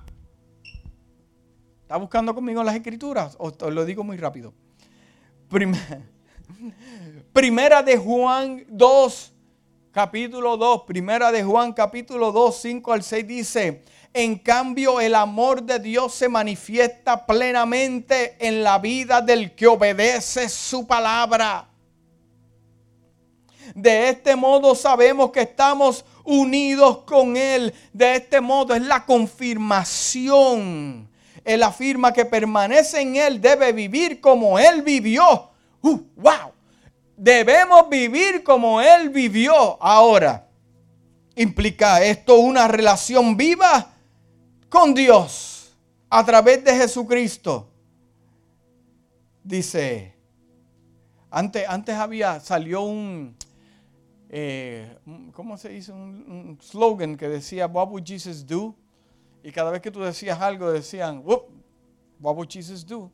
¿Está 1.82 1.98
buscando 1.98 2.34
conmigo 2.36 2.64
las 2.64 2.76
escrituras? 2.76 3.36
¿O 3.40 3.52
lo 3.70 3.86
digo 3.86 4.04
muy 4.04 4.18
rápido? 4.18 4.54
Primera 7.34 7.84
de 7.84 7.98
Juan 7.98 8.64
2, 8.70 9.31
capítulo 9.92 10.56
2, 10.56 10.84
primera 10.84 11.32
de 11.32 11.44
Juan 11.44 11.74
capítulo 11.74 12.32
2, 12.32 12.62
5 12.62 12.94
al 12.94 13.04
6 13.04 13.28
dice, 13.28 13.84
en 14.14 14.38
cambio 14.38 15.02
el 15.02 15.16
amor 15.16 15.64
de 15.64 15.80
Dios 15.80 16.14
se 16.14 16.30
manifiesta 16.30 17.26
plenamente 17.26 18.38
en 18.40 18.64
la 18.64 18.80
vida 18.80 19.22
del 19.22 19.54
que 19.54 19.68
obedece 19.68 20.48
su 20.50 20.88
palabra. 20.88 21.68
De 23.76 24.10
este 24.10 24.36
modo 24.36 24.76
sabemos 24.76 25.32
que 25.32 25.42
estamos 25.42 26.04
unidos 26.24 27.00
con 27.06 27.38
Él. 27.38 27.74
De 27.94 28.16
este 28.16 28.42
modo 28.42 28.76
es 28.76 28.82
la 28.82 29.06
confirmación. 29.06 31.08
Él 31.44 31.64
afirma 31.64 32.12
que 32.12 32.26
permanece 32.26 33.02
en 33.02 33.16
Él, 33.16 33.40
debe 33.40 33.72
vivir 33.72 34.20
como 34.20 34.60
Él 34.60 34.82
vivió. 34.82 35.50
Uh, 35.82 36.00
¡Wow! 36.16 36.54
Debemos 37.22 37.88
vivir 37.88 38.44
como 38.44 38.82
Él 38.82 39.10
vivió. 39.10 39.78
Ahora, 39.80 40.48
¿implica 41.36 42.04
esto 42.04 42.40
una 42.40 42.68
relación 42.68 43.38
viva 43.38 43.94
con 44.68 44.96
Dios 44.96 45.78
a 46.10 46.26
través 46.26 46.64
de 46.64 46.76
Jesucristo? 46.76 47.70
Dice, 49.44 50.16
antes, 51.30 51.70
antes 51.70 51.94
había, 51.96 52.40
salió 52.40 52.82
un, 52.82 53.36
eh, 54.28 54.98
¿cómo 55.34 55.58
se 55.60 55.70
dice? 55.70 55.92
Un, 55.92 56.58
slogan 56.60 57.18
que 57.18 57.30
decía, 57.30 57.68
What 57.68 57.90
would 57.90 58.04
Jesus 58.04 58.44
do? 58.48 58.74
Y 59.44 59.52
cada 59.52 59.70
vez 59.70 59.84
que 59.84 59.92
tú 59.92 60.02
decías 60.02 60.42
algo 60.42 60.72
decían, 60.72 61.22
What 61.24 61.44
would 62.20 62.50
Jesus 62.50 62.84
do? 62.84 63.12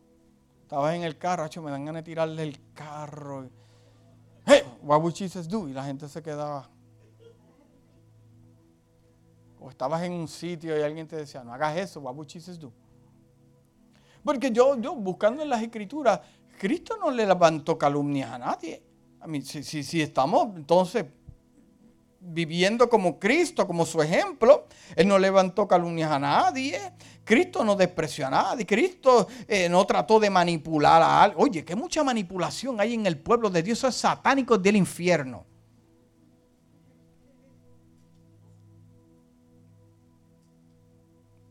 Estabas 0.62 0.96
en 0.96 1.04
el 1.04 1.18
carro, 1.18 1.50
me 1.62 1.72
dan 1.72 1.84
ganas 1.84 2.06
de 2.06 2.10
tirarle 2.10 2.44
el 2.44 2.58
carro 2.74 3.50
hey, 4.48 4.64
what 4.82 5.02
would 5.02 5.14
do? 5.48 5.70
Y 5.70 5.74
la 5.74 5.84
gente 5.84 6.08
se 6.08 6.22
quedaba. 6.22 6.70
O 9.60 9.70
estabas 9.70 10.02
en 10.04 10.14
un 10.14 10.28
sitio 10.28 10.78
y 10.78 10.82
alguien 10.82 11.08
te 11.08 11.18
decía, 11.18 11.44
no 11.44 11.54
hagas 11.54 11.78
eso, 11.78 12.00
what 12.00 12.16
would 12.16 12.28
do? 12.60 12.72
Porque 14.24 14.52
yo, 14.52 14.80
yo 14.80 14.96
buscando 14.96 15.44
en 15.44 15.50
las 15.50 15.62
escrituras, 15.62 16.22
Cristo 16.58 16.98
no 16.98 17.12
le 17.12 17.26
levantó 17.26 17.78
calumnias 17.78 18.32
a 18.32 18.38
nadie. 18.40 18.84
A 19.20 19.28
mí, 19.28 19.42
si, 19.42 19.84
si 19.84 20.02
estamos 20.02 20.56
entonces 20.56 21.06
viviendo 22.20 22.90
como 22.90 23.20
Cristo, 23.20 23.66
como 23.66 23.86
su 23.86 24.02
ejemplo. 24.02 24.68
Él 24.96 25.08
no 25.08 25.18
levantó 25.18 25.68
calumnias 25.68 26.12
a 26.12 26.20
nadie. 26.20 26.80
Cristo 27.28 27.62
no 27.66 27.76
despreció 27.76 28.26
a 28.26 28.30
nadie. 28.30 28.66
Cristo 28.66 29.28
eh, 29.50 29.68
no 29.68 29.86
trató 29.86 30.18
de 30.18 30.30
manipular 30.30 31.02
a 31.02 31.24
alguien. 31.24 31.44
Oye, 31.44 31.66
que 31.66 31.76
mucha 31.76 32.02
manipulación 32.02 32.80
hay 32.80 32.94
en 32.94 33.06
el 33.06 33.18
pueblo 33.20 33.50
de 33.50 33.62
Dios. 33.62 33.80
Eso 33.80 33.90
es 33.90 33.96
satánico 33.96 34.58
del 34.58 34.78
infierno. 34.78 35.46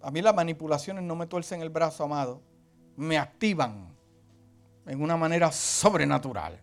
A 0.01 0.11
mí 0.11 0.23
las 0.23 0.35
manipulaciones 0.35 1.05
no 1.05 1.15
me 1.15 1.27
tuercen 1.27 1.61
el 1.61 1.69
brazo, 1.69 2.05
amado. 2.05 2.41
Me 2.97 3.19
activan 3.19 3.95
en 4.87 5.03
una 5.03 5.19
manera 5.19 5.53
sobrenatural. 5.53 6.59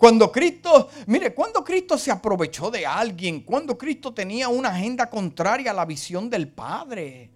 Cuando 0.00 0.32
Cristo, 0.32 0.88
mire, 1.08 1.34
cuando 1.34 1.62
Cristo 1.62 1.98
se 1.98 2.10
aprovechó 2.10 2.70
de 2.70 2.86
alguien, 2.86 3.42
cuando 3.42 3.76
Cristo 3.76 4.14
tenía 4.14 4.48
una 4.48 4.70
agenda 4.70 5.10
contraria 5.10 5.72
a 5.72 5.74
la 5.74 5.84
visión 5.84 6.30
del 6.30 6.48
Padre. 6.48 7.30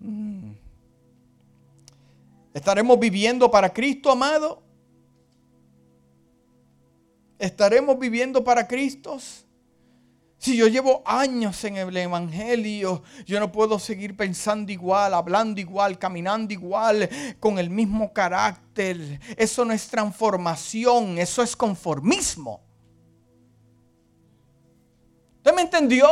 Mm. 0.00 0.50
¿Estaremos 2.52 3.00
viviendo 3.00 3.50
para 3.50 3.72
Cristo, 3.72 4.10
amado? 4.10 4.62
¿Estaremos 7.38 7.98
viviendo 7.98 8.44
para 8.44 8.68
Cristo? 8.68 9.16
Si 10.38 10.56
yo 10.56 10.68
llevo 10.68 11.02
años 11.04 11.64
en 11.64 11.76
el 11.76 11.96
Evangelio, 11.96 13.02
yo 13.26 13.40
no 13.40 13.50
puedo 13.50 13.80
seguir 13.80 14.16
pensando 14.16 14.70
igual, 14.70 15.12
hablando 15.12 15.60
igual, 15.60 15.98
caminando 15.98 16.52
igual, 16.52 17.08
con 17.40 17.58
el 17.58 17.70
mismo 17.70 18.12
carácter. 18.12 19.20
Eso 19.36 19.64
no 19.64 19.72
es 19.72 19.88
transformación, 19.88 21.18
eso 21.18 21.42
es 21.42 21.56
conformismo. 21.56 22.62
¿Usted 25.38 25.54
me 25.54 25.62
entendió? 25.62 26.06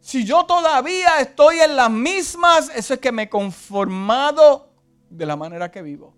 Si 0.00 0.24
yo 0.24 0.46
todavía 0.46 1.20
estoy 1.20 1.60
en 1.60 1.76
las 1.76 1.90
mismas, 1.90 2.70
eso 2.74 2.94
es 2.94 3.00
que 3.00 3.12
me 3.12 3.24
he 3.24 3.28
conformado 3.28 4.70
de 5.10 5.26
la 5.26 5.36
manera 5.36 5.70
que 5.70 5.82
vivo. 5.82 6.14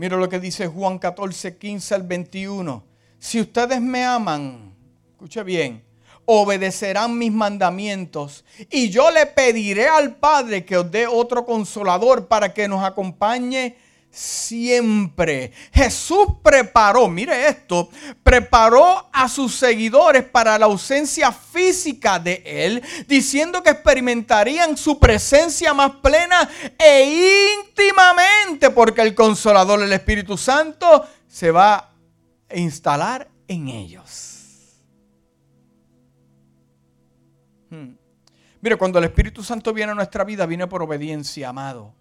Mira 0.00 0.16
lo 0.16 0.30
que 0.30 0.40
dice 0.40 0.66
Juan 0.66 0.98
14, 0.98 1.58
15 1.58 1.94
al 1.94 2.04
21. 2.04 2.82
Si 3.18 3.38
ustedes 3.38 3.82
me 3.82 4.02
aman, 4.02 4.74
escuche 5.10 5.42
bien, 5.42 5.84
obedecerán 6.24 7.18
mis 7.18 7.30
mandamientos. 7.30 8.42
Y 8.70 8.88
yo 8.88 9.10
le 9.10 9.26
pediré 9.26 9.88
al 9.88 10.16
Padre 10.16 10.64
que 10.64 10.78
os 10.78 10.90
dé 10.90 11.06
otro 11.06 11.44
consolador 11.44 12.28
para 12.28 12.54
que 12.54 12.66
nos 12.66 12.82
acompañe 12.82 13.76
siempre. 14.10 15.52
Jesús 15.72 16.26
preparó, 16.42 17.08
mire 17.08 17.48
esto, 17.48 17.88
preparó 18.22 19.08
a 19.12 19.28
sus 19.28 19.54
seguidores 19.54 20.24
para 20.24 20.58
la 20.58 20.66
ausencia 20.66 21.32
física 21.32 22.18
de 22.18 22.42
Él, 22.44 22.82
diciendo 23.06 23.62
que 23.62 23.70
experimentarían 23.70 24.76
su 24.76 24.98
presencia 24.98 25.72
más 25.72 25.92
plena 26.02 26.48
e 26.78 27.56
íntimamente, 27.68 28.70
porque 28.70 29.02
el 29.02 29.14
consolador, 29.14 29.82
el 29.82 29.92
Espíritu 29.92 30.36
Santo, 30.36 31.06
se 31.28 31.50
va 31.50 31.92
a 32.48 32.56
instalar 32.56 33.28
en 33.46 33.68
ellos. 33.68 34.26
Hmm. 37.70 37.94
Mire, 38.60 38.76
cuando 38.76 38.98
el 38.98 39.04
Espíritu 39.04 39.44
Santo 39.44 39.72
viene 39.72 39.92
a 39.92 39.94
nuestra 39.94 40.24
vida, 40.24 40.44
viene 40.44 40.66
por 40.66 40.82
obediencia, 40.82 41.48
amado. 41.48 41.99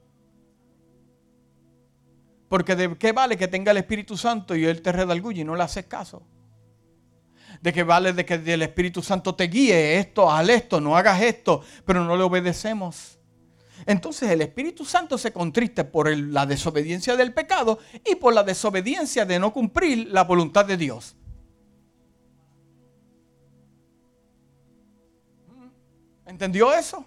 Porque 2.49 2.75
de 2.75 2.97
qué 2.97 3.11
vale 3.11 3.37
que 3.37 3.47
tenga 3.47 3.71
el 3.71 3.77
Espíritu 3.77 4.17
Santo 4.17 4.55
y 4.55 4.65
Él 4.65 4.81
te 4.81 4.91
redarguye 4.91 5.41
y 5.41 5.45
no 5.45 5.55
le 5.55 5.63
haces 5.63 5.85
caso. 5.85 6.23
De 7.61 7.71
qué 7.71 7.83
vale 7.83 8.13
de 8.13 8.25
que 8.25 8.33
el 8.33 8.61
Espíritu 8.61 9.01
Santo 9.01 9.35
te 9.35 9.45
guíe 9.45 9.99
esto, 9.99 10.31
haz 10.31 10.49
esto, 10.49 10.81
no 10.81 10.97
hagas 10.97 11.21
esto, 11.21 11.61
pero 11.85 12.03
no 12.03 12.17
le 12.17 12.23
obedecemos. 12.23 13.19
Entonces 13.85 14.29
el 14.29 14.41
Espíritu 14.41 14.83
Santo 14.83 15.17
se 15.17 15.31
contriste 15.31 15.83
por 15.83 16.15
la 16.15 16.45
desobediencia 16.45 17.15
del 17.15 17.33
pecado 17.33 17.79
y 18.05 18.15
por 18.15 18.33
la 18.33 18.43
desobediencia 18.43 19.25
de 19.25 19.39
no 19.39 19.53
cumplir 19.53 20.09
la 20.09 20.23
voluntad 20.23 20.65
de 20.65 20.77
Dios. 20.77 21.15
¿Entendió 26.25 26.73
eso? 26.73 27.05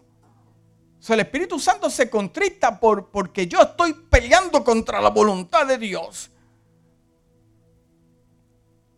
El 1.09 1.21
Espíritu 1.21 1.59
Santo 1.59 1.91
se 1.91 2.09
contrista 2.09 2.79
por, 2.79 3.11
porque 3.11 3.47
yo 3.47 3.61
estoy 3.61 3.93
peleando 3.93 4.63
contra 4.63 5.01
la 5.01 5.11
voluntad 5.11 5.67
de 5.67 5.77
Dios. 5.77 6.31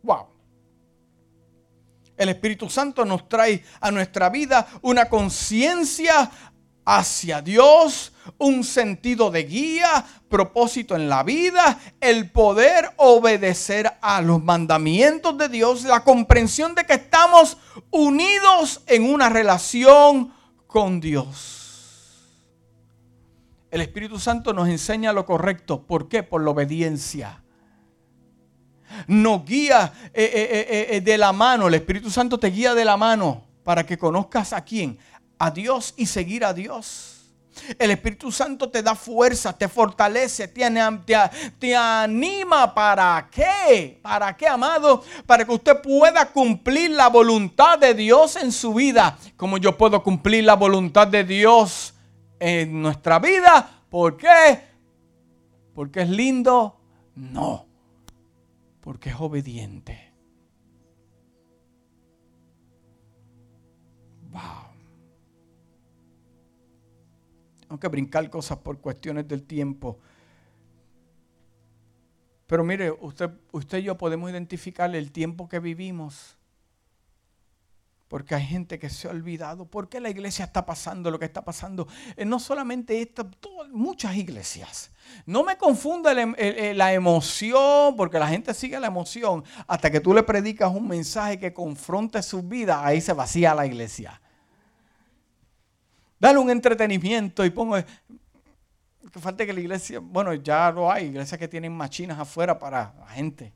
Wow. 0.03 0.27
El 2.17 2.29
Espíritu 2.29 2.69
Santo 2.69 3.05
nos 3.05 3.29
trae 3.29 3.65
a 3.81 3.91
nuestra 3.91 4.29
vida 4.29 4.67
una 4.83 5.09
conciencia 5.09 6.31
hacia 6.85 7.41
Dios, 7.41 8.13
un 8.37 8.63
sentido 8.63 9.31
de 9.31 9.45
guía, 9.45 10.05
propósito 10.29 10.95
en 10.95 11.09
la 11.09 11.23
vida, 11.23 11.79
el 12.01 12.31
poder 12.31 12.93
obedecer 12.99 13.91
a 14.03 14.21
los 14.21 14.43
mandamientos 14.43 15.39
de 15.39 15.49
Dios, 15.49 15.85
la 15.85 16.05
comprensión 16.05 16.75
de 16.75 16.85
que 16.85 16.95
estamos 16.95 17.57
unidos 17.91 18.83
en 18.87 19.11
una 19.11 19.31
relación 19.31 20.35
con 20.67 21.01
Dios. 21.01 21.64
El 23.75 23.81
Espíritu 23.81 24.21
Santo 24.21 24.53
nos 24.53 24.69
enseña 24.69 25.13
lo 25.13 25.27
correcto. 25.27 25.83
¿Por 25.83 26.09
qué? 26.09 26.23
Por 26.23 26.45
la 26.45 26.51
obediencia. 26.51 27.43
Nos 29.09 29.45
guía 29.45 29.93
eh, 30.15 30.31
eh, 30.33 30.87
eh, 30.91 31.01
de 31.01 31.19
la 31.19 31.33
mano. 31.33 31.67
El 31.67 31.75
Espíritu 31.75 32.09
Santo 32.09 32.39
te 32.39 32.53
guía 32.53 32.73
de 32.73 32.85
la 32.85 32.97
mano 32.97 33.43
para 33.65 33.85
que 33.85 33.99
conozcas 33.99 34.53
a 34.53 34.63
quién. 34.63 34.97
A 35.41 35.51
Dios 35.51 35.93
y 35.97 36.07
seguir 36.07 36.45
a 36.45 36.55
Dios. 36.55 37.33
El 37.77 37.91
Espíritu 37.91 38.31
Santo 38.31 38.71
te 38.71 38.81
da 38.81 38.95
fuerza, 38.95 39.59
te 39.59 39.67
fortalece, 39.67 40.47
te, 40.47 40.71
te, 41.59 41.75
anima. 41.75 42.73
¿Para 42.73 43.29
qué? 43.29 43.99
¿Para 44.01 44.37
qué, 44.37 44.47
amado? 44.47 45.03
Para 45.27 45.45
que 45.45 45.53
usted 45.53 45.83
pueda 45.83 46.27
cumplir 46.27 46.93
la 46.93 47.09
voluntad 47.09 47.77
de 47.81 47.93
Dios 47.93 48.37
en 48.37 48.53
su 48.53 48.73
vida. 48.73 49.19
Como 49.37 49.59
yo 49.59 49.77
puedo 49.77 50.01
cumplir 50.05 50.45
la 50.45 50.55
voluntad 50.55 51.09
de 51.09 51.25
Dios 51.25 51.94
en 52.39 52.83
nuestra 52.83 53.19
vida. 53.19 53.83
¿Por 53.89 54.17
qué? 54.17 54.61
¿Porque 55.75 56.03
es 56.03 56.09
lindo? 56.09 56.81
No. 57.15 57.67
Porque 58.81 59.11
es 59.11 59.17
obediente. 59.19 60.13
Wow. 64.31 64.41
Tengo 67.61 67.79
que 67.79 67.89
brincar 67.89 68.29
cosas 68.31 68.59
por 68.59 68.81
cuestiones 68.81 69.27
del 69.27 69.45
tiempo. 69.45 69.99
Pero 72.47 72.63
mire, 72.63 72.91
usted, 72.91 73.31
usted 73.53 73.79
y 73.79 73.85
yo 73.85 73.97
podemos 73.97 74.31
identificar 74.31 74.95
el 74.95 75.11
tiempo 75.13 75.49
que 75.49 75.61
vivimos 75.61 76.37
porque 78.15 78.37
hay 78.37 78.47
gente 78.47 78.79
que 78.79 78.89
se 78.91 79.09
ha 79.09 79.11
olvidado. 79.11 79.67
¿Por 79.67 79.89
qué 79.89 79.99
la 79.99 80.09
iglesia 80.09 80.45
está 80.45 80.65
pasando 80.65 81.11
lo 81.11 81.19
que 81.19 81.25
está 81.25 81.45
pasando? 81.45 81.89
Eh, 82.17 82.25
no 82.25 82.39
solamente 82.39 83.03
esta, 83.03 83.27
muchas 83.73 84.15
iglesias. 84.15 84.93
No 85.27 85.43
me 85.43 85.59
confunda 85.59 86.13
em, 86.13 86.33
la 86.77 86.93
emoción, 86.93 87.97
porque 87.97 88.21
la 88.21 88.29
gente 88.29 88.55
sigue 88.55 88.79
la 88.79 88.87
emoción. 88.87 89.43
Hasta 89.67 89.91
que 89.91 89.99
tú 89.99 90.15
le 90.15 90.23
predicas 90.23 90.73
un 90.73 90.87
mensaje 90.87 91.41
que 91.41 91.53
confronte 91.53 92.23
su 92.23 92.41
vida, 92.45 92.87
ahí 92.87 93.01
se 93.01 93.13
vacía 93.15 93.53
la 93.53 93.67
iglesia. 93.67 94.21
Dale 96.21 96.39
un 96.39 96.51
entretenimiento 96.51 97.45
y 97.45 97.51
pongo... 97.51 97.79
Que 99.13 99.19
falta 99.19 99.45
que 99.45 99.53
la 99.53 99.59
iglesia, 99.59 99.99
bueno, 99.99 100.33
ya 100.35 100.71
lo 100.71 100.89
hay, 100.89 101.07
iglesias 101.07 101.37
que 101.37 101.49
tienen 101.49 101.73
machinas 101.73 102.21
afuera 102.21 102.57
para 102.61 102.95
la 102.97 103.09
gente. 103.09 103.53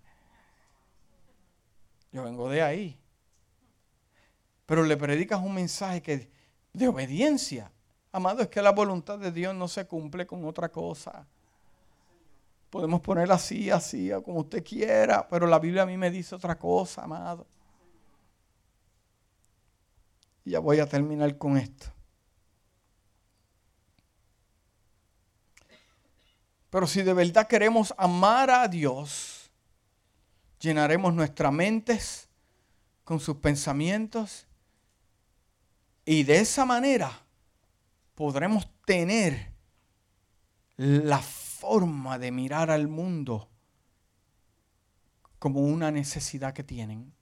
Yo 2.11 2.25
vengo 2.25 2.51
de 2.51 2.61
ahí 2.61 2.98
pero 4.69 4.83
le 4.83 4.99
predicas 4.99 5.41
un 5.41 5.55
mensaje 5.55 6.03
que, 6.03 6.31
de 6.75 6.89
obediencia. 6.89 7.73
Amado, 8.13 8.43
es 8.43 8.49
que 8.49 8.61
la 8.61 8.71
voluntad 8.71 9.19
de 9.19 9.33
Dios 9.33 9.55
no 9.55 9.67
se 9.67 9.87
cumple 9.87 10.27
con 10.27 10.45
otra 10.45 10.69
cosa. 10.69 11.27
Podemos 12.69 13.01
poner 13.01 13.33
así, 13.33 13.71
así, 13.71 14.11
como 14.23 14.41
usted 14.41 14.63
quiera, 14.63 15.27
pero 15.27 15.47
la 15.47 15.59
Biblia 15.59 15.85
a 15.85 15.87
mí 15.87 15.97
me 15.97 16.11
dice 16.11 16.35
otra 16.35 16.59
cosa, 16.59 17.05
amado. 17.05 17.47
Y 20.45 20.51
ya 20.51 20.59
voy 20.59 20.81
a 20.81 20.87
terminar 20.87 21.39
con 21.39 21.57
esto. 21.57 21.87
Pero 26.69 26.87
si 26.87 27.01
de 27.01 27.15
verdad 27.15 27.49
queremos 27.49 27.95
amar 27.97 28.51
a 28.51 28.69
Dios, 28.69 29.51
llenaremos 30.61 31.15
nuestras 31.15 31.55
mentes 31.55 32.29
con 33.03 33.19
sus 33.19 33.39
pensamientos 33.39 34.45
y 36.11 36.23
de 36.23 36.41
esa 36.41 36.65
manera 36.65 37.13
podremos 38.15 38.67
tener 38.87 39.53
la 40.79 41.19
forma 41.19 42.19
de 42.19 42.33
mirar 42.33 42.71
al 42.71 42.89
mundo 42.89 43.51
como 45.39 45.61
una 45.61 45.91
necesidad 45.91 46.55
que 46.55 46.65
tienen. 46.65 47.13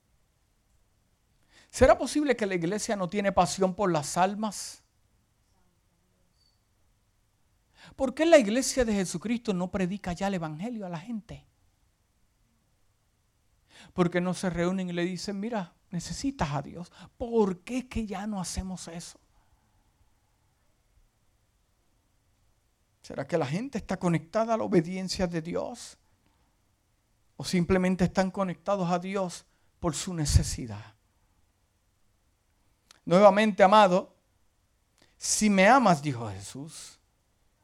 ¿Será 1.69 1.99
posible 1.99 2.37
que 2.37 2.47
la 2.47 2.55
iglesia 2.55 2.95
no 2.95 3.09
tiene 3.09 3.33
pasión 3.33 3.75
por 3.75 3.91
las 3.91 4.17
almas? 4.17 4.85
¿Por 7.97 8.15
qué 8.15 8.25
la 8.25 8.39
iglesia 8.39 8.85
de 8.85 8.95
Jesucristo 8.95 9.53
no 9.53 9.69
predica 9.69 10.13
ya 10.13 10.29
el 10.29 10.35
Evangelio 10.35 10.87
a 10.87 10.91
la 10.91 11.01
gente? 11.01 11.45
Porque 13.95 14.21
no 14.21 14.33
se 14.33 14.49
reúnen 14.49 14.91
y 14.91 14.93
le 14.93 15.03
dicen, 15.03 15.41
mira, 15.41 15.76
necesitas 15.91 16.51
a 16.53 16.63
Dios. 16.63 16.91
¿Por 17.17 17.61
qué 17.61 17.79
es 17.79 17.85
que 17.85 18.07
ya 18.07 18.27
no 18.27 18.41
hacemos 18.41 18.89
eso? 18.89 19.19
¿Será 23.03 23.27
que 23.27 23.39
la 23.39 23.47
gente 23.47 23.79
está 23.79 23.99
conectada 23.99 24.55
a 24.55 24.57
la 24.57 24.65
obediencia 24.65 25.27
de 25.27 25.41
Dios? 25.41 25.97
¿O 27.37 27.45
simplemente 27.45 28.05
están 28.05 28.31
conectados 28.31 28.91
a 28.91 28.99
Dios 28.99 29.47
por 29.79 29.95
su 29.95 30.13
necesidad? 30.13 30.95
Nuevamente, 33.05 33.63
amado, 33.63 34.13
si 35.17 35.49
me 35.49 35.69
amas, 35.69 36.03
dijo 36.03 36.29
Jesús, 36.29 36.99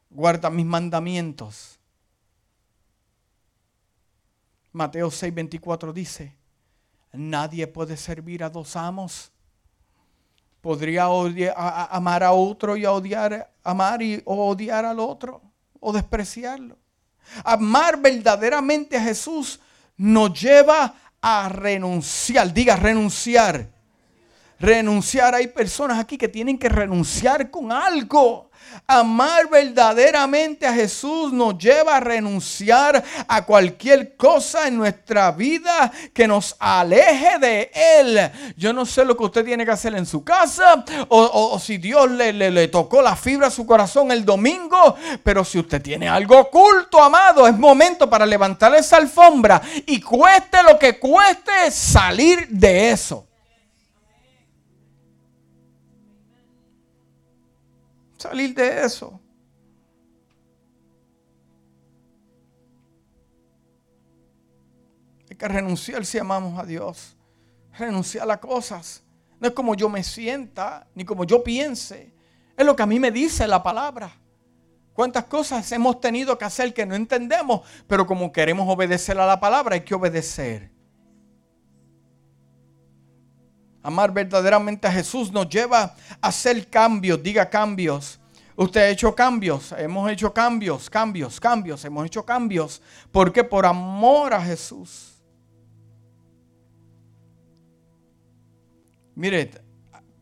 guarda 0.09 0.49
mis 0.49 0.65
mandamientos. 0.67 1.81
Mateo 4.73 5.11
6:24 5.11 5.93
dice, 5.93 6.37
Nadie 7.13 7.67
puede 7.67 7.97
servir 7.97 8.43
a 8.43 8.51
dos 8.51 8.77
amos. 8.77 9.31
Podría 10.61 11.07
amar 11.91 12.23
a 12.23 12.33
otro 12.33 12.77
y 12.77 12.87
odiar, 12.87 13.51
amar 13.65 14.01
y 14.01 14.23
odiar 14.25 14.85
al 14.85 15.01
otro 15.01 15.43
o 15.81 15.93
despreciarlo. 15.93 16.79
Amar 17.45 18.01
verdaderamente 18.01 18.97
a 18.97 19.03
Jesús 19.03 19.61
nos 19.97 20.41
lleva 20.41 20.95
a 21.21 21.49
renunciar. 21.49 22.53
Diga 22.53 22.77
renunciar. 22.77 23.72
Renunciar, 24.63 25.35
hay 25.35 25.49
personas 25.49 25.99
aquí 25.99 26.17
que 26.17 26.29
tienen 26.29 26.57
que 26.57 26.69
renunciar 26.69 27.51
con 27.51 27.73
algo. 27.73 28.49
Amar 28.87 29.49
verdaderamente 29.51 30.69
a 30.69 30.73
Jesús 30.73 31.33
nos 31.33 31.59
lleva 31.59 31.97
a 31.97 32.01
renunciar 32.01 33.03
a 33.27 33.45
cualquier 33.45 34.17
cosa 34.17 34.69
en 34.69 34.77
nuestra 34.77 35.33
vida 35.33 35.91
que 36.15 36.29
nos 36.29 36.55
aleje 36.61 37.41
de 37.41 37.73
Él. 37.75 38.31
Yo 38.57 38.73
no 38.73 38.87
sé 38.87 39.05
lo 39.05 39.17
que 39.17 39.25
usted 39.25 39.45
tiene 39.45 39.65
que 39.65 39.73
hacer 39.73 39.97
en 39.97 40.07
su 40.07 40.23
casa 40.23 40.85
o, 41.09 41.59
si 41.59 41.79
Dios 41.79 42.09
le, 42.13 42.33
le, 42.33 42.69
tocó 42.69 43.03
la 43.03 43.17
fibra 43.17 43.49
a 43.49 43.51
su 43.51 43.67
corazón 43.67 44.13
el 44.13 44.25
domingo, 44.25 44.95
pero 45.25 45.45
si 45.45 45.59
usted 45.59 45.83
tiene 45.83 46.09
algo 46.09 46.39
oculto, 46.39 47.03
amado, 47.03 47.49
es 47.49 47.59
momento 47.59 48.09
para 48.09 48.25
levantar 48.25 48.73
esa 48.77 48.99
alfombra 48.99 49.61
y 49.87 50.01
cueste 50.01 50.63
lo 50.63 50.79
que 50.79 51.01
cueste 51.01 51.69
salir 51.73 52.47
de 52.47 52.91
eso. 52.93 53.27
Salir 58.23 58.55
de 58.55 58.85
eso. 58.85 59.21
Hay 65.29 65.37
que 65.37 65.49
renunciar 65.49 66.05
si 66.07 66.19
amamos 66.19 66.59
a 66.59 66.65
Dios. 66.65 67.17
Renunciar 67.79 68.31
a 68.31 68.39
cosas. 68.39 69.03
No 69.41 69.49
es 69.49 69.55
como 69.55 69.75
yo 69.75 69.89
me 69.89 70.05
sienta, 70.05 70.87
ni 70.95 71.05
como 71.05 71.25
yo 71.25 71.43
piense. 71.43 72.15
Es 72.57 72.65
lo 72.65 72.77
que 72.77 72.83
a 72.83 72.87
mí 72.87 73.01
me 73.01 73.11
dice 73.11 73.47
la 73.49 73.63
palabra. 73.63 74.13
¿Cuántas 74.93 75.25
cosas 75.25 75.73
hemos 75.73 76.01
tenido 76.01 76.37
que 76.39 76.45
hacer 76.45 76.73
que 76.75 76.87
no 76.87 76.95
entendemos? 76.95 77.63
Pero 77.87 78.07
como 78.07 78.31
queremos 78.31 78.69
obedecer 78.69 79.19
a 79.19 79.27
la 79.27 79.41
palabra, 79.41 79.75
hay 79.75 79.81
que 79.81 79.95
obedecer. 79.95 80.72
Amar 83.83 84.13
verdaderamente 84.13 84.87
a 84.87 84.93
Jesús 84.93 85.33
nos 85.33 85.49
lleva 85.49 85.95
a 86.21 86.29
hacer 86.29 86.69
cambios, 86.69 87.21
diga 87.21 87.49
cambios. 87.51 88.21
Usted 88.55 88.81
ha 88.81 88.89
hecho 88.89 89.15
cambios, 89.15 89.73
hemos 89.73 90.11
hecho 90.11 90.33
cambios, 90.33 90.89
cambios, 90.89 91.41
cambios, 91.41 91.85
hemos 91.85 92.07
hecho 92.07 92.25
cambios. 92.25 92.81
porque 93.11 93.43
Por 93.43 93.67
amor 93.67 94.35
a 94.35 94.41
Jesús. 94.41 95.09
Mire, 99.17 99.51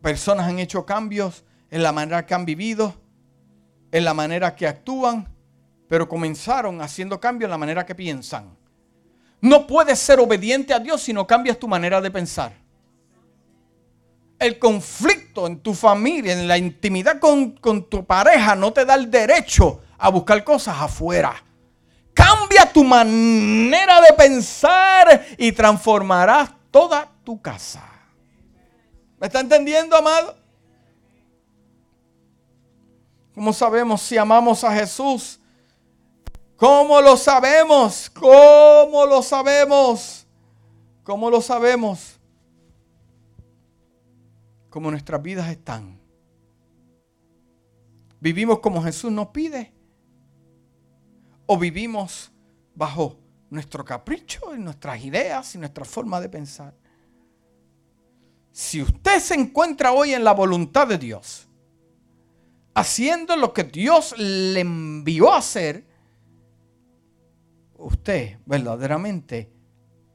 personas 0.00 0.48
han 0.48 0.58
hecho 0.58 0.86
cambios 0.86 1.44
en 1.70 1.82
la 1.82 1.92
manera 1.92 2.24
que 2.24 2.34
han 2.34 2.46
vivido, 2.46 2.94
en 3.92 4.04
la 4.04 4.14
manera 4.14 4.56
que 4.56 4.66
actúan, 4.66 5.28
pero 5.86 6.08
comenzaron 6.08 6.80
haciendo 6.80 7.20
cambios 7.20 7.46
en 7.48 7.50
la 7.50 7.58
manera 7.58 7.84
que 7.84 7.94
piensan. 7.94 8.56
No 9.42 9.66
puedes 9.66 9.98
ser 9.98 10.18
obediente 10.18 10.72
a 10.72 10.78
Dios 10.78 11.02
si 11.02 11.12
no 11.12 11.26
cambias 11.26 11.58
tu 11.58 11.68
manera 11.68 12.00
de 12.00 12.10
pensar 12.10 12.59
el 14.40 14.58
conflicto 14.58 15.46
en 15.46 15.60
tu 15.60 15.74
familia, 15.74 16.32
en 16.32 16.48
la 16.48 16.56
intimidad 16.56 17.20
con, 17.20 17.54
tu 17.88 18.04
pareja, 18.06 18.56
no 18.56 18.72
te 18.72 18.86
da 18.86 18.94
el 18.94 19.10
derecho 19.10 19.82
a 19.98 20.08
buscar 20.08 20.42
cosas 20.42 20.76
afuera. 20.80 21.44
Cambia 22.14 22.72
tu 22.72 22.82
manera 22.82 24.00
de 24.00 24.14
pensar 24.14 25.26
y 25.36 25.52
transformarás 25.52 26.50
toda 26.70 27.06
tu 27.22 27.40
casa. 27.40 27.84
¿Me 29.18 29.26
está 29.26 29.40
entendiendo, 29.40 29.94
amado? 29.94 30.34
¿Cómo 33.34 33.52
sabemos 33.52 34.00
si 34.00 34.16
amamos 34.16 34.64
a 34.64 34.72
Jesús? 34.72 35.38
¿Cómo 36.56 37.00
lo 37.02 37.16
sabemos? 37.18 38.10
¿Cómo 38.10 39.04
lo 39.04 39.22
sabemos? 39.22 40.26
¿Cómo 41.04 41.30
lo 41.30 41.42
sabemos? 41.42 42.19
Como 44.70 44.90
nuestras 44.90 45.20
vidas 45.20 45.50
están. 45.50 46.00
¿Vivimos 48.20 48.60
como 48.60 48.82
Jesús 48.82 49.10
nos 49.10 49.28
pide? 49.28 49.74
¿O 51.46 51.58
vivimos 51.58 52.30
bajo 52.74 53.18
nuestro 53.50 53.84
capricho 53.84 54.54
y 54.54 54.60
nuestras 54.60 55.04
ideas 55.04 55.54
y 55.54 55.58
nuestra 55.58 55.84
forma 55.84 56.20
de 56.20 56.28
pensar? 56.28 56.74
Si 58.52 58.80
usted 58.80 59.18
se 59.18 59.34
encuentra 59.34 59.92
hoy 59.92 60.12
en 60.12 60.22
la 60.22 60.32
voluntad 60.32 60.86
de 60.86 60.98
Dios, 60.98 61.48
haciendo 62.74 63.36
lo 63.36 63.52
que 63.52 63.64
Dios 63.64 64.14
le 64.18 64.60
envió 64.60 65.32
a 65.32 65.38
hacer, 65.38 65.86
usted 67.76 68.38
verdaderamente 68.46 69.50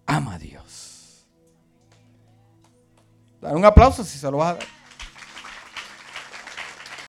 ama 0.06 0.36
a 0.36 0.40
Dios 0.40 0.55
un 3.52 3.66
aplauso 3.66 4.04
si 4.04 4.18
se 4.18 4.30
lo 4.32 4.38
vas 4.38 4.52
a 4.52 4.54
dar. 4.56 4.75